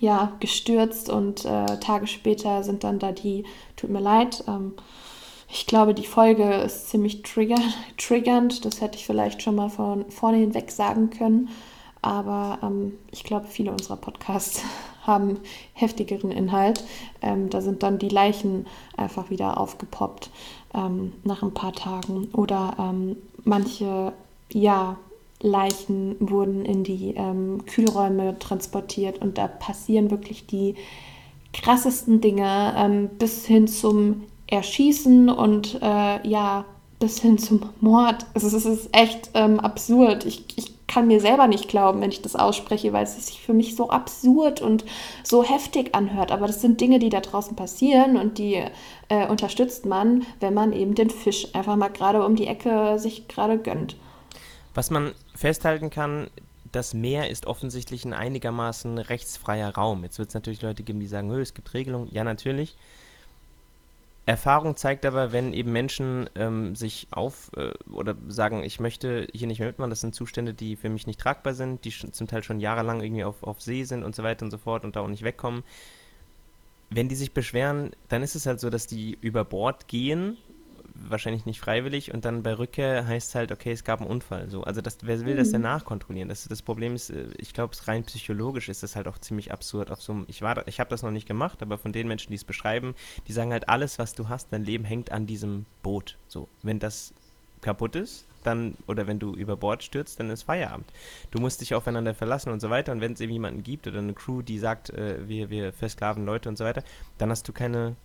ja, 0.00 0.32
gestürzt 0.40 1.10
und 1.10 1.44
äh, 1.44 1.78
Tage 1.80 2.06
später 2.06 2.62
sind 2.62 2.82
dann 2.82 2.98
da 2.98 3.12
die, 3.12 3.44
tut 3.76 3.90
mir 3.90 4.00
leid, 4.00 4.42
ähm, 4.48 4.72
ich 5.56 5.66
glaube, 5.66 5.94
die 5.94 6.06
Folge 6.06 6.52
ist 6.52 6.88
ziemlich 6.88 7.22
trigger, 7.22 7.60
triggernd. 7.96 8.64
Das 8.64 8.80
hätte 8.80 8.98
ich 8.98 9.06
vielleicht 9.06 9.40
schon 9.40 9.54
mal 9.54 9.70
von 9.70 10.10
vorne 10.10 10.38
hinweg 10.38 10.70
sagen 10.72 11.10
können. 11.10 11.48
Aber 12.02 12.58
ähm, 12.62 12.94
ich 13.12 13.22
glaube, 13.22 13.46
viele 13.46 13.70
unserer 13.70 13.96
Podcasts 13.96 14.62
haben 15.06 15.38
heftigeren 15.72 16.30
Inhalt. 16.30 16.84
Ähm, 17.22 17.50
da 17.50 17.60
sind 17.60 17.82
dann 17.82 17.98
die 17.98 18.08
Leichen 18.08 18.66
einfach 18.96 19.30
wieder 19.30 19.58
aufgepoppt 19.58 20.30
ähm, 20.74 21.12
nach 21.24 21.42
ein 21.42 21.54
paar 21.54 21.72
Tagen. 21.72 22.28
Oder 22.32 22.76
ähm, 22.78 23.16
manche, 23.44 24.12
ja, 24.52 24.96
Leichen 25.40 26.16
wurden 26.20 26.64
in 26.64 26.84
die 26.84 27.14
ähm, 27.16 27.64
Kühlräume 27.66 28.38
transportiert 28.38 29.18
und 29.20 29.36
da 29.36 29.46
passieren 29.46 30.10
wirklich 30.10 30.46
die 30.46 30.74
krassesten 31.52 32.20
Dinge 32.20 32.74
ähm, 32.76 33.10
bis 33.18 33.44
hin 33.44 33.68
zum 33.68 34.22
Erschießen 34.46 35.28
und 35.28 35.78
äh, 35.82 36.26
ja, 36.26 36.64
bis 36.98 37.20
hin 37.20 37.38
zum 37.38 37.60
Mord. 37.80 38.24
Also 38.32 38.56
es 38.56 38.64
ist 38.64 38.88
echt 38.92 39.30
ähm, 39.34 39.60
absurd. 39.60 40.24
Ich, 40.24 40.44
ich 40.56 40.73
kann 40.86 41.06
mir 41.06 41.20
selber 41.20 41.46
nicht 41.46 41.68
glauben, 41.68 42.00
wenn 42.00 42.10
ich 42.10 42.22
das 42.22 42.36
ausspreche, 42.36 42.92
weil 42.92 43.04
es 43.04 43.26
sich 43.26 43.40
für 43.40 43.54
mich 43.54 43.74
so 43.74 43.90
absurd 43.90 44.60
und 44.60 44.84
so 45.22 45.42
heftig 45.42 45.94
anhört. 45.94 46.30
Aber 46.30 46.46
das 46.46 46.60
sind 46.60 46.80
Dinge, 46.80 46.98
die 46.98 47.08
da 47.08 47.20
draußen 47.20 47.56
passieren 47.56 48.16
und 48.16 48.38
die 48.38 48.62
äh, 49.08 49.26
unterstützt 49.26 49.86
man, 49.86 50.26
wenn 50.40 50.54
man 50.54 50.72
eben 50.72 50.94
den 50.94 51.10
Fisch 51.10 51.54
einfach 51.54 51.76
mal 51.76 51.88
gerade 51.88 52.24
um 52.24 52.36
die 52.36 52.46
Ecke 52.46 52.98
sich 52.98 53.28
gerade 53.28 53.58
gönnt. 53.58 53.96
Was 54.74 54.90
man 54.90 55.12
festhalten 55.34 55.90
kann, 55.90 56.28
das 56.72 56.92
Meer 56.92 57.30
ist 57.30 57.46
offensichtlich 57.46 58.04
ein 58.04 58.12
einigermaßen 58.12 58.98
rechtsfreier 58.98 59.74
Raum. 59.74 60.02
Jetzt 60.02 60.18
wird 60.18 60.28
es 60.28 60.34
natürlich 60.34 60.62
Leute 60.62 60.82
geben, 60.82 61.00
die 61.00 61.06
sagen, 61.06 61.30
es 61.30 61.54
gibt 61.54 61.72
Regelungen. 61.72 62.08
Ja, 62.10 62.24
natürlich. 62.24 62.76
Erfahrung 64.26 64.76
zeigt 64.76 65.04
aber, 65.04 65.32
wenn 65.32 65.52
eben 65.52 65.72
Menschen 65.72 66.30
ähm, 66.34 66.74
sich 66.74 67.08
auf 67.10 67.50
äh, 67.56 67.72
oder 67.90 68.16
sagen, 68.28 68.62
ich 68.62 68.80
möchte 68.80 69.28
hier 69.34 69.46
nicht 69.46 69.58
mehr 69.58 69.68
mitmachen, 69.68 69.90
das 69.90 70.00
sind 70.00 70.14
Zustände, 70.14 70.54
die 70.54 70.76
für 70.76 70.88
mich 70.88 71.06
nicht 71.06 71.20
tragbar 71.20 71.52
sind, 71.52 71.84
die 71.84 71.90
zum 71.90 72.26
Teil 72.26 72.42
schon 72.42 72.58
jahrelang 72.58 73.02
irgendwie 73.02 73.24
auf, 73.24 73.42
auf 73.42 73.60
See 73.60 73.84
sind 73.84 74.02
und 74.02 74.14
so 74.14 74.22
weiter 74.22 74.44
und 74.44 74.50
so 74.50 74.56
fort 74.56 74.84
und 74.84 74.96
da 74.96 75.00
auch 75.00 75.08
nicht 75.08 75.24
wegkommen. 75.24 75.62
Wenn 76.88 77.08
die 77.08 77.16
sich 77.16 77.32
beschweren, 77.32 77.90
dann 78.08 78.22
ist 78.22 78.34
es 78.34 78.46
halt 78.46 78.60
so, 78.60 78.70
dass 78.70 78.86
die 78.86 79.18
über 79.20 79.44
Bord 79.44 79.88
gehen 79.88 80.38
wahrscheinlich 80.94 81.44
nicht 81.44 81.60
freiwillig 81.60 82.14
und 82.14 82.24
dann 82.24 82.42
bei 82.42 82.54
Rückkehr 82.54 83.06
heißt 83.06 83.30
es 83.30 83.34
halt, 83.34 83.52
okay, 83.52 83.72
es 83.72 83.84
gab 83.84 84.00
einen 84.00 84.08
Unfall. 84.08 84.48
So. 84.48 84.62
Also 84.62 84.80
das, 84.80 84.98
wer 85.02 85.20
will 85.24 85.34
mhm. 85.34 85.38
das 85.38 85.50
denn 85.50 85.60
nachkontrollieren? 85.60 86.28
Das, 86.28 86.44
das 86.44 86.62
Problem 86.62 86.94
ist, 86.94 87.10
äh, 87.10 87.28
ich 87.36 87.52
glaube, 87.52 87.76
rein 87.86 88.04
psychologisch 88.04 88.68
ist 88.68 88.82
das 88.82 88.96
halt 88.96 89.08
auch 89.08 89.18
ziemlich 89.18 89.52
absurd. 89.52 89.90
Auf 89.90 90.02
so 90.02 90.24
ich 90.28 90.42
ich 90.66 90.80
habe 90.80 90.90
das 90.90 91.02
noch 91.02 91.10
nicht 91.10 91.26
gemacht, 91.26 91.62
aber 91.62 91.78
von 91.78 91.92
den 91.92 92.08
Menschen, 92.08 92.30
die 92.30 92.36
es 92.36 92.44
beschreiben, 92.44 92.94
die 93.26 93.32
sagen 93.32 93.52
halt, 93.52 93.68
alles, 93.68 93.98
was 93.98 94.14
du 94.14 94.28
hast, 94.28 94.52
dein 94.52 94.64
Leben 94.64 94.84
hängt 94.84 95.10
an 95.10 95.26
diesem 95.26 95.66
Boot. 95.82 96.16
So, 96.28 96.48
wenn 96.62 96.78
das 96.78 97.12
kaputt 97.60 97.96
ist, 97.96 98.26
dann, 98.44 98.76
oder 98.86 99.06
wenn 99.06 99.18
du 99.18 99.34
über 99.34 99.56
Bord 99.56 99.82
stürzt, 99.82 100.20
dann 100.20 100.30
ist 100.30 100.42
Feierabend. 100.42 100.86
Du 101.30 101.40
musst 101.40 101.60
dich 101.60 101.74
aufeinander 101.74 102.14
verlassen 102.14 102.52
und 102.52 102.60
so 102.60 102.70
weiter. 102.70 102.92
Und 102.92 103.00
wenn 103.00 103.14
es 103.14 103.20
eben 103.20 103.32
jemanden 103.32 103.62
gibt 103.62 103.86
oder 103.86 103.98
eine 103.98 104.12
Crew, 104.12 104.42
die 104.42 104.58
sagt, 104.58 104.90
äh, 104.90 105.26
wir, 105.26 105.50
wir 105.50 105.72
versklaven 105.72 106.24
Leute 106.24 106.48
und 106.48 106.58
so 106.58 106.64
weiter, 106.64 106.84
dann 107.18 107.30
hast 107.30 107.48
du 107.48 107.52
keine 107.52 107.96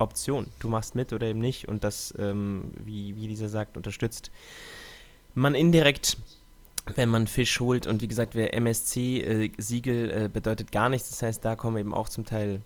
Option. 0.00 0.46
Du 0.58 0.68
machst 0.68 0.94
mit 0.94 1.12
oder 1.12 1.26
eben 1.26 1.40
nicht 1.40 1.68
und 1.68 1.84
das, 1.84 2.14
ähm, 2.18 2.72
wie, 2.84 3.16
wie 3.16 3.28
dieser 3.28 3.48
sagt, 3.48 3.76
unterstützt 3.76 4.30
man 5.34 5.54
indirekt, 5.54 6.16
wenn 6.94 7.08
man 7.08 7.26
Fisch 7.26 7.60
holt. 7.60 7.86
Und 7.86 8.02
wie 8.02 8.08
gesagt, 8.08 8.34
wer 8.34 8.54
MSC-Siegel 8.54 10.10
äh, 10.10 10.24
äh, 10.24 10.28
bedeutet 10.28 10.72
gar 10.72 10.88
nichts. 10.88 11.10
Das 11.10 11.22
heißt, 11.22 11.44
da 11.44 11.56
kommen 11.56 11.76
eben 11.76 11.94
auch 11.94 12.08
zum 12.08 12.24
Teil 12.24 12.62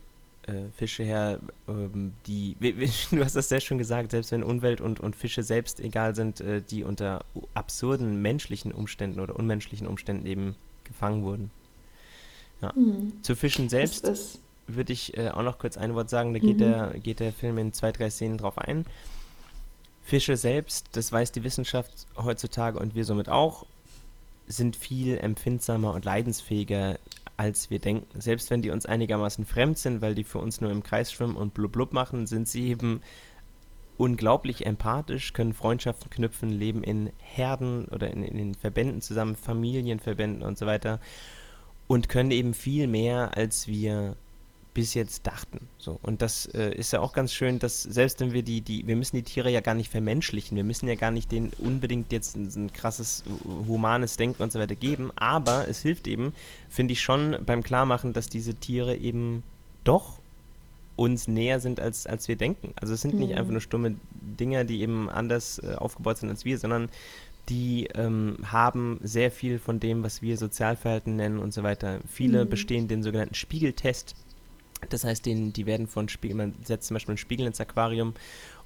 äh, 0.46 0.70
Fische 0.76 1.02
her, 1.02 1.40
ähm, 1.68 2.12
die, 2.26 2.56
du 3.10 3.24
hast 3.24 3.36
das 3.36 3.48
sehr 3.48 3.60
schön 3.60 3.78
gesagt, 3.78 4.10
selbst 4.10 4.30
wenn 4.30 4.42
Umwelt 4.42 4.80
und, 4.80 5.00
und 5.00 5.16
Fische 5.16 5.42
selbst 5.42 5.80
egal 5.80 6.14
sind, 6.14 6.40
äh, 6.40 6.62
die 6.62 6.84
unter 6.84 7.24
absurden 7.54 8.20
menschlichen 8.20 8.72
Umständen 8.72 9.20
oder 9.20 9.36
unmenschlichen 9.36 9.86
Umständen 9.86 10.26
eben 10.26 10.54
gefangen 10.84 11.22
wurden. 11.24 11.50
Ja. 12.60 12.72
Mhm. 12.74 13.22
Zu 13.22 13.36
Fischen 13.36 13.68
selbst 13.68 14.06
würde 14.66 14.92
ich 14.92 15.16
äh, 15.16 15.30
auch 15.30 15.42
noch 15.42 15.58
kurz 15.58 15.76
ein 15.76 15.94
Wort 15.94 16.10
sagen. 16.10 16.32
Da 16.32 16.38
geht, 16.38 16.56
mhm. 16.56 16.58
der, 16.58 16.94
geht 16.98 17.20
der 17.20 17.32
Film 17.32 17.58
in 17.58 17.72
zwei, 17.72 17.92
drei 17.92 18.10
Szenen 18.10 18.38
drauf 18.38 18.58
ein. 18.58 18.84
Fische 20.02 20.36
selbst, 20.36 20.88
das 20.92 21.12
weiß 21.12 21.32
die 21.32 21.44
Wissenschaft 21.44 22.06
heutzutage 22.16 22.78
und 22.78 22.94
wir 22.94 23.04
somit 23.04 23.28
auch, 23.28 23.66
sind 24.46 24.76
viel 24.76 25.16
empfindsamer 25.16 25.94
und 25.94 26.04
leidensfähiger, 26.04 26.98
als 27.38 27.70
wir 27.70 27.78
denken. 27.78 28.20
Selbst 28.20 28.50
wenn 28.50 28.60
die 28.60 28.70
uns 28.70 28.84
einigermaßen 28.84 29.46
fremd 29.46 29.78
sind, 29.78 30.02
weil 30.02 30.14
die 30.14 30.24
für 30.24 30.38
uns 30.38 30.60
nur 30.60 30.70
im 30.70 30.82
Kreis 30.82 31.10
schwimmen 31.10 31.36
und 31.36 31.54
blub 31.54 31.72
blub 31.72 31.94
machen, 31.94 32.26
sind 32.26 32.48
sie 32.48 32.68
eben 32.68 33.00
unglaublich 33.96 34.66
empathisch, 34.66 35.32
können 35.32 35.54
Freundschaften 35.54 36.10
knüpfen, 36.10 36.50
leben 36.50 36.82
in 36.82 37.10
Herden 37.18 37.86
oder 37.86 38.10
in, 38.10 38.22
in 38.22 38.36
den 38.36 38.54
Verbänden 38.54 39.00
zusammen, 39.00 39.36
Familienverbänden 39.36 40.42
und 40.42 40.58
so 40.58 40.66
weiter 40.66 41.00
und 41.86 42.08
können 42.08 42.30
eben 42.30 42.54
viel 42.54 42.86
mehr, 42.86 43.36
als 43.36 43.68
wir 43.68 44.16
bis 44.74 44.92
jetzt 44.94 45.26
dachten. 45.26 45.68
So. 45.78 45.98
Und 46.02 46.20
das 46.20 46.46
äh, 46.46 46.74
ist 46.74 46.92
ja 46.92 47.00
auch 47.00 47.12
ganz 47.12 47.32
schön, 47.32 47.60
dass 47.60 47.82
selbst 47.82 48.20
wenn 48.20 48.32
wir 48.32 48.42
die, 48.42 48.60
die, 48.60 48.86
wir 48.86 48.96
müssen 48.96 49.16
die 49.16 49.22
Tiere 49.22 49.48
ja 49.50 49.60
gar 49.60 49.74
nicht 49.74 49.90
vermenschlichen, 49.90 50.56
wir 50.56 50.64
müssen 50.64 50.88
ja 50.88 50.96
gar 50.96 51.12
nicht 51.12 51.30
denen 51.30 51.52
unbedingt 51.58 52.12
jetzt 52.12 52.36
ein, 52.36 52.50
ein 52.54 52.72
krasses 52.72 53.22
humanes 53.44 54.16
Denken 54.16 54.42
und 54.42 54.52
so 54.52 54.58
weiter 54.58 54.74
geben, 54.74 55.12
aber 55.14 55.68
es 55.68 55.80
hilft 55.80 56.08
eben, 56.08 56.34
finde 56.68 56.92
ich 56.92 57.00
schon 57.00 57.36
beim 57.46 57.62
Klarmachen, 57.62 58.12
dass 58.12 58.28
diese 58.28 58.54
Tiere 58.54 58.96
eben 58.96 59.44
doch 59.84 60.18
uns 60.96 61.28
näher 61.28 61.60
sind, 61.60 61.80
als, 61.80 62.06
als 62.06 62.28
wir 62.28 62.36
denken. 62.36 62.72
Also 62.76 62.94
es 62.94 63.00
sind 63.00 63.14
mhm. 63.14 63.20
nicht 63.20 63.36
einfach 63.36 63.52
nur 63.52 63.60
stumme 63.60 63.96
Dinger, 64.12 64.64
die 64.64 64.80
eben 64.80 65.08
anders 65.08 65.60
äh, 65.60 65.74
aufgebaut 65.74 66.18
sind 66.18 66.30
als 66.30 66.44
wir, 66.44 66.58
sondern 66.58 66.88
die 67.48 67.88
ähm, 67.94 68.38
haben 68.44 68.98
sehr 69.02 69.30
viel 69.30 69.58
von 69.58 69.78
dem, 69.78 70.02
was 70.02 70.22
wir 70.22 70.36
Sozialverhalten 70.36 71.16
nennen 71.16 71.38
und 71.38 71.52
so 71.52 71.62
weiter. 71.62 72.00
Viele 72.08 72.44
mhm. 72.44 72.50
bestehen 72.50 72.88
den 72.88 73.02
sogenannten 73.02 73.34
Spiegeltest 73.34 74.14
das 74.90 75.04
heißt, 75.04 75.24
den, 75.26 75.52
die 75.52 75.66
werden 75.66 75.86
von 75.86 76.08
Spiegel, 76.08 76.36
man 76.36 76.54
setzt 76.62 76.88
zum 76.88 76.94
Beispiel 76.94 77.12
einen 77.12 77.18
Spiegel 77.18 77.46
ins 77.46 77.60
Aquarium 77.60 78.14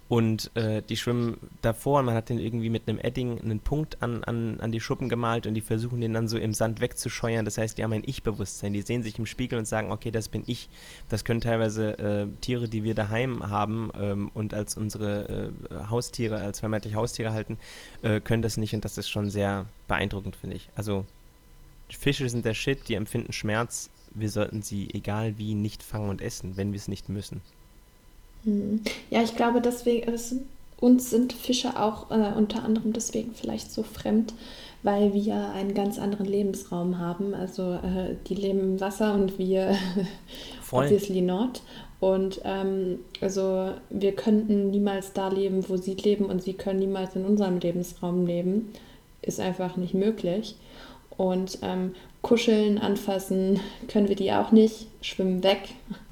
Und 0.09 0.51
äh, 0.57 0.83
die 0.89 0.97
schwimmen 0.97 1.37
davor 1.61 1.99
und 2.01 2.07
man 2.07 2.15
hat 2.15 2.31
den 2.31 2.39
irgendwie 2.39 2.71
mit 2.71 2.89
einem 2.89 2.99
Edding 2.99 3.43
einen 3.43 3.61
Punkt 3.61 4.03
an, 4.03 4.25
an, 4.25 4.59
an 4.59 4.73
die 4.73 4.81
Schuppen 4.81 5.11
gemalt 5.11 5.47
und 5.47 5.53
die 5.53 5.61
versuchen 5.61 6.01
den 6.01 6.15
dann 6.15 6.29
so 6.29 6.39
im 6.39 6.55
Sand 6.55 6.81
wegzuscheuern. 6.81 7.45
Das 7.45 7.59
heißt, 7.59 7.77
die 7.77 7.85
haben 7.85 7.93
ein 7.93 8.05
Ich-Bewusstsein. 8.07 8.73
Die 8.73 8.81
sehen 8.81 9.03
sich 9.03 9.19
im 9.19 9.27
Spiegel 9.27 9.59
und 9.59 9.67
sagen, 9.67 9.93
okay, 9.93 10.11
das 10.11 10.31
bin 10.31 10.45
ich. 10.47 10.71
Das 11.11 11.27
können 11.27 11.43
teilweise 11.43 11.99
äh, 11.99 12.27
Tiere, 12.41 12.71
die 12.71 12.85
wir 12.85 12.95
daheim 12.95 13.51
haben 13.51 13.91
ähm, 14.01 14.31
und 14.33 14.55
als 14.55 14.79
unsere 14.79 15.53
äh, 15.71 15.75
Haustiere, 15.91 16.41
als 16.41 16.61
vermeintlich 16.61 16.95
Haustiere 16.95 17.33
halten, 17.35 17.59
äh, 18.01 18.21
können 18.21 18.41
das 18.41 18.57
nicht 18.57 18.75
und 18.75 18.87
das 18.87 18.97
ist 18.97 19.11
schon 19.11 19.29
sehr 19.29 19.67
beeindruckend, 19.89 20.37
finde 20.37 20.57
ich. 20.57 20.71
Also 20.75 21.05
Fische 21.91 22.27
sind 22.31 22.47
der 22.47 22.55
Shit, 22.55 22.89
die 22.89 22.95
empfinden 22.95 23.35
Schmerz. 23.35 23.91
Wir 24.15 24.31
sollten 24.31 24.63
sie, 24.63 24.89
egal 24.93 25.39
wie, 25.39 25.55
nicht 25.55 25.83
fangen 25.83 26.11
und 26.11 26.23
essen, 26.23 26.57
wenn 26.57 26.73
wir 26.73 26.79
es 26.79 26.89
nicht 26.89 27.09
müssen. 27.09 27.41
Hm. 28.45 28.81
Ja, 29.11 29.23
ich 29.23 29.37
glaube, 29.37 29.61
deswegen, 29.61 30.13
es, 30.13 30.35
uns 30.81 31.11
sind 31.11 31.33
Fische 31.33 31.81
auch 31.81 32.11
äh, 32.11 32.33
unter 32.37 32.63
anderem 32.63 32.93
deswegen 32.93 33.35
vielleicht 33.35 33.73
so 33.73 33.83
fremd, 33.83 34.33
weil 34.83 35.13
wir 35.13 35.51
einen 35.51 35.75
ganz 35.75 35.99
anderen 35.99 36.27
Lebensraum 36.27 36.99
haben. 36.99 37.35
Also 37.35 37.73
äh, 37.75 38.17
die 38.29 38.35
leben 38.35 38.61
im 38.61 38.81
Wasser 38.81 39.15
und 39.15 39.39
wir 39.39 39.77
obviously 40.71 41.21
not. 41.21 41.63
Und 42.01 42.41
ähm, 42.45 43.01
also 43.21 43.73
wir 43.91 44.13
könnten 44.15 44.71
niemals 44.71 45.13
da 45.13 45.29
leben, 45.29 45.69
wo 45.69 45.77
sie 45.77 45.95
leben 45.95 46.27
und 46.27 46.43
sie 46.43 46.55
können 46.55 46.79
niemals 46.79 47.17
in 47.17 47.25
unserem 47.25 47.59
Lebensraum 47.59 48.25
leben. 48.25 48.73
Ist 49.21 49.41
einfach 49.41 49.77
nicht 49.77 49.95
möglich. 49.95 50.55
Und 51.19 51.59
ähm, 51.63 51.95
kuscheln, 52.23 52.79
anfassen 52.79 53.61
können 53.89 54.09
wir 54.09 54.17
die 54.17 54.33
auch 54.33 54.53
nicht, 54.53 54.87
schwimmen 55.03 55.43
weg. 55.43 55.61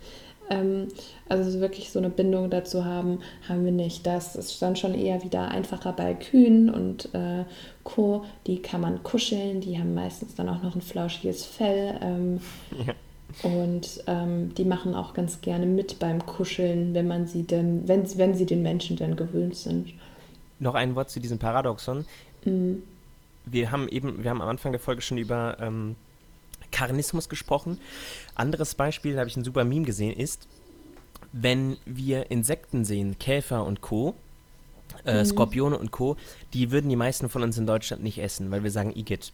Ähm, 0.48 0.86
also 1.28 1.58
wirklich 1.58 1.90
so 1.90 1.98
eine 1.98 2.08
Bindung 2.08 2.50
dazu 2.50 2.84
haben, 2.84 3.18
haben 3.48 3.64
wir 3.64 3.72
nicht. 3.72 4.06
Das 4.06 4.36
ist 4.36 4.62
dann 4.62 4.76
schon 4.76 4.94
eher 4.94 5.24
wieder 5.24 5.48
einfacher 5.48 5.92
bei 5.92 6.14
Kühen 6.14 6.70
und 6.70 7.12
äh, 7.16 7.44
Co. 7.82 8.24
Die 8.46 8.62
kann 8.62 8.80
man 8.80 9.02
kuscheln, 9.02 9.60
die 9.60 9.76
haben 9.76 9.92
meistens 9.94 10.36
dann 10.36 10.48
auch 10.48 10.62
noch 10.62 10.76
ein 10.76 10.82
flauschiges 10.82 11.44
Fell. 11.44 11.98
Ähm, 12.00 12.40
ja. 12.86 12.94
Und 13.42 14.04
ähm, 14.06 14.54
die 14.54 14.64
machen 14.64 14.94
auch 14.94 15.14
ganz 15.14 15.40
gerne 15.40 15.66
mit 15.66 15.98
beim 15.98 16.24
Kuscheln, 16.24 16.94
wenn 16.94 17.08
man 17.08 17.26
sie 17.26 17.42
denn, 17.42 17.88
wenn, 17.88 18.04
wenn 18.16 18.34
sie 18.34 18.46
den 18.46 18.62
Menschen 18.62 18.96
dann 18.96 19.16
gewöhnt 19.16 19.56
sind. 19.56 19.94
Noch 20.60 20.74
ein 20.74 20.94
Wort 20.94 21.10
zu 21.10 21.18
diesem 21.18 21.38
Paradoxon. 21.38 22.06
Mhm. 22.44 22.84
Wir 23.46 23.70
haben 23.70 23.88
eben, 23.88 24.22
wir 24.22 24.30
haben 24.30 24.42
am 24.42 24.48
Anfang 24.48 24.72
der 24.72 24.80
Folge 24.80 25.02
schon 25.02 25.18
über 25.18 25.56
ähm, 25.60 25.96
Karnismus 26.72 27.28
gesprochen. 27.28 27.78
Anderes 28.34 28.74
Beispiel, 28.74 29.14
da 29.14 29.20
habe 29.20 29.30
ich 29.30 29.36
ein 29.36 29.44
super 29.44 29.64
Meme 29.64 29.86
gesehen, 29.86 30.12
ist, 30.12 30.46
wenn 31.32 31.76
wir 31.86 32.30
Insekten 32.30 32.84
sehen, 32.84 33.18
Käfer 33.18 33.64
und 33.64 33.80
Co., 33.80 34.14
äh, 35.04 35.20
mhm. 35.20 35.26
Skorpione 35.26 35.78
und 35.78 35.90
Co., 35.90 36.16
die 36.52 36.70
würden 36.70 36.88
die 36.90 36.96
meisten 36.96 37.28
von 37.28 37.42
uns 37.42 37.56
in 37.58 37.66
Deutschland 37.66 38.02
nicht 38.02 38.18
essen, 38.18 38.50
weil 38.50 38.62
wir 38.62 38.70
sagen 38.70 38.94
Igitt. 38.94 39.32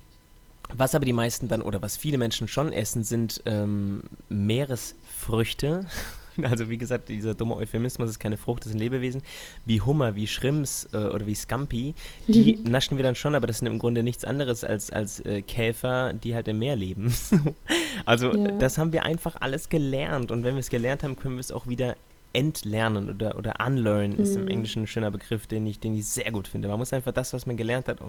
Was 0.75 0.95
aber 0.95 1.05
die 1.05 1.13
meisten 1.13 1.49
dann 1.49 1.63
oder 1.63 1.83
was 1.83 1.97
viele 1.97 2.19
Menschen 2.19 2.49
schon 2.49 2.73
essen, 2.73 3.05
sind 3.05 3.43
ähm, 3.47 4.03
Meeresfrüchte. 4.29 5.87
Also 6.43 6.69
wie 6.69 6.79
gesagt, 6.79 7.09
dieser 7.09 7.35
dumme 7.35 7.57
Euphemismus 7.57 8.11
ist 8.11 8.19
keine 8.19 8.37
Frucht, 8.37 8.65
das 8.65 8.73
sind 8.73 8.79
Lebewesen. 8.79 9.23
Wie 9.65 9.81
Hummer, 9.81 10.15
wie 10.17 10.27
Schrimps 10.27 10.89
äh, 10.93 10.97
oder 10.97 11.27
wie 11.27 11.35
Scampi, 11.35 11.95
die 12.27 12.57
mhm. 12.57 12.71
naschen 12.71 12.97
wir 12.97 13.05
dann 13.05 13.15
schon, 13.15 13.35
aber 13.35 13.47
das 13.47 13.59
sind 13.59 13.69
im 13.69 13.79
Grunde 13.79 14.03
nichts 14.03 14.25
anderes 14.25 14.65
als, 14.65 14.91
als 14.91 15.21
äh, 15.21 15.43
Käfer, 15.43 16.13
die 16.13 16.35
halt 16.35 16.49
im 16.49 16.59
Meer 16.59 16.77
leben. 16.77 17.15
also 18.05 18.35
ja. 18.35 18.53
das 18.53 18.79
haben 18.79 18.93
wir 18.93 19.05
einfach 19.05 19.37
alles 19.41 19.69
gelernt 19.69 20.31
und 20.31 20.45
wenn 20.45 20.55
wir 20.55 20.61
es 20.61 20.71
gelernt 20.71 21.03
haben, 21.03 21.17
können 21.17 21.37
wir 21.37 21.41
es 21.41 21.53
auch 21.53 21.67
wieder 21.67 21.97
entlernen 22.33 23.11
oder, 23.11 23.37
oder 23.37 23.55
unlearn 23.65 24.13
ist 24.13 24.37
im 24.37 24.43
mhm. 24.43 24.49
Englischen 24.49 24.83
ein 24.85 24.87
schöner 24.87 25.11
Begriff, 25.11 25.47
den 25.47 25.67
ich, 25.67 25.81
den 25.81 25.95
ich 25.95 26.07
sehr 26.07 26.31
gut 26.33 26.49
finde. 26.49 26.69
Man 26.69 26.79
muss 26.79 26.93
einfach 26.93 27.13
das, 27.13 27.33
was 27.33 27.47
man 27.47 27.57
gelernt 27.57 27.89
hat, 27.89 28.01
äh, 28.01 28.05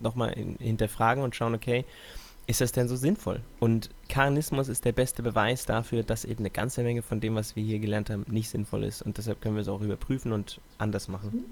nochmal 0.00 0.34
hinterfragen 0.58 1.22
und 1.22 1.34
schauen, 1.34 1.54
okay, 1.54 1.84
ist 2.46 2.60
das 2.60 2.72
denn 2.72 2.88
so 2.88 2.96
sinnvoll? 2.96 3.40
Und 3.58 3.90
Karnismus 4.08 4.68
ist 4.68 4.84
der 4.84 4.92
beste 4.92 5.22
Beweis 5.22 5.66
dafür, 5.66 6.02
dass 6.02 6.24
eben 6.24 6.40
eine 6.40 6.50
ganze 6.50 6.82
Menge 6.82 7.02
von 7.02 7.20
dem, 7.20 7.34
was 7.34 7.56
wir 7.56 7.64
hier 7.64 7.78
gelernt 7.78 8.10
haben, 8.10 8.24
nicht 8.28 8.50
sinnvoll 8.50 8.84
ist. 8.84 9.02
Und 9.02 9.18
deshalb 9.18 9.40
können 9.40 9.56
wir 9.56 9.62
es 9.62 9.68
auch 9.68 9.80
überprüfen 9.80 10.32
und 10.32 10.60
anders 10.78 11.08
machen. 11.08 11.44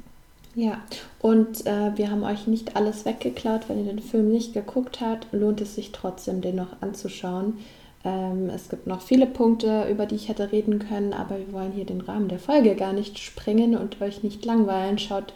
Ja, 0.55 0.83
und 1.21 1.67
äh, 1.67 1.97
wir 1.97 2.11
haben 2.11 2.23
euch 2.23 2.47
nicht 2.47 2.77
alles 2.77 3.05
weggeklaut. 3.05 3.69
Wenn 3.69 3.85
ihr 3.85 3.93
den 3.93 4.03
Film 4.03 4.31
nicht 4.31 4.55
geguckt 4.55 5.01
habt, 5.01 5.27
lohnt 5.33 5.61
es 5.61 5.75
sich 5.75 5.91
trotzdem, 5.91 6.41
den 6.41 6.57
noch 6.57 6.81
anzuschauen. 6.81 7.59
Ähm, 8.05 8.49
es 8.51 8.69
gibt 8.69 8.87
noch 8.87 9.03
viele 9.03 9.27
Punkte, 9.27 9.89
über 9.91 10.07
die 10.07 10.15
ich 10.15 10.29
hätte 10.29 10.53
reden 10.53 10.79
können, 10.79 11.13
aber 11.13 11.39
wir 11.39 11.53
wollen 11.53 11.73
hier 11.73 11.87
den 11.87 12.03
Rahmen 12.03 12.29
der 12.29 12.39
Folge 12.39 12.77
gar 12.77 12.93
nicht 12.93 13.19
sprengen 13.19 13.77
und 13.77 14.01
euch 14.01 14.23
nicht 14.23 14.45
langweilen. 14.45 14.99
Schaut 14.99 15.33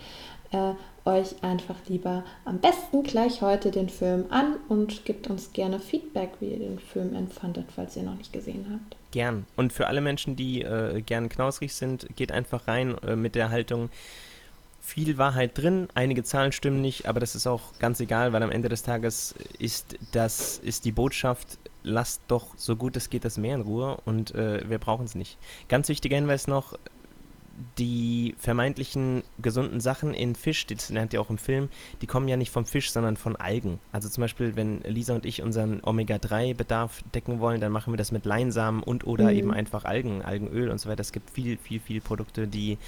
äh, 0.52 0.72
euch 1.08 1.42
einfach 1.42 1.76
lieber 1.88 2.24
am 2.44 2.58
besten 2.58 3.02
gleich 3.02 3.40
heute 3.40 3.70
den 3.70 3.88
Film 3.88 4.26
an 4.30 4.56
und 4.68 5.04
gebt 5.04 5.28
uns 5.28 5.52
gerne 5.52 5.80
Feedback, 5.80 6.30
wie 6.40 6.50
ihr 6.50 6.58
den 6.58 6.78
Film 6.78 7.14
empfandet, 7.14 7.66
falls 7.74 7.96
ihr 7.96 8.02
noch 8.02 8.16
nicht 8.16 8.32
gesehen 8.32 8.66
habt. 8.70 8.96
Gern. 9.10 9.46
Und 9.56 9.72
für 9.72 9.86
alle 9.86 10.00
Menschen, 10.00 10.36
die 10.36 10.62
äh, 10.62 11.00
gern 11.00 11.28
knausrig 11.28 11.72
sind, 11.72 12.06
geht 12.14 12.30
einfach 12.30 12.68
rein 12.68 12.96
äh, 12.98 13.16
mit 13.16 13.34
der 13.34 13.50
Haltung, 13.50 13.88
viel 14.80 15.18
Wahrheit 15.18 15.58
drin, 15.58 15.88
einige 15.94 16.24
Zahlen 16.24 16.52
stimmen 16.52 16.80
nicht, 16.80 17.06
aber 17.06 17.20
das 17.20 17.34
ist 17.34 17.46
auch 17.46 17.78
ganz 17.78 18.00
egal, 18.00 18.32
weil 18.32 18.42
am 18.42 18.50
Ende 18.50 18.70
des 18.70 18.82
Tages 18.82 19.34
ist 19.58 19.98
das 20.12 20.58
ist 20.58 20.86
die 20.86 20.92
Botschaft, 20.92 21.58
lasst 21.82 22.22
doch 22.28 22.56
so 22.56 22.74
gut 22.74 22.96
es 22.96 23.10
geht 23.10 23.24
das 23.24 23.36
Meer 23.36 23.56
in 23.56 23.60
Ruhe 23.62 23.98
und 24.06 24.34
äh, 24.34 24.68
wir 24.68 24.78
brauchen 24.78 25.04
es 25.04 25.14
nicht. 25.14 25.36
Ganz 25.68 25.90
wichtiger 25.90 26.16
Hinweis 26.16 26.46
noch, 26.46 26.78
die 27.78 28.34
vermeintlichen 28.38 29.22
gesunden 29.40 29.80
Sachen 29.80 30.14
in 30.14 30.34
Fisch, 30.34 30.66
das 30.66 30.90
lernt 30.90 31.12
ihr 31.12 31.20
auch 31.20 31.30
im 31.30 31.38
Film, 31.38 31.68
die 32.02 32.06
kommen 32.06 32.28
ja 32.28 32.36
nicht 32.36 32.52
vom 32.52 32.64
Fisch, 32.64 32.92
sondern 32.92 33.16
von 33.16 33.36
Algen. 33.36 33.80
Also 33.92 34.08
zum 34.08 34.22
Beispiel, 34.22 34.54
wenn 34.56 34.80
Lisa 34.82 35.14
und 35.14 35.26
ich 35.26 35.42
unseren 35.42 35.80
Omega-3-Bedarf 35.82 37.02
decken 37.14 37.40
wollen, 37.40 37.60
dann 37.60 37.72
machen 37.72 37.92
wir 37.92 37.98
das 37.98 38.12
mit 38.12 38.24
Leinsamen 38.24 38.82
und 38.82 39.06
oder 39.06 39.24
mhm. 39.24 39.38
eben 39.38 39.52
einfach 39.52 39.84
Algen, 39.84 40.22
Algenöl 40.22 40.68
und 40.70 40.78
so 40.78 40.88
weiter. 40.88 41.00
Es 41.00 41.12
gibt 41.12 41.30
viel, 41.30 41.58
viel, 41.58 41.80
viel 41.80 42.00
Produkte, 42.00 42.46
die 42.46 42.78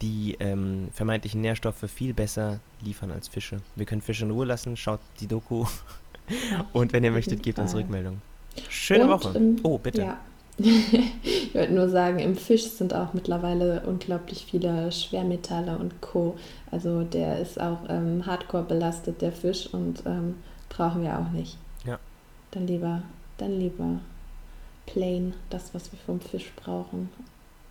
die 0.00 0.36
ähm, 0.38 0.88
vermeintlichen 0.92 1.40
Nährstoffe 1.40 1.84
viel 1.92 2.14
besser 2.14 2.60
liefern 2.82 3.10
als 3.10 3.26
Fische. 3.26 3.60
Wir 3.74 3.84
können 3.84 4.00
Fische 4.00 4.24
in 4.24 4.30
Ruhe 4.30 4.46
lassen, 4.46 4.76
schaut 4.76 5.00
die 5.18 5.26
Doku 5.26 5.66
und 6.72 6.92
wenn 6.92 7.02
ihr 7.02 7.10
möchtet, 7.10 7.42
gebt 7.42 7.58
uns 7.58 7.74
Rückmeldung. 7.74 8.20
Schöne 8.68 9.04
und, 9.04 9.10
Woche. 9.10 9.36
Ähm, 9.36 9.56
oh, 9.64 9.78
bitte. 9.78 10.02
Ja. 10.02 10.20
Ich 10.58 11.54
wollte 11.54 11.72
nur 11.72 11.88
sagen, 11.88 12.18
im 12.18 12.36
Fisch 12.36 12.64
sind 12.64 12.92
auch 12.92 13.14
mittlerweile 13.14 13.82
unglaublich 13.86 14.44
viele 14.44 14.90
Schwermetalle 14.90 15.78
und 15.78 16.00
Co. 16.00 16.36
Also 16.70 17.02
der 17.02 17.38
ist 17.38 17.60
auch 17.60 17.78
ähm, 17.88 18.26
hardcore 18.26 18.64
belastet, 18.64 19.22
der 19.22 19.32
Fisch, 19.32 19.68
und 19.72 20.02
ähm, 20.06 20.34
brauchen 20.68 21.02
wir 21.02 21.18
auch 21.18 21.30
nicht. 21.30 21.56
Ja. 21.84 21.98
Dann 22.50 22.66
lieber, 22.66 23.02
dann 23.36 23.58
lieber 23.58 24.00
plain, 24.86 25.34
das, 25.50 25.74
was 25.74 25.92
wir 25.92 25.98
vom 25.98 26.20
Fisch 26.20 26.50
brauchen. 26.56 27.08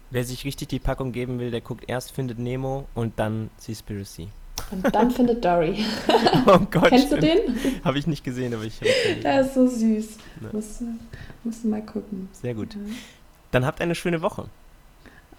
Wer 0.10 0.24
sich 0.24 0.46
richtig 0.46 0.70
die 0.70 0.80
Packung 0.80 1.12
geben 1.12 1.40
will, 1.40 1.52
der 1.52 1.62
guckt 1.62 1.84
erst 1.88 2.12
Findet 2.14 2.40
Nemo 2.40 2.86
und 2.96 3.20
dann 3.20 3.50
Seaspiracy. 3.58 4.30
Und 4.72 4.94
dann 4.94 5.12
findet 5.12 5.44
Dory. 5.44 5.86
oh 6.46 6.60
Gott. 6.72 6.90
Kennst 6.90 7.12
du 7.12 7.18
den? 7.18 7.40
Habe 7.84 8.00
ich 8.00 8.08
nicht 8.08 8.24
gesehen, 8.24 8.54
aber 8.54 8.64
ich 8.64 8.80
habe 8.82 9.22
Der 9.24 9.42
ist 9.42 9.54
so 9.54 9.68
süß. 9.68 10.18
Ja. 10.42 10.50
Musst, 10.52 10.82
musst 11.44 11.64
du 11.64 11.68
mal 11.70 11.82
gucken. 11.82 12.30
Sehr 12.34 12.54
gut. 12.54 12.74
Ja. 12.74 12.82
Dann 13.52 13.66
habt 13.66 13.82
eine 13.82 13.96
schöne 13.96 14.22
Woche. 14.22 14.46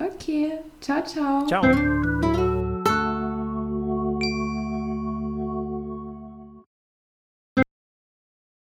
Okay. 0.01 0.53
Ciao, 0.81 1.03
ciao. 1.05 1.47
Ciao. 1.47 2.48